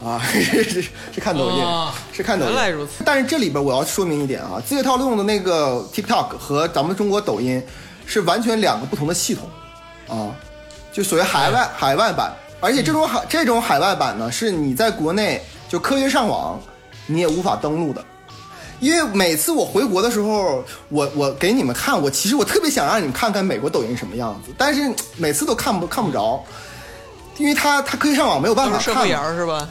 [0.04, 2.52] 啊，是 是是看抖音，啊是看抖音。
[2.52, 7.62] 原来如此但是这里边我要说明一点啊，字节跳动的那个 TikTok 和咱们中国抖音
[8.12, 9.48] 是完全两个不同的系统
[10.06, 10.36] 啊，
[10.92, 12.30] 就属于海外海外版，
[12.60, 16.60] 而且这种海这种海外版呢，是你在国内就科学上网
[17.06, 18.04] 你也无法登录的。
[18.80, 26.44] 因为每次我回国的时候，我我给你们看，我其实我特别想让你们看看美国抖音什么样子，但是每次都看不看不着，
[27.38, 29.66] 因为它它科学上网没有办法看社会摇是吧？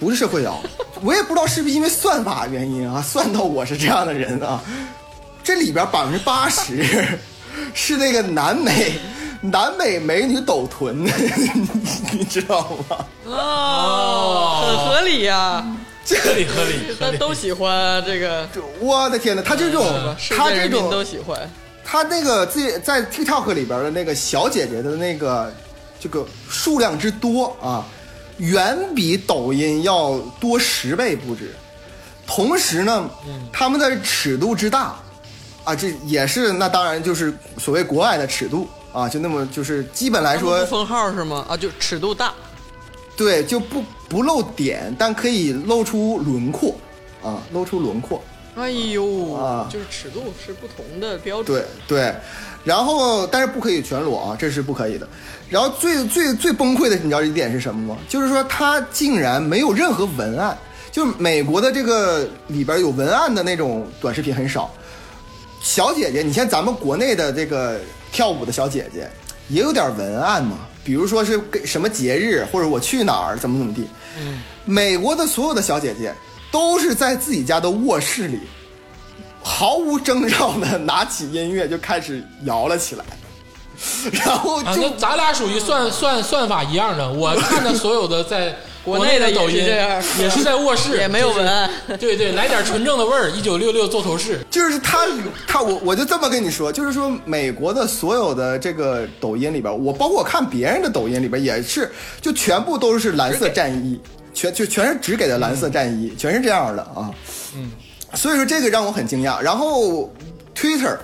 [0.00, 0.58] 不是社会摇，
[1.02, 4.62] 我也不知道是不是因为算法原因啊，算到我是这样的人啊。
[5.42, 7.18] 这里边百分之八十
[7.72, 8.98] 是那个南美
[9.40, 11.04] 南美美女抖臀，
[12.12, 13.04] 你知道吗？
[13.26, 15.64] 哦，很合理呀、
[16.08, 16.94] 合理合理合理。
[16.98, 19.84] 大 家都喜欢这个，就我的天哪，他这种
[20.18, 21.38] 世他这种都喜欢。
[21.84, 25.52] 他那个自己在 TikTok 里边的那个小姐姐的那个
[26.00, 27.84] 这个数量之多啊，
[28.38, 31.54] 远比抖音要多十倍不止。
[32.26, 33.10] 同时呢，
[33.52, 34.96] 他们的尺度之大
[35.64, 41.44] 啊，这也是那当然就是所谓国外的尺度啊，就那么就是基本来说不封号是吗？
[41.48, 42.32] 啊，就尺度大。
[43.16, 46.74] 对就不不露点，但可以露出轮廓
[47.22, 48.22] 啊，露出轮廓。
[48.56, 51.64] 哎呦，啊就是尺度是不同的标准。
[51.88, 52.14] 对对，
[52.62, 55.08] 然后但是不可以全裸啊，这是不可以的。
[55.48, 58.00] 然后最最最崩溃的，你知道一点是什么吗？
[58.08, 60.56] 就是说他竟然没有任何文案，
[60.90, 64.72] 就是美国的这个里边有文案的那种短视频很少。
[65.64, 67.80] 小姐姐，你像咱们国内的这个
[68.12, 69.10] 跳舞的小姐姐，
[69.48, 73.88] 也有点文案嘛，比如说是给什么节日，或者我去哪儿，怎么怎么地。
[74.20, 76.14] 嗯，美国的所有的小姐姐
[76.52, 78.40] 都是在自己家的卧室里，
[79.42, 83.04] 毫无征兆的拿起音乐就开始摇了起来，
[84.12, 87.10] 然后啊，就、那咱俩属于算算算法一样的。
[87.10, 88.54] 我看的所有的在
[88.84, 89.64] 国内内的抖音
[90.18, 93.30] 也是在卧室， 也没有文案 对对，来点纯正的味儿。
[93.30, 95.06] 一九六六做头饰，就是他，
[95.46, 101.90] 他我我就这么跟你说，就是说美国的所有的这个抖音里边，我包括我看别人的抖音里边也是，
[102.20, 103.98] 就全部都是蓝色战衣，
[104.34, 107.10] 全就全是只给的蓝色战衣，全是这样的啊。
[107.56, 107.70] 嗯，
[108.12, 109.40] 所以说这个让我很惊讶。
[109.40, 110.12] 然后
[110.54, 110.96] Twitter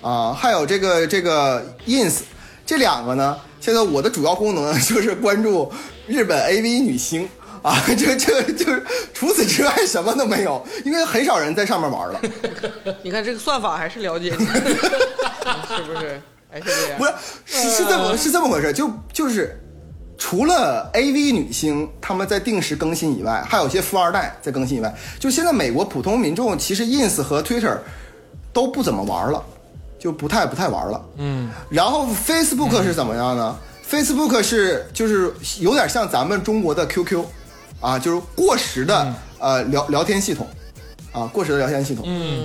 [0.00, 2.20] 啊，还有这个这个 Ins
[2.64, 5.70] 这两个呢，现在我的主要功能 就是关注
[6.06, 7.28] 日本 AV 女星。
[7.62, 12.20] 啊，这 这就是除此之外什么都没有，因为很少人在上面玩了。
[13.02, 16.20] 你看这个算法还是了解你， 是不是？
[16.48, 16.98] 还是这样？
[16.98, 17.04] 不
[17.44, 19.60] 是，是是这么是这么回事，就就是
[20.16, 27.78] 除了 AV 女星他们在定时更新以外，还有些富二代在更新以外，就现在美国普通民众其实 Ins 和 Twitter
[28.52, 29.42] 都不怎么玩了，
[29.98, 31.04] 就不太不太玩了。
[31.16, 33.58] 嗯，然后 Facebook 是怎么样呢、
[33.94, 37.24] a c e b o o k 是就是有点像咱们中国的 QQ，
[37.80, 40.48] 啊，就是过时的、呃聊聊天系统，
[41.12, 42.04] 啊，过时的聊天系统。
[42.08, 42.42] 嗯，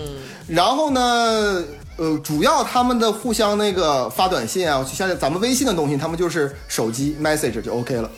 [0.48, 1.64] 然后呢，
[1.98, 8.12] 呃，主要他们的互相那个发短信啊，像咱们微信的东西，他们就是手机 message 就 OK 了，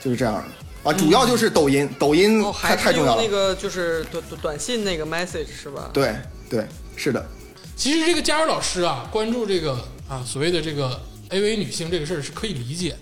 [0.00, 0.92] 就是这样的啊。
[0.92, 3.22] 主要就是抖音，抖音还太重要了。
[3.22, 5.90] 那个就是短短短信那个 message 是吧？
[5.92, 6.14] 对
[6.48, 7.26] 对，是的，
[7.74, 9.72] 其实这个佳茹老师啊，关注这个
[10.08, 11.00] 啊所谓的这个
[11.30, 12.98] AV 女性这个事儿是可以理解的，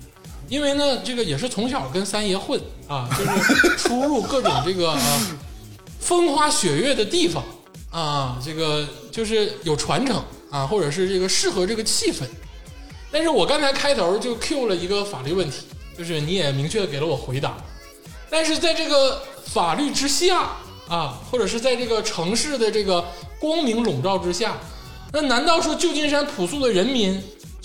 [0.48, 5.38] 因为呢，这个也是从小跟三爷混啊， 就是出入各种这个啊
[6.00, 7.44] 风花雪月的地方
[7.90, 12.22] 啊，这个就是有传承啊，或者是这个适合这个气氛。
[13.10, 17.56] 但是我刚才开头就 Q 了一个法律问题，就是你也明确的给了我回答，
[18.28, 20.50] 但是在这个法律之下
[20.88, 23.02] 啊，或者是在这个城市的这个
[23.40, 24.58] 光明笼罩之下，
[25.12, 27.18] 那难道说旧金山朴素的人民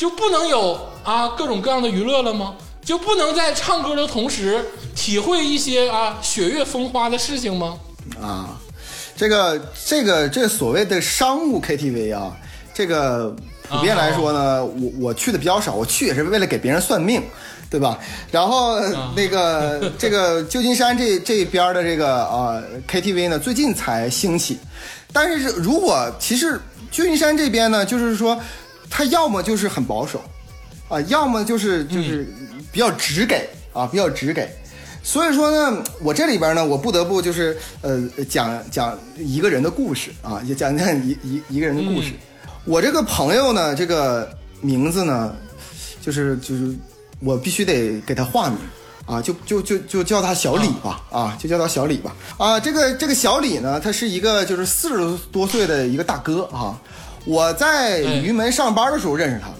[0.03, 2.55] 就不能有啊各种各样的娱乐了吗？
[2.83, 4.61] 就不能在唱歌的同时
[4.93, 7.77] 体会一些啊雪月风花的事情吗？
[8.21, 8.59] 啊，
[9.15, 12.35] 这个这个这所谓的商务 KTV 啊，
[12.73, 13.33] 这个
[13.69, 17.23] 普遍来说呢，我我去的比较少，我去也是为了给别人算命，
[17.69, 17.97] 对吧？
[18.29, 18.77] 然后
[19.15, 22.61] 那个 这个旧金山这这边的这个啊
[22.91, 24.57] KTV 呢，最近才兴起，
[25.13, 26.59] 但是如果其实
[26.91, 28.37] 旧金山这边呢，就是说
[28.89, 30.21] 它要么就是很保守
[30.89, 32.27] 啊，要么就是就是
[32.71, 34.47] 比较直给啊，比较直给。
[35.05, 42.13] 所以说呢，我这里边呢，我不得不就是呃讲讲一个人的故事啊，也讲讲一一一个人的故事。
[42.63, 44.31] 我这个朋友呢，这个
[44.61, 45.35] 名字呢，
[46.01, 46.73] 就是就是
[47.19, 48.57] 我必须得给他化名
[49.05, 52.57] 啊，就就就就叫他小李吧啊，就叫他小李吧啊。
[52.57, 56.79] 这个这个小李呢，他是一个就是四十多岁的一个大哥啊。
[57.25, 59.55] 我在鲤鱼门上班的时候认识他的，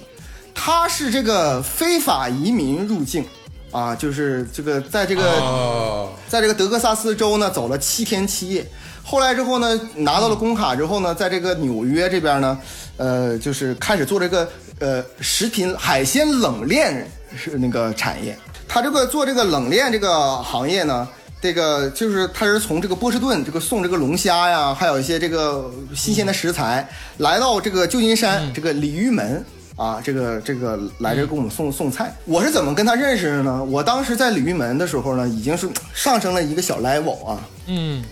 [0.53, 3.25] 他是这个非法移民入境
[3.71, 5.41] 啊，就是这个在这个。
[5.41, 8.65] 啊，在这个德克萨斯州呢走了七天七夜，
[9.03, 12.59] 后来之后呢拿到了工卡之后呢，在这个纽约这边呢，
[12.97, 14.49] 呃，就是开始做这个
[14.79, 17.07] 呃食品海鲜冷链
[17.37, 18.35] 是那个产业。
[18.67, 21.07] 他这个做这个冷链这个行业呢，
[21.43, 26.87] 这个就是他是从这个波士顿这个送这个龙虾呀，还有一些这个新鲜的食材
[27.17, 29.43] 来到这个旧金山这个鲤鱼门。
[29.75, 33.63] 啊，这个这个来这给我们送送菜，我是怎么跟他认识的呢？
[33.63, 38.03] 我当时在鲤鱼门的时候呢，已经是上升了一个小 level 啊，嗯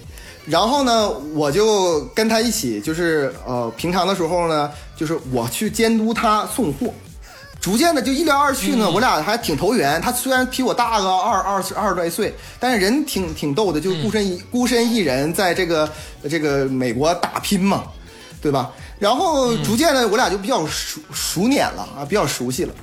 [0.43, 6.91] 然后呢，我就跟他一起，就是呃，平常的时候呢，就是我去监督他送货，
[7.61, 10.01] 逐渐的就一来二去呢，我俩还挺投缘。
[10.01, 15.89] 他虽然比我大个二二十二十来岁，但是人挺挺逗的，就孤身一、孤身一人在这个
[16.27, 17.83] 这个美国打拼嘛，
[18.41, 18.71] 对吧？
[18.97, 22.73] 然后逐渐的，我俩就比较熟熟稔了啊，比较熟悉了。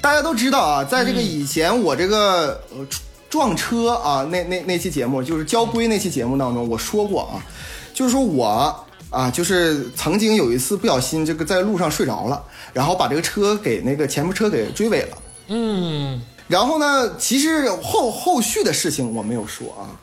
[0.00, 2.86] 大家都知道啊，在这个以前我这个呃
[3.28, 7.44] 撞车啊那那那期节目，就是交规那期节目当中，我说过啊，
[7.92, 8.74] 就是说我
[9.10, 12.42] 啊，就是曾经有一次不小心这个在路上睡着了，
[12.74, 15.18] 然后把这个车给那个前部车给追尾了。
[15.48, 19.96] 嗯然后呢，其实后后续的事情我没有说啊，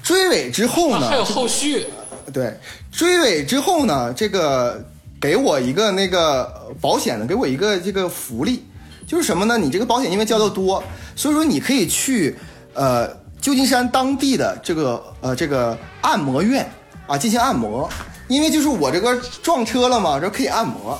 [0.00, 1.86] 追尾之后呢，啊还有后续，
[2.32, 2.56] 对，
[2.92, 4.80] 追尾之后呢，这个
[5.20, 8.62] 给我一个那个呃保险呢，给我一个这个福利，
[9.08, 9.58] 就是什么呢？
[9.58, 10.82] 你这个保险因为交的多，
[11.16, 12.36] 所以说你可以去
[12.74, 13.08] 呃
[13.40, 16.70] 旧金山当地的这个呃这个按摩院
[17.08, 17.90] 啊进行按摩，
[18.28, 20.96] 因为就是我这个撞车了嘛，这可以按摩。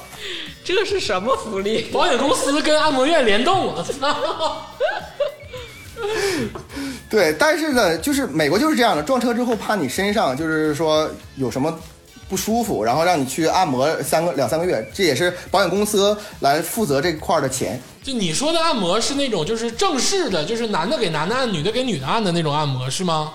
[0.74, 1.82] 这是什么福利？
[1.92, 4.66] 保险公司跟按摩院联动，我操！
[7.08, 11.74] 对，但是呢，就是美国就是这样的，撞车之后怕你身上就是说有什么
[12.28, 17.80] 不舒服，然后让你去按摩三个两三个月，这也是保险公司来负责这块儿的钱。
[18.02, 23.32] 就你说的按摩是那种就是正式的，就是男的给男的按，女的给女的按的那种按摩是吗？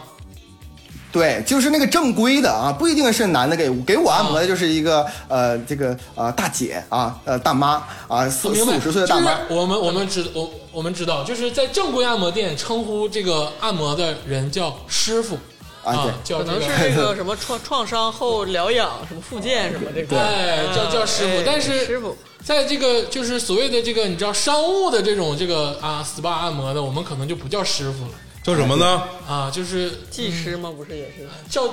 [1.14, 9.32] 对，就是那个正规的啊，不一定是男的给给我按摩的，就是一个呃这个呃大姐啊呃大妈啊四，四五十岁的大妈。
[9.32, 15.38] 就是我们我们知我我们知道，就是在正规按摩店称呼这个按摩的人叫师傅
[15.84, 16.12] 啊对。
[16.24, 21.38] 叫可能是这个 什么创创伤后疗养什么复健什么这个，对叫叫师傅。
[21.38, 22.18] 哎，但是师傅。
[22.44, 28.12] 在这个就是所谓的这个你知道商务的这种这个啊 SPA 按摩的，我们可能就不叫师傅了
[28.44, 29.04] 叫什么呢？
[29.26, 30.70] 啊，就是技师吗？
[30.76, 31.26] 不是也是？
[31.50, 31.64] 叫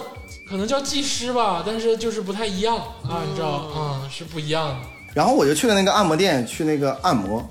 [0.49, 4.77] 可能叫技师吧，但是就是不太一样啊，你知道啊、是不一样的。
[5.13, 7.45] 然后我就去了那个按摩店去那个按摩，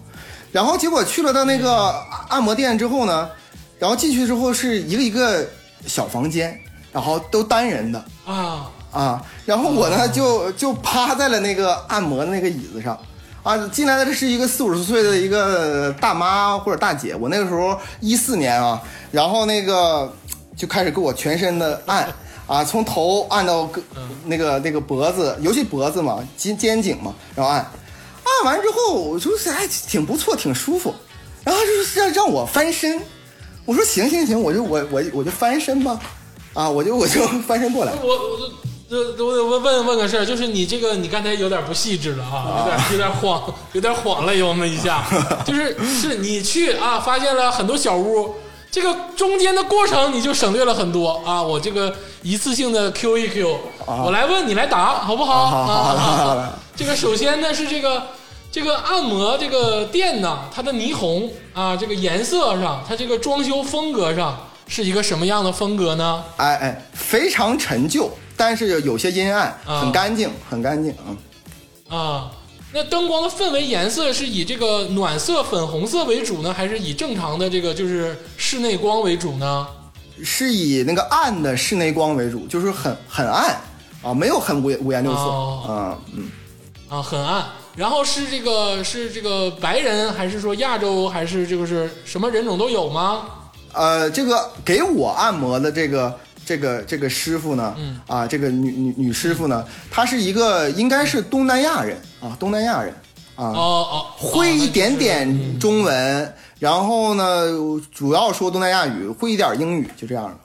[0.53, 1.93] 然后结果去了到那个
[2.29, 3.29] 按摩店之后呢，
[3.77, 5.45] 然后进去之后是一个一个
[5.85, 6.57] 小房间，
[6.93, 12.97] 然后都单人的啊，啊，然后我呢就就趴在了那个按摩的那个椅子上。
[13.41, 20.13] 啊，进来的这是一个四五十岁的一个大妈或者大姐，我那个时候一四年啊，然后那个
[20.57, 22.13] 就开始给我全身的按
[22.47, 23.81] 啊，从头按到个
[24.25, 27.59] 那个那个脖子，尤其脖子嘛，肩肩颈嘛，然后按，
[28.23, 30.93] 按完之后我说还挺不错，挺舒服，
[31.45, 32.99] 然后就是让让我翻身，
[33.65, 35.97] 我说行行行，我就我我我就翻身吧，
[36.53, 38.51] 啊，我就我就翻身过来，我我
[38.89, 45.05] 这我得问问问个事儿，就是你这个你刚才有点不细致了啊，有点有点晃，有点晃了有那么一下，
[45.45, 48.35] 就是是你去啊，发现了很多小屋。
[48.71, 51.41] 这个中间的过程你就省略了很多啊！
[51.41, 51.91] 我这个
[52.21, 55.47] 一次性的 Q 一 Q，、我来问你来答，好不好？
[55.47, 58.03] 好好好啊好好这个首先呢是这个
[58.51, 64.37] 这个按摩这个店呢，它的霓虹啊，这个颜色上，它这个装修风格上
[64.67, 66.23] 是一个什么样的风格呢？
[66.37, 71.93] 哎哎，非常陈旧，但是有些阴暗，啊很干净，很干净啊。
[71.93, 72.31] 啊，
[72.71, 79.67] 那灯光的氛围颜色是以这个暖色粉红色为主呢，还是以正常的这个就是室内光为主呢？
[80.23, 83.59] 是以那个暗的室内光为主，就是很很暗
[84.01, 86.31] 啊，没有很五五颜六色哦啊，嗯，
[86.87, 87.45] 啊，很暗。
[87.75, 93.25] 然后是这个是这个白人，还是说亚洲，还是这个是什么人种都有吗？
[93.73, 96.17] 呃，这个给我按摩的这个
[96.49, 97.99] 这个这个师傅呢，嗯。
[98.07, 102.91] 啊，这个女女女师傅呢，她是一个应该是东南亚人啊，东南亚人
[103.35, 107.45] 啊，哦哦，会一点哦点中文，然后呢，
[107.93, 110.35] 主要说东南亚语，会一点英语，就这样的。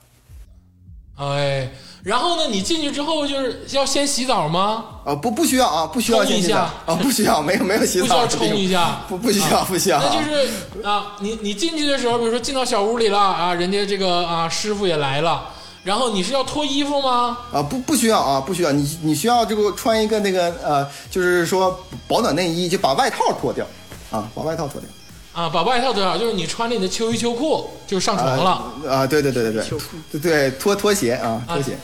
[1.17, 1.71] 那就是哎，
[2.03, 4.85] 然后呢，你进去之后就是要先洗澡吗？
[5.05, 6.55] 啊，不不需要啊，不需要冲一先洗澡。
[6.55, 6.61] 下。
[6.85, 9.01] 啊，不需要， 没有没有洗不需要澡冲一下。
[9.09, 9.97] 不不需要不需要。
[9.97, 15.49] 啊，那就是啊，你你进去的时候，比如说进到小屋里了啊，人家这个啊师傅也来了，
[15.85, 17.37] 然后你是要脱衣服吗？
[17.53, 23.63] 啊，不不需要啊，不需要，你你需要这个穿一个那个呃，就是说保暖内衣，就把外套脱掉
[24.11, 24.89] 啊，把外套脱掉。
[25.31, 28.89] 啊，把外套脱掉，就是你穿着你的秋衣秋裤就上床了。
[28.89, 29.79] 啊，对对对对对
[30.13, 31.77] 对对脱脱鞋啊，脱鞋，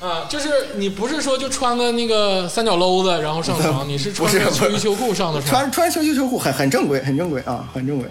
[0.00, 8.06] 啊，就是你不是说就穿个那个三角篓子然后上床， 你是穿着秋衣秋裤上的床，穿穿秋衣秋裤很很正规，很正规啊，很正规。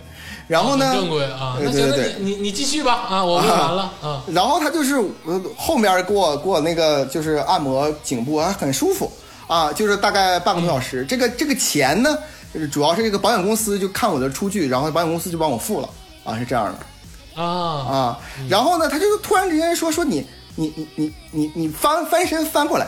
[0.48, 1.58] 然后呢，正规啊。
[1.60, 2.16] 那行，那对对对。
[2.20, 3.06] 你你你继续吧。
[3.10, 4.24] 啊，我问完了啊。
[4.28, 4.96] 然后他就是
[5.26, 9.12] 呃后面给我给我那个就是按摩颈部还很舒服。
[9.48, 11.06] 啊，就是大概半个多小时。
[11.06, 12.18] 这个这个钱呢，
[12.54, 15.90] 就是主要是这个保险公司就看我的出具，然后保险公司就帮我付了。
[16.24, 17.44] 啊，是这样的。
[17.44, 17.46] 啊。
[17.46, 18.20] 啊，
[18.50, 22.88] 然后呢，他就突然之间说说你你你你你你翻翻身翻过来，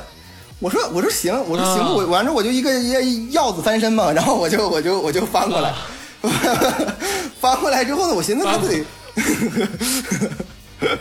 [0.60, 1.94] 我说我说行，我说行，啊。
[1.94, 3.02] 我完了我就一个一个
[3.32, 5.72] 鹞子翻身嘛，然后我就我就我就翻过来，
[7.40, 8.86] 翻过来之后呢，我寻思他翻得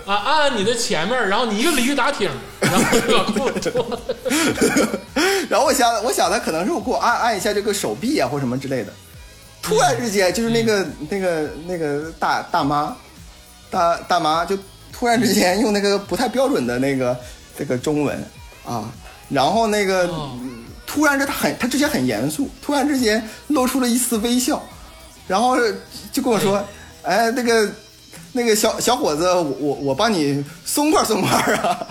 [0.07, 2.31] 啊，按按你的前面，然后你一个鲤鱼打挺，
[2.61, 4.01] 然后就把裤子脱了。
[5.49, 8.93] 然后我想我想他可能是我给我按按一下这个手臂啊或什么之类的，
[9.63, 12.97] 突然之间就是那个、那个那个大大妈
[13.71, 14.59] 大大妈就
[14.93, 17.17] 突然之间用那个不太标准的那个
[17.59, 18.25] 这个中文
[18.65, 18.91] 啊，
[19.29, 20.39] 然后那个、哦。
[20.89, 24.63] 突然之他很他之前很严肃，突然之间露出了一丝微笑，
[25.27, 25.57] 然后
[26.13, 26.63] 就跟我说，
[27.03, 27.69] 哎那个
[28.33, 31.87] 那个小小伙子，我我我帮你松快松快啊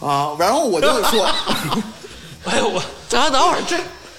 [0.00, 1.28] 啊，然后我就说。
[2.46, 2.82] 哎呦我。
[3.10, 3.76] 等会儿等会儿，这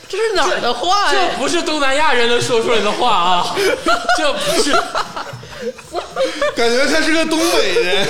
[0.08, 1.38] 这是哪儿的话呀这？
[1.40, 3.56] 不是东南亚人能说出来的话啊！
[4.18, 4.72] 这不是
[6.56, 8.08] 感觉他是个东北人，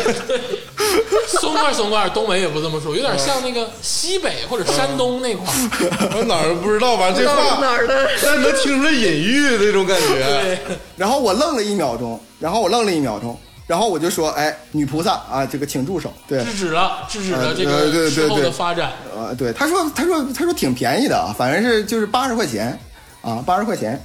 [1.40, 6.18] 松快松快，东北也不这么说，有点像那个西北或者山东那块儿。
[6.18, 8.10] 我 哪儿不知道，完这话哪儿的？
[8.24, 10.08] 但能听出来隐喻那种感觉。
[10.68, 13.38] 对，然后我愣了一秒钟，然后我愣了一秒钟，
[13.68, 18.92] 然后我就说：“哎，女菩萨啊，这个请住手。”对，制止了，制止了这呃对对个之后的对发展。
[19.16, 22.78] 呃，对，他说他说他说挺便宜的啊，反正是就是八十块钱
[23.22, 24.02] 啊，八十块钱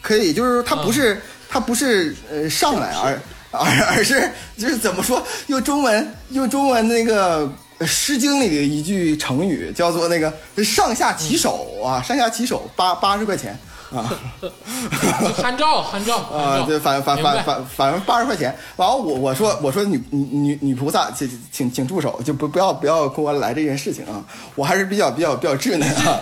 [0.00, 3.20] 可以，就是他不是、他不是呃上来而
[3.52, 7.50] 而而是就是怎么说用中文用中文那个。
[7.86, 10.32] 《诗经》里的一句成语叫做那个
[10.64, 13.54] “上下其手”啊，上下其手八八十块钱
[13.96, 14.12] 啊。
[15.36, 18.54] 参照，参照，啊，对，反反反反反正八十块钱。
[18.76, 24.22] 完了，我我说我说女女女女菩萨，请请请住手，就不不要不要跟我来这件事情啊！
[24.54, 26.20] 我还是比较比较比较稚嫩啊。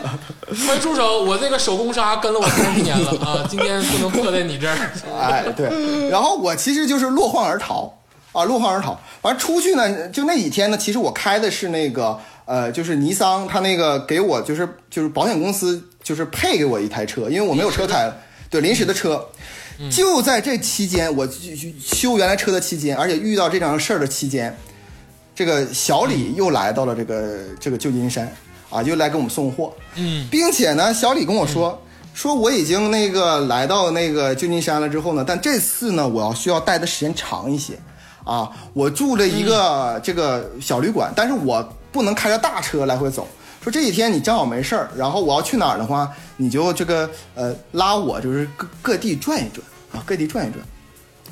[0.67, 1.23] 快住手！
[1.23, 4.77] 我这个手工纱跟了我三十年了啊，今天不能破在你这儿。
[5.19, 6.09] 哎，对。
[6.09, 7.93] 然后我其实就是落荒而逃
[8.33, 8.99] 啊，落荒而逃。
[9.23, 18.17] 完出去呢，就那几天呢，其实我开的是那个呃，就是尼桑，他那个给我就是就是保险公司就是配给我一台车，因为我没有车开了，
[18.49, 19.27] 对，临时的车。
[19.91, 21.27] 就在这期间，我
[21.85, 24.57] 修原来车的期间，而且遇到这档事儿的期间，
[25.35, 28.33] 这个小李又来到了这个这个旧金山
[28.71, 29.75] 啊，又来给我们送货。
[29.97, 31.83] 嗯，并且呢，小李跟我说，
[32.15, 37.77] 说我已经那个来到那个旧金山了之后呢，但这次呢，我要需要待的时间长一些，
[38.23, 43.27] 啊，我住了一个这个小旅馆，但是我不能开着大车来回走。
[43.65, 50.63] 说这几天你正好没事儿，然后我要去哪儿的话，你就这个呃拉我就是各各地转一转啊，各地转一转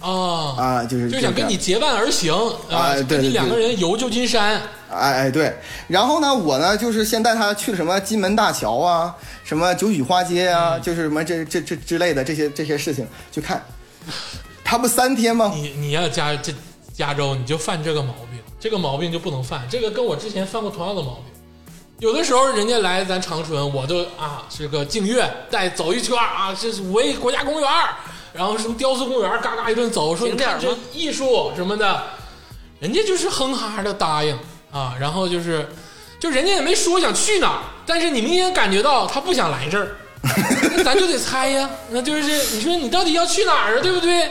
[0.01, 2.33] 啊，啊，就是就想跟你结伴而行
[2.71, 4.63] 啊跟你两个人游旧金山。
[4.89, 5.55] 哎哎对，
[5.89, 9.15] 然后呢，我呢就是先带他去什么金门大桥啊，
[9.45, 13.63] 什么九曲花街啊，就是什么这这这之类的这些这些事情去看。
[14.65, 15.53] 他不三天吗？
[15.55, 16.53] 你你要加这
[16.95, 19.63] 加州，你就犯这个毛病，这个毛病就不能犯。
[19.71, 21.32] 这个跟我之前犯过同样的毛病，
[22.03, 27.71] 有的时候人家来咱长春，我都啊这个净月带走一圈儿啊，这是五 A 国家公园，
[28.33, 32.03] 然后什么雕塑公园，嘎嘎一顿走，说你看这艺术什么的，
[32.81, 34.37] 人家就是哼哈的答应
[34.73, 35.69] 啊，然后就是
[36.19, 39.95] 就人家也没说想去哪儿，但是你明显感觉到他不想来这儿，
[40.77, 42.23] 那咱就得猜呀，那就是
[42.57, 44.29] 你说你到底要去哪儿啊，对不对？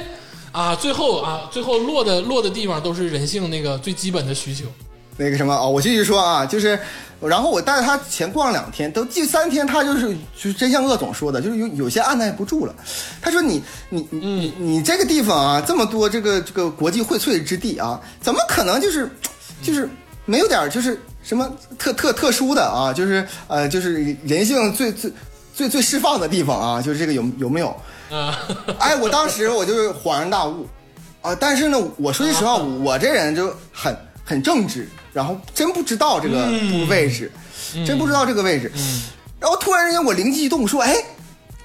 [0.52, 4.66] 啊，最后啊，最后落的落的地方都是人性那个最基本的需求。
[5.22, 6.80] 那个什么啊、我继续说啊，就是，
[7.22, 12.74] 然后我带着他前逛了两天，都第三天他就是就是真像鄂总说的，就是有有些按耐不住了。
[13.22, 19.08] 他说你你你你你这个地方啊，这么多这个这个国际荟萃之地啊，怎么可能就是
[19.62, 19.88] 就是
[20.26, 22.92] 没有点就是什么特特特殊的啊？
[22.92, 25.12] 就是呃就是人性最最
[25.54, 26.82] 最最释放的地方啊？
[26.82, 27.68] 就是这个有有没有？
[28.10, 28.40] 啊，
[28.80, 30.68] 哎，我当时我就是恍然大悟
[31.22, 31.36] 啊！
[31.40, 33.96] 但是呢，我说句实话，我这人就很
[34.32, 36.50] 很正直，然后真不知道这个
[36.88, 37.30] 位置，
[37.86, 38.72] 真不知道这个位置。
[39.38, 40.96] 然后突然之间我灵机一动，说：“哎，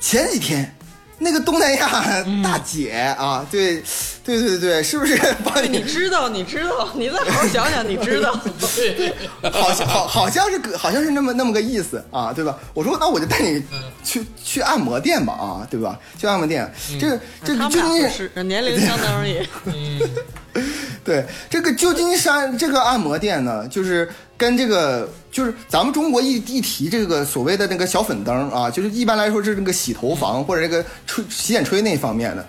[0.00, 0.75] 前几天
[1.18, 3.82] 那个东南亚大姐啊，对，
[4.22, 5.82] 对对对对，是不是帮你你？
[5.82, 8.38] 知道，你知道， 你再好好想想，你知道。
[8.76, 9.14] 对，
[9.50, 12.58] 好像好好像是个好像是那么那么个意思啊，对吧？
[12.74, 13.62] 我说那我就带你
[14.04, 15.98] 去去按摩店吧啊，对吧？
[16.18, 16.70] 去按摩店，
[17.00, 19.40] 这这个他们究竟俩合适，年龄相当而已。
[21.04, 32.46] 对这个旧金山这个按摩店呢，就是跟这个就是咱们中国一一提这个所谓的那个小粉灯啊，就是一般来说是那个洗头房或者这个吹洗剪吹那方面的，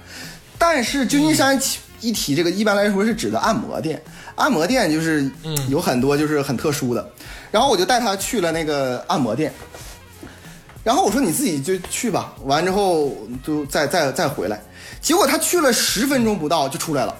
[0.57, 1.59] 但是旧金山
[2.01, 4.01] 一提这个，一般来说是指的按摩店，
[4.35, 5.29] 按摩店就是
[5.69, 7.09] 有很多就是很特殊的，
[7.51, 9.51] 然后我就带他去了那个按摩店。
[10.83, 14.61] 然后我说你自己就去吧，完之后就再再再回来。
[15.01, 17.13] 结果他去了十分钟不到就出来了。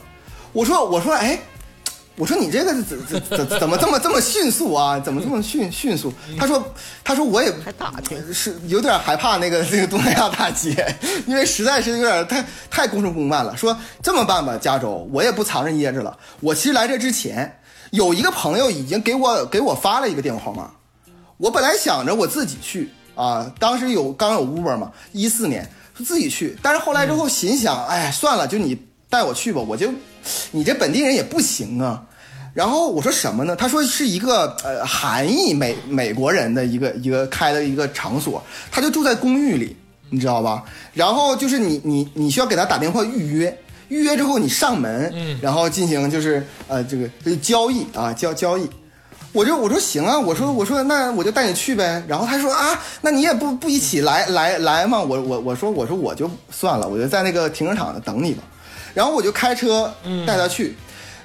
[0.54, 1.38] 我说我说哎，
[2.18, 5.00] 我说你这个怎怎怎怎么这么这么迅速啊？
[5.00, 6.12] 怎么这么迅迅速？
[6.36, 6.74] 他说
[7.04, 10.96] 他说我也还打听是有点害怕那个那个东南亚大姐，
[11.28, 13.56] 因为实在是有点太太公事公办了。
[13.56, 16.18] 说这么办吧，加州，我也不藏着掖着了。
[16.40, 17.60] 我其实来这之前，
[17.92, 20.72] 有一个朋友已经给我给我发了一个电话号码，
[21.38, 29.90] 我本来想着我自己去啊，当时有刚有 Uber 嘛，一四年说自己去，但是后来之后心想，哎，算了，就你带我去吧，我就
[30.52, 32.04] 你这本地人也不行啊。
[32.54, 33.56] 然后我说什么呢？
[33.56, 39.76] 他说是一个呃韩裔美美国人的一个一个开的一个场所，他就住在公寓里，
[40.10, 40.64] 你知道吧？
[40.94, 43.56] 然后就是你你你需要给他打电话预约，
[43.90, 48.68] 预约之后你上门，嗯然后进行就是呃这个这个交易啊交交易。
[49.34, 52.04] 我就我说行啊，我说我说那我就带你去呗。
[52.08, 55.00] 然后他说啊，那你也不不一起来来来嘛？
[55.00, 58.44] 我我我说我说我就算了，我就在那个停车场等你吧。
[58.98, 59.94] 然后我就开车
[60.26, 60.76] 带他去，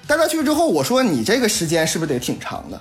[0.06, 2.78] 带他去之后，我说你这个时间是不是得挺长的？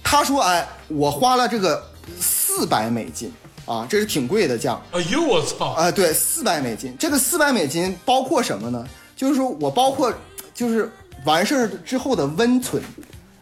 [0.00, 1.84] 他说哎，我花了这个
[2.20, 3.32] 四百美金
[3.66, 4.80] 啊，这是挺贵的价。
[4.92, 5.70] 哎呦我操！
[5.70, 6.96] 啊、对，四百美金。
[6.96, 8.86] 这个四百美金包括什么呢？
[9.16, 10.14] 就是说我包括
[10.54, 10.88] 就是
[11.24, 12.80] 完事儿之后的温存，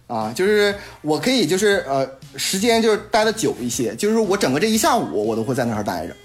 [0.06, 6.16] 啊，就是我可以就是呃时间就是待的久一些，就是说我整个这一下午我都会在那儿待着，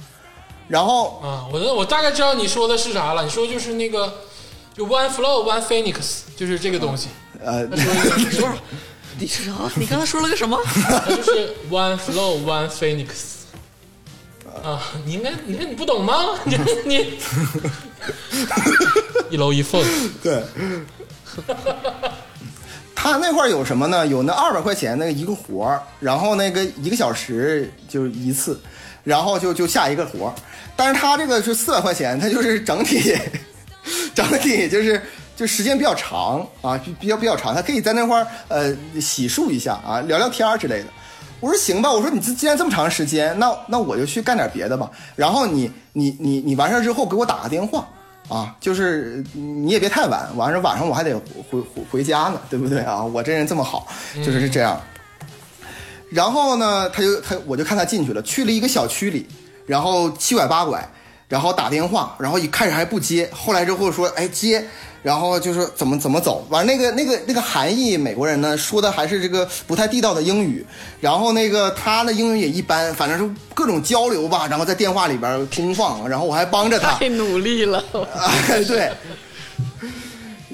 [0.70, 3.22] 然后啊，我我大概知道你说的是啥了。
[3.22, 4.14] 你说就是那个，
[4.76, 7.08] 就 one flow one phoenix，就是这个东西，
[7.44, 8.50] 呃那说你说，
[9.28, 9.72] 啥？
[9.76, 10.60] 你刚才说了个什么？
[11.08, 13.08] 就是 one flow one phoenix。
[14.64, 16.16] 啊，你应该，你看你不懂吗？
[16.46, 17.20] 你你
[19.30, 19.84] 一楼一凤，
[20.24, 20.44] 对，
[22.96, 24.08] 他那块有什么呢？
[24.08, 28.60] 有那二百块钱那个一个活儿，然后那个一个小时就一次，
[29.04, 30.36] 然后就就下一个活儿。
[30.76, 33.16] 但是他这个是四百块钱，他就是整体
[34.16, 35.02] 整体就是
[35.36, 40.88] 就时间比较长啊，比比较比较长，他可以在那块儿呃洗漱一下啊，聊聊天儿之类的。
[41.42, 44.90] 我说行吧，我说你既然这么长时间，那那我就去干点别的吧。
[45.16, 47.88] 然后你你你你完事儿之后给我打个电话
[48.30, 51.14] 啊，就是你也别太晚，完事晚上我还得
[51.52, 53.04] 回回回家呢，对不对啊？
[53.04, 54.82] 我这人这么好，就是是这样。
[56.10, 59.28] 然后呢，他就他我就看他进去了，去了一个小区里，
[59.68, 60.88] 然后七拐八拐，
[61.28, 64.64] 然后打电话，然后一开始还不接，后来之后说哎接，
[65.02, 70.66] 然后就是怎么怎么走，完那个那个那个韩裔美国人呢说的还是这个不太地道的英语，
[71.00, 77.84] 然后那个他的英语也一般，反正是各种交流吧，然后在电话里边通放，然后我还帮着他，太努力了，
[78.50, 78.92] 哎，对。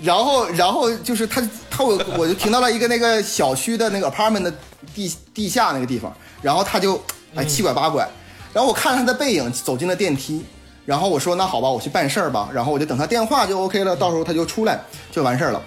[0.04, 1.40] 然后，然后就是他，
[1.70, 4.52] 他我我就停到了一个那个小区的那个 apartment 的
[4.96, 6.12] 地地下那个地方，
[6.42, 7.00] 然后他就
[7.36, 8.10] 哎七拐八拐，
[8.52, 10.44] 然后我看着他的背影走进了电梯，
[10.92, 14.78] 然后我说那好吧，我去办事儿吧，然后我就等他电话就 OK 了，到时候他就出来
[15.10, 15.64] 就完事儿了。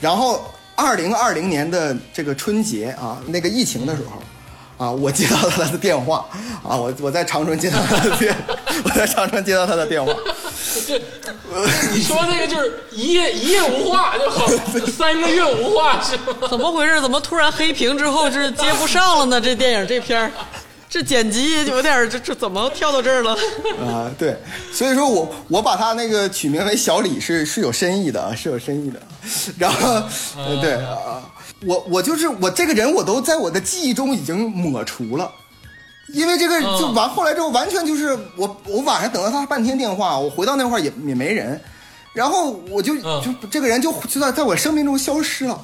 [0.00, 0.42] 然后
[0.74, 6.24] 二零二零年的这个春节啊，那个疫情的时候，啊，我接到他的电话
[6.66, 8.34] 啊，我我在长春接到他的电，
[8.82, 10.10] 我在长春接到他的电话，
[10.86, 10.98] 这
[11.92, 14.46] 你说那个就是一夜一夜无话就好，
[14.96, 16.48] 三个月无话是吗？
[16.48, 16.98] 怎么回事？
[17.02, 19.38] 怎么突然黑屏之后是接不上了呢？
[19.38, 20.32] 这电影这片儿，
[20.92, 23.32] 这剪辑有点这这怎么跳到这儿了？
[23.80, 24.36] 啊，对，
[24.70, 29.00] 所以说我我把他那个取名为小李是是有深意的啊，是有深意的。
[29.56, 29.88] 然后，
[30.36, 31.24] 呃对啊，
[31.64, 35.32] 我我就是我这个人我都在我的记忆中已经抹除了，
[36.08, 41.58] 因为这个就完后来之后完全就是我我晚上等了他半天电话，我回到那块儿也也没人，
[42.12, 45.58] 然后我就嗯就这个人就就在在我生命中消失了。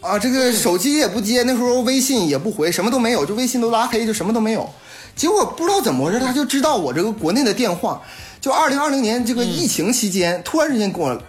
[0.00, 4.68] 啊，这个手机也不接，那时候微信也不回，什么都没有，就微信都拉黑，就什么都没有。
[5.16, 8.00] 结果不知道怎么回事，他就知道我这个国内的电话，
[8.40, 11.20] 就二零二零年这个疫情期间，突然之间给我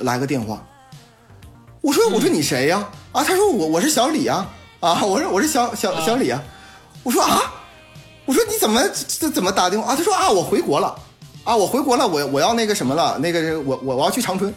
[0.00, 0.62] 来个电话。
[1.80, 3.24] 我说我说你谁呀、啊？
[3.24, 4.46] 他说我我是小李啊
[4.80, 5.02] 啊！
[5.02, 6.42] 我说我是小小小李啊。
[7.02, 7.40] 我说啊，
[8.26, 8.82] 我说你怎么
[9.18, 9.96] 这怎么打电话啊？
[9.96, 10.94] 他说啊，我回国了
[11.42, 14.54] 啊，我回国了，我我要那个什么了，那个我我我要去长春。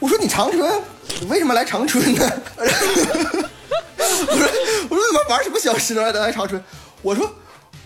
[0.00, 0.82] 我说你长春
[1.20, 2.32] 你为什么来长春呢？
[2.58, 4.48] 我说
[4.88, 6.62] 我说怎么玩什么小石头来来长春？
[7.02, 7.30] 我说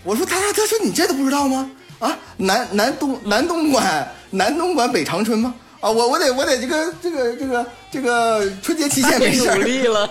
[0.03, 1.69] 我说他他他说你这都不知道吗？
[1.99, 5.53] 啊，南南东南东莞南东莞北长春吗？
[5.81, 10.09] 啊，我我得我得这个这个这个这个春节期间没事儿努力了，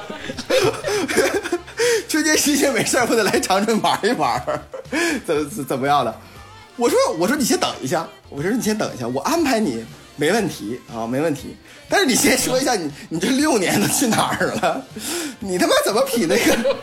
[2.09, 4.60] 春节期间没事儿，我得来长春玩一玩儿，
[5.26, 6.14] 怎怎怎么样的？
[6.76, 9.85] 我说我说你先等一下，我说你先等一下，我安排你
[10.16, 11.57] 没问题啊，没问题。
[11.89, 14.85] 但是你先说一下你你这六年都去哪儿了？
[15.41, 16.77] 你他妈怎么比那个？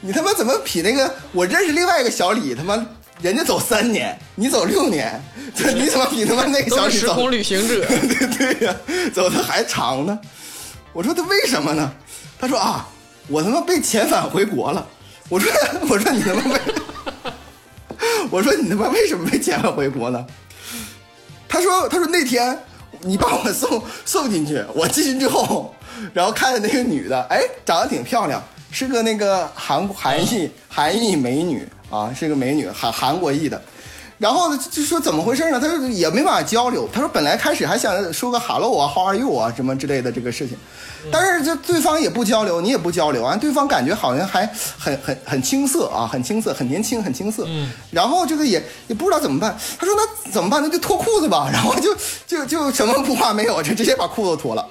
[0.00, 1.14] 你他妈怎么比那个？
[1.32, 2.86] 我认识另外一个小李，他妈
[3.20, 5.22] 人家走三年，你走六年，
[5.54, 7.14] 这你怎么比他妈那个小李走？
[7.14, 7.84] 空旅行者。
[7.86, 8.74] 对 对呀、
[9.12, 10.18] 走的还长呢。
[10.92, 11.92] 我说他为什么呢？
[12.38, 12.88] 他说啊，
[13.28, 14.86] 我他妈被遣返回国了。
[15.28, 15.52] 我说
[15.88, 16.60] 我说你他妈为，
[18.30, 20.26] 我说你他妈为什么被遣返回国呢？
[21.50, 22.56] 他说他说那天
[23.00, 25.74] 你把我送送进去，我进去之后，
[26.14, 28.40] 然后看见那个女的，哎，长得挺漂亮，
[28.70, 33.60] 是个那个韩韩裔韩裔美女啊，是个美女，韩韩国裔的。
[34.20, 35.58] 然后呢，就说怎么回事呢？
[35.58, 36.86] 他说也没办法交流。
[36.92, 40.58] 他说本来开始还想说个 hello 啊，how are you 啊，什么之类的这个事情，
[41.10, 44.46] 但是这对方也不交流，你也不交流啊，对方感觉好像还
[44.78, 47.44] 很很很青涩啊，很青涩，很年轻，很青涩。
[47.48, 47.70] 嗯。
[47.90, 49.58] 然后这个也也不知道怎么办。
[49.78, 50.62] 他说那怎么办？
[50.62, 51.48] 那就脱裤子吧。
[51.50, 54.66] 然后就就就什么不话没有，就直接把裤子脱了。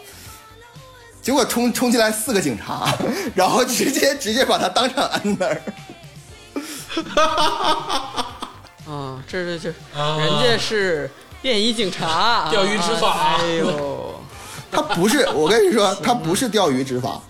[1.24, 2.94] 结果冲冲进来四个警察，
[3.34, 5.62] 然后直接直接把他当场摁那儿。
[8.90, 10.18] 啊，这这这，啊。
[10.18, 11.10] 人家是
[11.41, 13.38] 便衣警察， 钓鱼执法。
[13.38, 14.20] 哎呦，
[14.72, 17.22] 他不是，我跟你说，他不是钓鱼执法。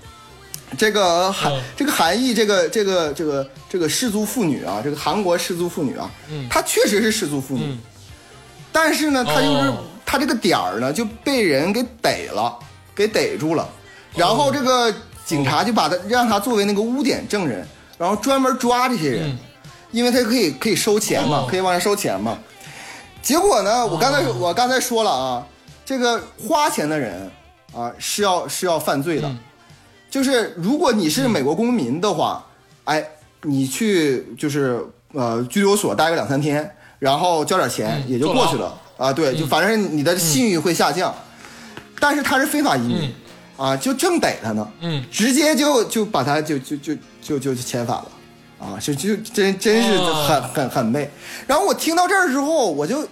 [0.78, 1.62] 这个韩嗯。
[1.76, 6.48] 这个韩裔这个这个这个这个失足妇女啊，这个韩国失足妇女啊，嗯。
[6.50, 7.76] 她确实是失足妇女，
[8.72, 12.58] 但是呢，她就是哦她这个点儿呢就被人给逮了，
[12.96, 13.68] 给逮住了，
[14.16, 14.94] 然后这个
[15.26, 17.68] 警察就把她让她作为那个污点证人，
[17.98, 19.38] 然后专门抓这些人，嗯
[19.92, 21.48] 因为他可以可以收钱嘛，哦。
[21.50, 22.38] 可以往上收钱嘛。
[23.22, 25.46] 结果呢，我刚才、我刚才说了啊，
[25.86, 27.30] 这个花钱的人
[27.74, 29.38] 啊是要是要犯罪的，嗯。
[30.10, 32.44] 就是如果你是美国公民的话，
[32.86, 33.06] 哎，
[33.44, 34.84] 你去就是
[35.14, 38.76] 呃拘留所待个两三天，然后交点钱、嗯也就过去了。
[38.98, 41.14] 啊，对，就反正你的信誉会下降，
[42.00, 43.14] 但是他是非法移民、
[43.56, 45.04] 啊，就正逮他呢，嗯。
[45.12, 48.06] 直接就就把他就就就就就就遣返了。
[48.60, 51.10] 啊，就就真真是哦很很很媚。
[51.48, 53.08] 然后我听到这儿之后，我就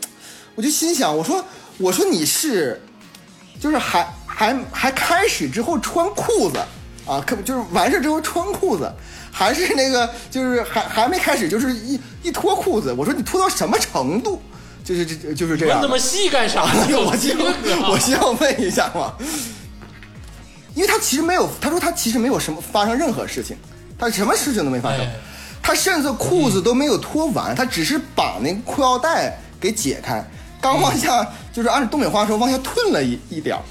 [0.56, 1.44] 我就心想，我说
[1.78, 2.82] 我说你是，
[3.60, 6.58] 就是还还还开始之后穿裤子
[7.08, 8.92] 啊，可就是完事之后穿裤子，
[9.32, 14.42] 还是那个就是还还没开始就是一一脱裤子，我说你脱到什么程度？
[14.84, 15.88] 就是这就是这样的。
[15.88, 16.88] 那么细干啥 呢？
[16.98, 19.14] 我需要我我需要问一下嘛，
[20.74, 23.58] 因为他其实没有，他说他其实没有什么发生任何事情，
[24.00, 25.16] 他什么事情都没发生哎，
[25.68, 30.26] 他甚至裤子都没有脱完，他只是把那个裤腰带给解开，
[30.62, 33.62] 刚往下就是按东北话说往下吞了一一点儿。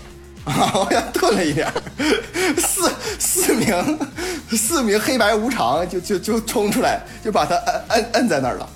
[0.44, 1.72] 啊， 往下吞了一点儿，
[2.60, 3.98] 四四名
[4.50, 8.68] 四名黑白无常就就就冲出来，就把他摁摁摁在那儿了。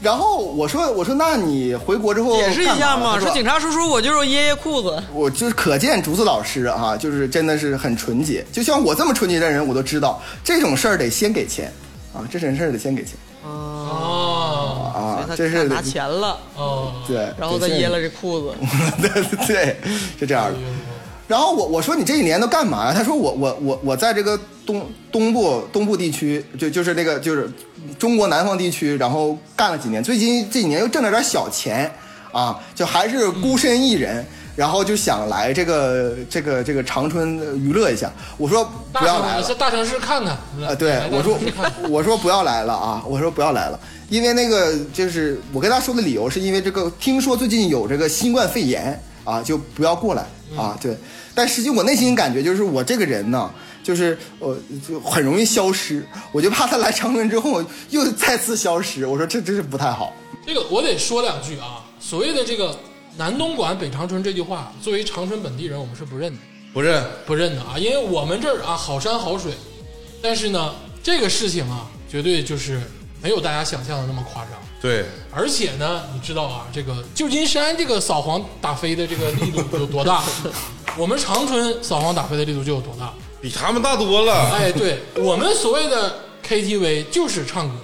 [0.00, 5.02] 然后我说我说那你回国之后解释一下嘛，说警察叔叔，我就是掖掖裤子。
[5.12, 8.42] 我就是可见竹子老师啊，就是真的是很纯洁。
[8.50, 11.70] 就像我这么纯洁的人，我都知道这种事儿得先给钱
[12.14, 18.54] 啊，这种事儿得先给钱哦啊这是拿钱了，哦，对，然后再掖了这裤子。
[19.02, 19.76] 对对，
[20.18, 20.58] 是这样的。
[21.26, 22.94] 然后我我说你这一年都干嘛呀？
[22.96, 27.50] 他说我我我我在这个东东部东部地区，就就是那个就是
[27.98, 31.90] 中国南方地区，然后干了几年，最近这几年又挣了点小钱
[32.32, 34.24] 啊，就还是孤身一人。
[34.56, 40.32] 然后就想来这个这个这个长春娱乐一下，我说不要来了大城市看看
[40.64, 40.74] 啊！
[40.78, 41.38] 对我说
[41.90, 43.02] 我说不要来了啊！
[43.06, 50.24] 我说不要来了，因为那个就是我跟他说的理由是因为这个听说最近有这个新冠肺炎啊，就不要过来
[50.56, 50.78] 啊！
[50.80, 50.96] 对，
[51.34, 53.50] 但实际我内心感觉就是我这个人呢，
[53.82, 54.56] 就是我
[54.86, 60.12] 就很容易消失，我就怕他来长春之后又再次消失，我说这真是不太好。
[60.46, 62.78] 这个我得说两句啊，所谓的这个
[63.16, 66.38] 南东莞北长春这句话，作为长春本地人，我们是不认的，
[66.72, 69.52] 不认，不认的啊，因为我们这儿啊好山好水，
[70.20, 72.80] 但是呢，这个事情啊，绝对就是
[73.22, 74.52] 没有大家想象的那么夸张。
[74.82, 80.22] 对，而且呢，你知道啊，这个旧金山这个扫黄打非的这个力度 有多大？
[80.98, 83.14] 我们长春扫黄打非的力度就有多大？
[83.40, 84.50] 比他们大多了。
[84.52, 86.16] 哎，对我们所谓的
[86.46, 87.74] KTV 就是唱歌，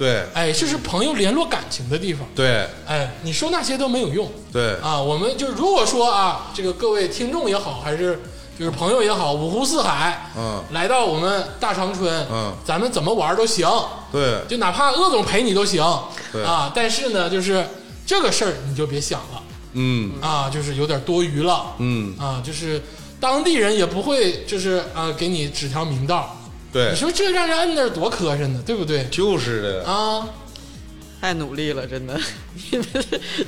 [0.00, 0.24] 对。
[0.32, 2.26] 哎，这是朋友联络感情的地方。
[2.34, 2.66] 对。
[2.86, 4.32] 哎，你说那些都没有用。
[4.50, 4.98] 对，啊！
[4.98, 8.18] 我们就如果说啊，这个各位听众也好，还是
[8.58, 10.64] 就是朋友也好，五湖四海，嗯。
[10.72, 12.50] 来到我们大长春，嗯。
[12.64, 13.68] 咱们怎么玩都行，
[14.10, 14.40] 对。
[14.48, 15.84] 就哪怕鄂总陪你都行，
[16.32, 16.42] 对。
[16.42, 17.62] 啊，但是呢，就是
[18.06, 19.42] 这个事儿你就别想了。
[19.74, 20.14] 嗯。
[20.22, 22.82] 啊，就是有点多余了，嗯，啊，就是
[23.20, 26.36] 当地人也不会就是啊给你指条明道，
[26.72, 29.04] 对你，说这让人摁那儿多磕碜呢，对不对？
[29.10, 29.84] 就是的。
[29.84, 30.28] 啊，
[31.20, 32.18] 太努力了，真的，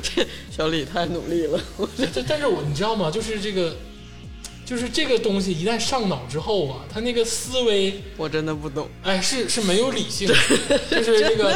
[0.02, 1.60] 这 小李太努力了。
[1.76, 3.10] 我这这但是我你知道吗？
[3.10, 3.74] 就是这个，
[4.66, 10.34] 就是这个东西一旦上脑之后啊，他那个思维，我真的不懂，哎，是是没有理性的，
[10.90, 11.54] 就是这个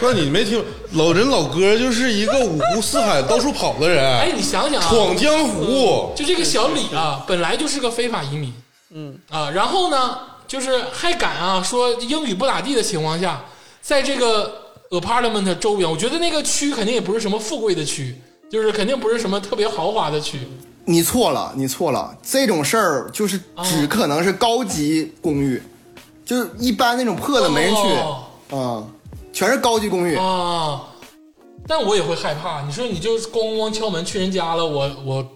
[0.00, 6.12] 那你没听老人老哥就是一个五湖四海到处跑的人哎，你想想啊，闯江湖。
[6.16, 8.52] 就这个小李啊，本来就是个非法移民，
[8.92, 10.18] 嗯啊，然后呢，
[10.50, 13.40] 就是还敢啊说英语不咋地的情况下，
[13.80, 14.52] 在这个
[14.90, 18.16] apartment 周边，我觉得那个区肯定也不是什么富贵的区，
[18.50, 20.40] 就是肯定不是什么特别豪华的区，
[20.86, 25.62] 你错了，你错了，这种事儿就是只可能是高级公寓，
[26.24, 28.88] 就是一般那种破的没人去，啊、哦
[29.32, 30.16] 全是高级公寓。
[30.16, 30.82] 啊，
[31.68, 32.60] 但我也会害怕。
[32.62, 35.28] 你说你就咣咣敲门去人家了，我我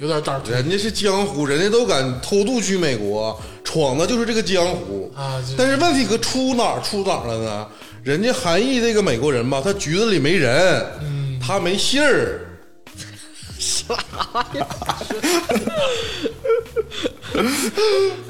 [0.00, 3.40] 有点胆儿人家是江湖，人家都敢偷渡去美国，
[3.76, 7.68] 闯的就是这个江湖啊但是问题可出哪儿出哪儿了呢？
[8.02, 12.40] 人家韩裔这个美国人吧，他局子里没人，嗯他没信儿。
[13.58, 13.94] 啥
[14.56, 14.66] 呀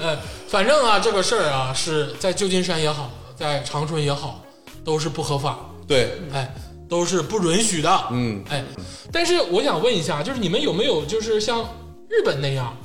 [0.00, 0.18] 哎，
[0.48, 4.42] 反正啊，这个事儿啊，是在旧金山也好，在长春也好，
[4.84, 6.52] 都是不合法，对，哎，
[6.88, 8.04] 都是不允许的。
[8.10, 8.64] 嗯，哎，
[9.12, 11.60] 但是我想问一下，就是你们有没有就是像
[12.08, 12.76] 日本那样？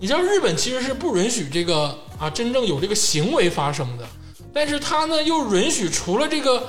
[0.00, 4.06] 你知道日本其实是不允许这个啊真正有这个行为发生的，
[4.52, 6.66] 但是他呢又允许除了这个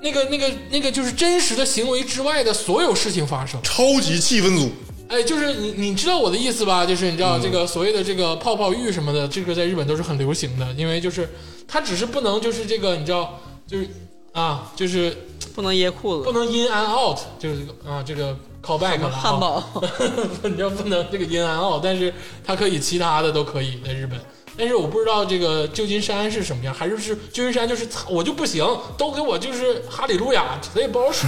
[0.00, 3.60] 那个那个那个就是真实的行为之外的所有事情发生。
[3.62, 4.70] 超级气氛组。
[5.06, 6.86] 哎，就是你你知道我的意思吧？
[6.86, 11.28] 就是你知道这个所谓的这个泡泡浴什么的，这个在日本都是很流行的，因为就是
[11.68, 13.86] 它只是不能就是这个你知道就是
[14.32, 15.14] 啊就是
[15.54, 18.34] 不能掖裤子，不能 in and out，就是这个啊这个
[18.64, 19.62] callback 了啊汉堡，
[20.42, 22.12] 你知道不能这个 in and out，但是
[22.44, 24.18] 它可以其他的都可以在日本。
[24.56, 28.64] 但是我不知道这个旧金山是什么样，还是是旧金山就是我就不行，
[28.96, 31.26] 都给我就是哈利路亚，谁也不好使。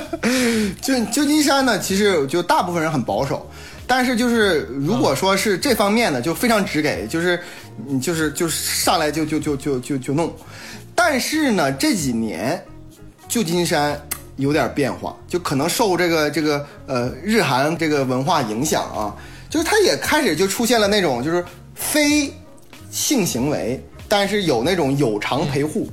[0.80, 3.46] 就旧金山呢，其实就大部分人很保守，
[3.86, 7.38] 但是就是如果说是这方面的，就非常直给，就是
[7.86, 10.34] 你就是就是上来就就就就就就弄。
[10.94, 12.64] 但是呢，这几年
[13.28, 14.00] 旧金山
[14.38, 19.14] 有点变化，就可能受这个这个呃日韩这个文化影响啊，
[19.50, 21.44] 就是它也开始就出现了那种就是
[21.74, 22.32] 非
[22.90, 23.78] 性行为，
[24.08, 25.86] 但是有那种有偿陪护。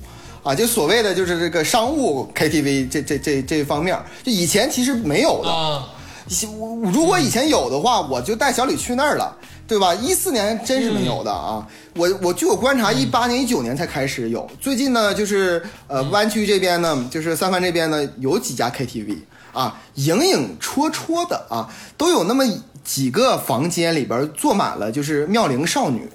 [0.44, 5.84] 啊，就所谓的就是这个商务 KTV 这这这这方面，就以前其实没有的。
[6.58, 9.36] 我如果以前有的话，我就带小李去那儿了，
[9.68, 9.94] 对吧？
[9.94, 11.66] 一四年真是没有的啊。
[11.96, 14.50] 我我据我观察，一八年、一九年才开始有。
[14.60, 19.18] 最近呢，就是呃湾区这边呢，就是三藩这边呢，有几家 KTV
[19.54, 22.44] 啊，影影绰绰的啊，都有那么
[22.84, 26.10] 几个房间里边坐满了就是妙龄少女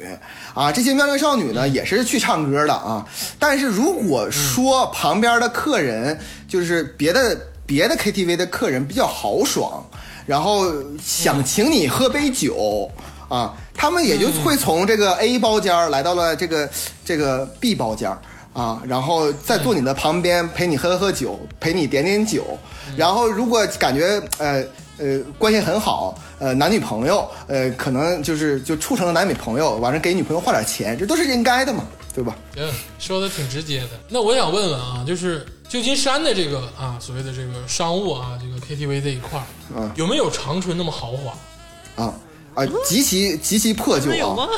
[0.55, 0.71] 啊。
[0.71, 3.07] 这些妙龄少女呢，也是去唱歌的啊。
[3.39, 7.39] 但是如果说旁边的客人就是别的
[7.71, 9.81] 别的 KTV 的客人比较豪爽。
[10.27, 10.67] 然后
[11.01, 12.91] 想请你喝杯酒
[13.29, 16.69] 啊，他们也就会从这个 A 包间儿来到了这个
[17.05, 18.21] 这个 B 包间儿
[18.53, 22.59] 啊，然后再坐你的旁边陪你喝喝酒，陪你点点酒。
[22.97, 24.65] 然后如果感觉呃
[24.99, 31.85] 呃关系很好，呃男女朋友，呃可能就是就处成了男女朋友，完了给女朋友花点钱，这都是应该的嘛，
[32.15, 32.37] 对吧？
[32.55, 32.65] 行，
[32.99, 33.91] 说的挺直接的。
[34.09, 42.03] 那我想问问啊，就是旧金山的这个啊，所谓的这个商务啊，这个 KTV 这一块儿，嗯有没有长春那么豪华？
[42.05, 42.13] 啊
[42.57, 44.49] 啊，极其极其破旧啊有吗，？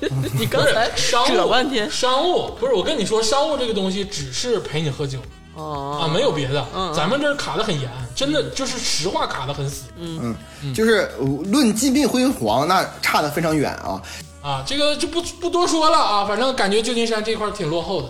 [0.38, 5.18] 你刚才商务扯半天商务不是我跟你说，商务这个东西只是陪你喝酒
[5.54, 5.60] 啊，
[6.08, 6.66] 哦，没有别的。
[6.74, 9.84] 嗯咱们这儿卡的很严，真的就是实话卡的很死。
[9.98, 10.34] 嗯，
[10.74, 14.00] 就是呃论金碧辉煌，那差得非常远啊。
[14.40, 18.08] 啊，这个就不不多说了啊，反正感觉旧金山这块儿挺落后的，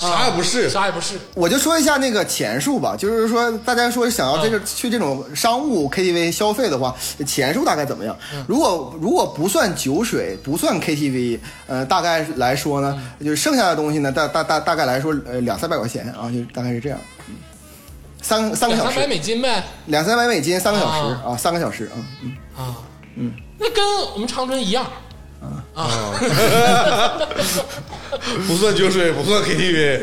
[0.00, 1.18] 啥也不是，啥也不是。
[1.34, 6.94] 我就说一下那个钱数吧，就是说大家说想要这个、嗯去这种商务 KTV 消费的话，
[7.26, 8.16] 钱数大概怎么样？
[8.32, 16.98] 嗯如果如果不算酒水，不算 KTV，呃，大概来说呢，嗯就是剩下的东西呢，大大大大概来说，呃，两三百块钱啊，就大概是这样。
[17.28, 17.34] 嗯
[18.22, 22.76] 三三个小两三百时，美金呗两三百美金，三个小时啊啊，三个小时啊，嗯，啊，
[23.16, 23.82] 嗯，那跟
[24.12, 24.84] 我们长春一样
[25.74, 26.14] 啊，
[28.46, 30.00] 不算酒水，不算 KTV，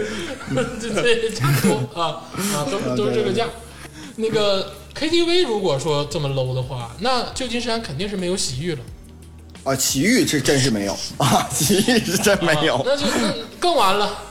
[1.03, 2.23] 对 对，差不多啊
[2.55, 3.45] 啊，都都是这个价。
[4.15, 8.79] 那个 KTV 如果说这么 low 的话，那旧金山肯定是没有洗浴了，
[9.63, 12.81] 啊，洗浴是真是没有啊，洗浴是真没有啊。
[12.85, 14.23] 那就更更完了。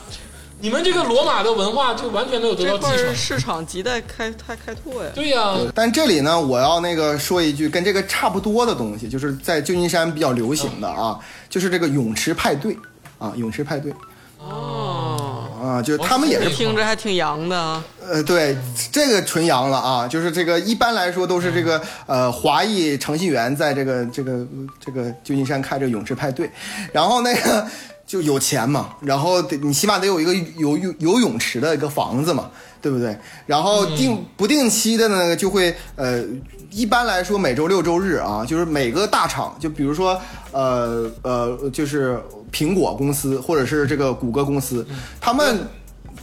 [0.59, 3.15] 你们这个罗马的文化就完全没有得到这块儿继承。
[3.15, 5.11] 市场亟待开开开拓呀。
[5.13, 11.19] 对呀、但这里呢，我要那个说一句跟这个差不多的东西，就是在旧金山比较流行的啊，
[11.49, 12.75] 就是这个泳池派对
[13.19, 13.93] 啊，泳池派对。
[14.39, 17.83] 哦，啊，就是他们也是听着还挺洋的啊。
[18.01, 18.55] 呃，对，
[18.91, 24.47] 这个纯洋了啊，就是这个一般来说都是这个呃华裔程序员在这个这个
[24.79, 26.49] 这个旧金山开这个泳池派对，
[26.93, 27.67] 然后那个
[28.07, 32.49] 就有钱嘛，然后得你起码得有一个游游游泳池的一个房子嘛，
[32.81, 33.15] 对不对？
[33.45, 36.23] 然后定不定期的呢就会呃，
[36.71, 40.19] 一般来说每周六周日啊，就是每个大厂，就比如说
[40.51, 42.17] 呃呃，就是
[42.51, 44.87] 苹果公司或者是这个谷歌公司，
[45.21, 45.67] 他们。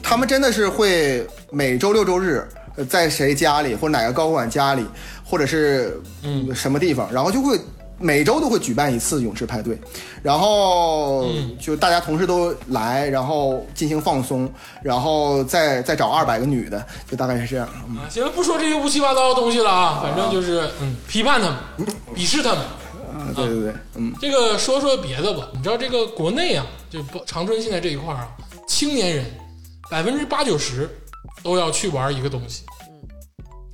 [0.06, 2.47] 他们真的是会每周六周日，
[2.77, 4.85] 呃在谁家里或者哪个高管家里，
[5.24, 7.59] 或者是嗯什么地方，然后就会
[7.98, 9.78] 每周都会举办一次泳池派对，
[10.22, 11.26] 然后
[11.60, 14.52] 就大家同事都来，然后进行放松，
[14.82, 17.68] 然后再再找二百个女的，就大概是这样。
[17.88, 22.60] 嗯啊，行了，不说这些乌七八糟的东西了啊，反正就是嗯，批判他们，鄙视他们。
[23.14, 28.28] 啊，对对对，嗯，这个说说别的吧，你知道这个国内啊，就不长春现在这一块儿啊，
[28.66, 29.24] 青年人
[29.88, 30.90] 百分之八九十
[31.42, 32.64] 都要去玩一个东西，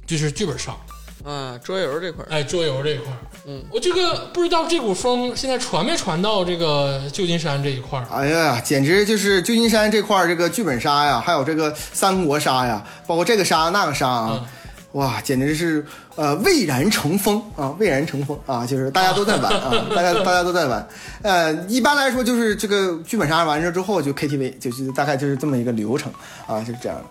[0.06, 0.76] 就是剧本杀，
[1.24, 3.16] 啊，桌游这块儿，哎，桌游这一块儿。
[3.46, 8.06] 嗯，我这个不知道这股风现在传没传到这个旧金山这一块儿。
[8.10, 14.46] 哎呀，简直就是旧金山这块儿这个剧本杀呀，还有这个三国杀呀，包括这个杀那个杀啊，
[14.92, 15.84] 哇，简直是
[16.16, 20.88] 呃蔚然成风啊，蔚然成风啊，就是大家都在玩啊，大家大家都在玩。
[21.22, 26.12] 呃，一般来说就是这个剧本杀完事之后就 KTV，就是大概就是这么一个流程
[26.46, 27.04] 啊，就是这样的。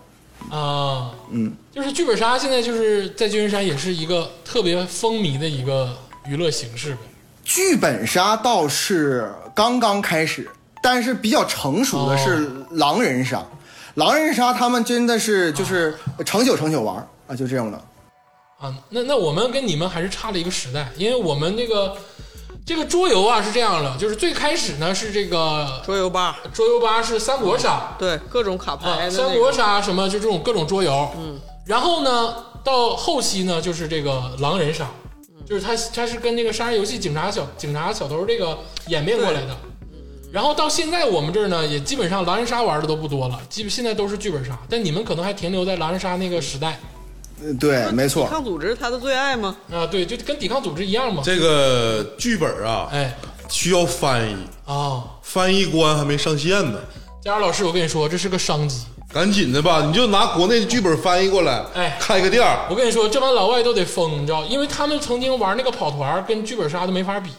[0.48, 5.96] 啊，嗯，就是剧本杀现在就是在旧金山也是一个特别风靡的一个
[6.26, 7.00] 娱乐形式呗。
[7.44, 10.48] 剧本杀倒是刚刚开始，
[10.82, 13.44] 但是比较成熟的是狼人杀。
[13.94, 15.94] 狼人杀他们真的是就是
[16.24, 16.96] 成宿成宿玩
[17.26, 17.80] 啊，就这样的。
[18.58, 21.96] 啊，那那我们跟你们还是差了一个时代，因为我们这个
[22.70, 31.36] 这个桌游啊是这样的，就是最开始呢是这个桌游吧，桌游吧是三国杀，对，各种卡牌三国杀什么就这种各种桌游，嗯，
[31.66, 32.32] 然后呢
[32.62, 34.88] 到后期呢就是这个狼人杀，
[35.44, 38.56] 就是它它是跟那个杀人游戏警察小警察小偷这个
[38.86, 39.56] 演变过来的。
[40.30, 44.56] 然后到现在我们这儿呢，也基本上狼人杀玩的都不多了，基本现在都是剧本杀。
[44.68, 46.68] 但你们可能还停留在狼人杀那个时代。
[46.68, 46.99] 呃
[47.58, 48.30] 对，没错抵。
[48.30, 49.56] 抗组织他的最爱吗？
[49.72, 51.22] 啊，对，就跟抵抗组织一样嘛。
[51.24, 53.16] 这个剧本啊哎，
[53.48, 54.36] 需要翻译，
[54.66, 56.78] 啊，翻译官还没上线呢，
[57.22, 58.84] 佳儿老师，我跟你说，这是个商机。
[59.12, 67.30] 赶紧的吧，你就拿国内的剧本翻译过来，哎开个店儿，我跟你说，这帮老外都得疯，你知道，因为他们曾经玩那个跑团，跟剧本杀都没法比。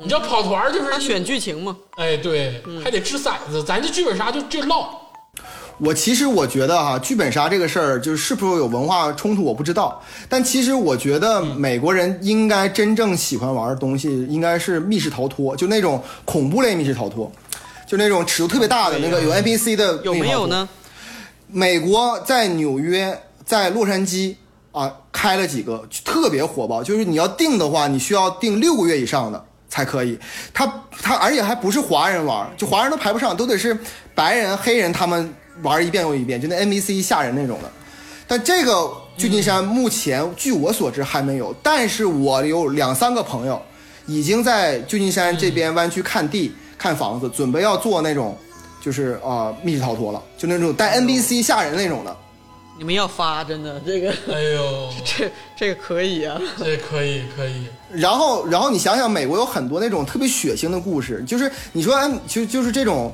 [0.00, 5.01] 你知道跑团就是他选剧情嘛，哎，对，还得掷骰子，咱这剧本杀就就唠。
[5.78, 10.00] 我其实我觉得哈、剧本杀这个事儿就是是不是有文化冲突，我不知道。
[10.28, 17.30] 但其实我觉得美国人应该真正喜欢玩的东西应该是密室逃脱，就那种恐怖类密室逃脱，
[17.86, 20.00] 就那种尺度特别大的那个有 NPC 的。
[20.04, 20.46] 有没有？
[20.46, 20.68] 呢？
[21.48, 24.34] 美国在纽约、在洛杉矶
[24.70, 30.18] 啊开了几个特别火爆，就是你要订的话，你需要订六个月以上的才可以。
[30.54, 30.66] 他
[31.02, 33.76] 他而且还不是华人玩，就华人都排不上，都得是
[34.14, 37.70] 白人、黑人他们玩一遍又一遍，就那 NPC 吓人那种的。
[38.26, 43.60] 但这个旧金山目前据我所知还没有，但是我有两三个朋友
[44.06, 48.36] 已经在旧金山这边湾区看地、看房子，准备要做那种
[48.80, 52.16] 就是呃密室逃脱了，就那种带 NPC 吓人那种的。
[52.78, 56.40] 你们要发，真的这个哎呦， 这这个可以啊。
[56.58, 63.12] 这可以可以，然后，然后你想想，美国有很多那种特别血腥的故事，就是你说，哎就就是这种，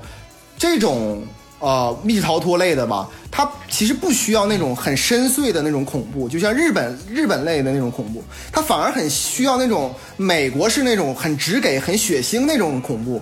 [0.56, 1.22] 这种
[1.58, 8.22] 呃密室逃脱类的吧，它其实不需要那种很深邃的那种恐怖，就像日本日本类的那种恐怖，
[8.52, 13.20] 它反而很需要那种美国是那种很直给、很血腥那种恐怖。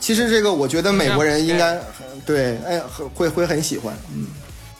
[0.00, 1.80] 其实这个我觉得美国人应该
[2.26, 3.94] 对，哎，很会会很喜欢。
[4.14, 4.26] 嗯，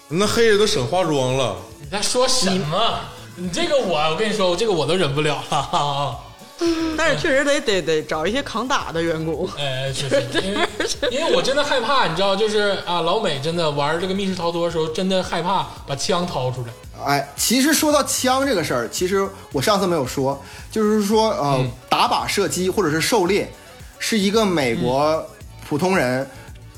[0.09, 3.01] 那黑人都省化妆了，你在说什么？
[3.37, 6.19] 你这个我，我跟你说，我这个我都忍不了了。
[6.97, 9.49] 但是确实得得得找一些扛打的员工。
[9.59, 10.69] 哎，确 实，因为
[11.11, 16.69] 因为我真的害怕，你知道，就是啊，老美真的玩这个密室逃脱的时候，真的害怕把枪掏出来。
[17.05, 20.41] 哎，其实说到枪这个事儿，其实我上次没有说，
[20.71, 23.51] 就是说呃，嗯打靶射击或者是狩猎，
[23.99, 25.25] 是一个美国
[25.69, 26.25] 普通人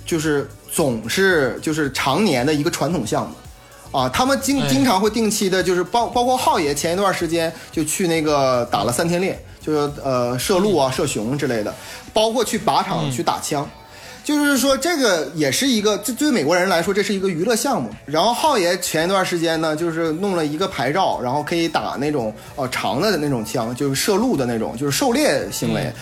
[0.07, 3.35] 就是总是就是常年的一个传统项目。
[3.93, 11.73] 啊，他们经哎经常会定期的，就是包包括浩爷前一段时间就去那个打了三天猎，就是呃射鹿啊、射熊之类的，
[12.13, 13.69] 包括去靶场去打枪。
[14.23, 17.91] 就是说，这个也是一个，这对美国人来说，这是一个娱乐项目。
[18.07, 25.93] 然后浩爷前一段时间呢，就是弄了一个牌照，然后可以打那种呃长的那种枪，就是射鹿的那种，就是狩猎行为。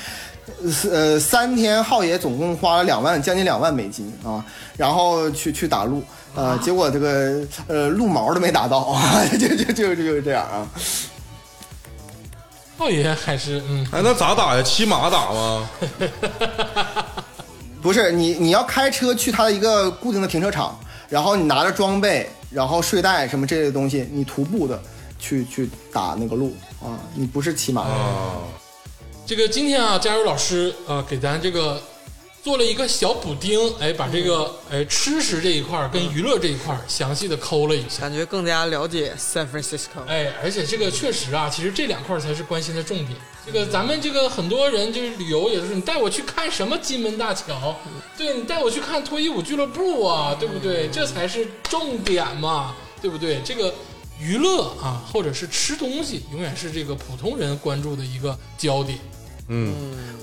[0.89, 4.45] 呃，三天浩爷总共花了两万，将近两万美金啊，
[4.77, 6.01] 然后去去打鹿，
[6.37, 10.69] 呃，结果这个呃鹿毛都没打到 啊，就就就就是这样啊。
[12.79, 14.63] 浩爷还是嗯，哎，那咋打呀？
[14.63, 15.71] 骑马打吗？
[17.81, 20.79] 不是你，你要开车去他的一个固定的停车场，
[21.09, 24.81] 然后你拿着装备，然后睡袋什么这类东西，你徒步的
[25.19, 27.83] 去去打那个路啊，你不是骑马。
[27.83, 28.37] 啊，
[29.27, 31.81] 这个今天啊，加油老师呃给咱这个
[32.43, 38.01] 做了一个小补丁，哎，把这个哎吃食这一块儿跟娱乐这一块儿详细的抠了一下。
[38.01, 40.05] 感觉更加了解 San Francisco。
[40.09, 43.11] 哎，而且这个确实啊，其实这两块儿才是关心的重点。
[43.47, 47.77] 这个咱们这个很多人就是旅游，也就是你带我去看什么金门大桥，
[48.19, 50.89] 对你带我去看脱衣舞俱乐部啊，对不对？
[50.89, 53.41] 这才是重点嘛，对不对？
[53.45, 53.73] 这个
[54.19, 58.99] 娱乐啊，或者是吃东西，永远是这个普通人关注的一个焦点。
[59.49, 59.75] 嗯，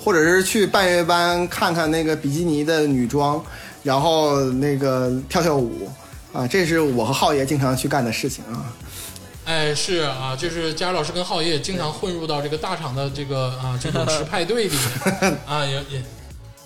[0.03, 3.43] 或者是去半月班看看那个比基尼的女装，
[3.83, 5.89] 然后那个跳跳舞
[6.33, 8.65] 啊，这是我和浩爷经常去干的事情啊。
[9.45, 14.77] 哎，是啊，就是佳老师跟浩爷也经常混入到这个大厂的这个啊这种吃派对里
[15.47, 16.03] 啊，也也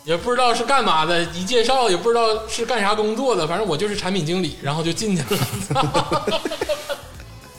[0.06, 5.40] 也不知道是干嘛的，一介绍也不知道是干啥工作的，反正我就是产品经理，然后就进去了。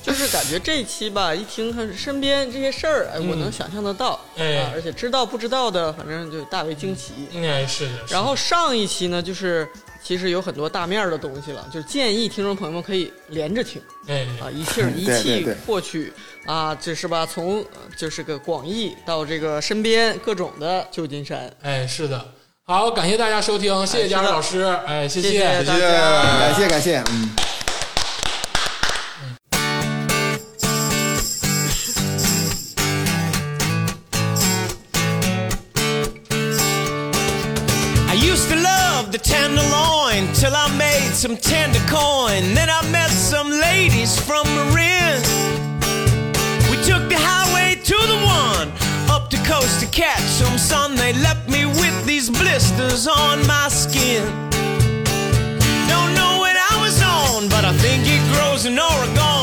[0.04, 7.12] 就是感觉这一期吧，一听他身边这些事儿，哎，我能想象得到，哎啊而且知道不知道的，反正就大为惊奇。
[7.34, 9.66] 哎，是的，是然后上一期呢，就是
[10.02, 16.12] 其实有很多大面儿的东西了，就是建议听众朋友们可以连着听哎，啊，一气儿一气 对获取
[16.44, 17.24] 啊，这是吧？
[17.24, 22.22] 从呃就是个广义到这个身边各种的旧金山，哎，是的。
[22.66, 25.62] 好，感谢大家收听，谢谢佳老师，哎，谢谢谢谢。
[25.64, 27.30] 感谢感谢，嗯。
[40.44, 42.52] Till I made some tender coin.
[42.54, 45.16] Then I met some ladies from Marin.
[46.70, 48.68] We took the highway to the one
[49.14, 50.96] up the coast to catch some sun.
[50.96, 54.24] They left me with these blisters on my skin.
[55.92, 59.33] Don't know when I was on, but I think it grows in Oregon.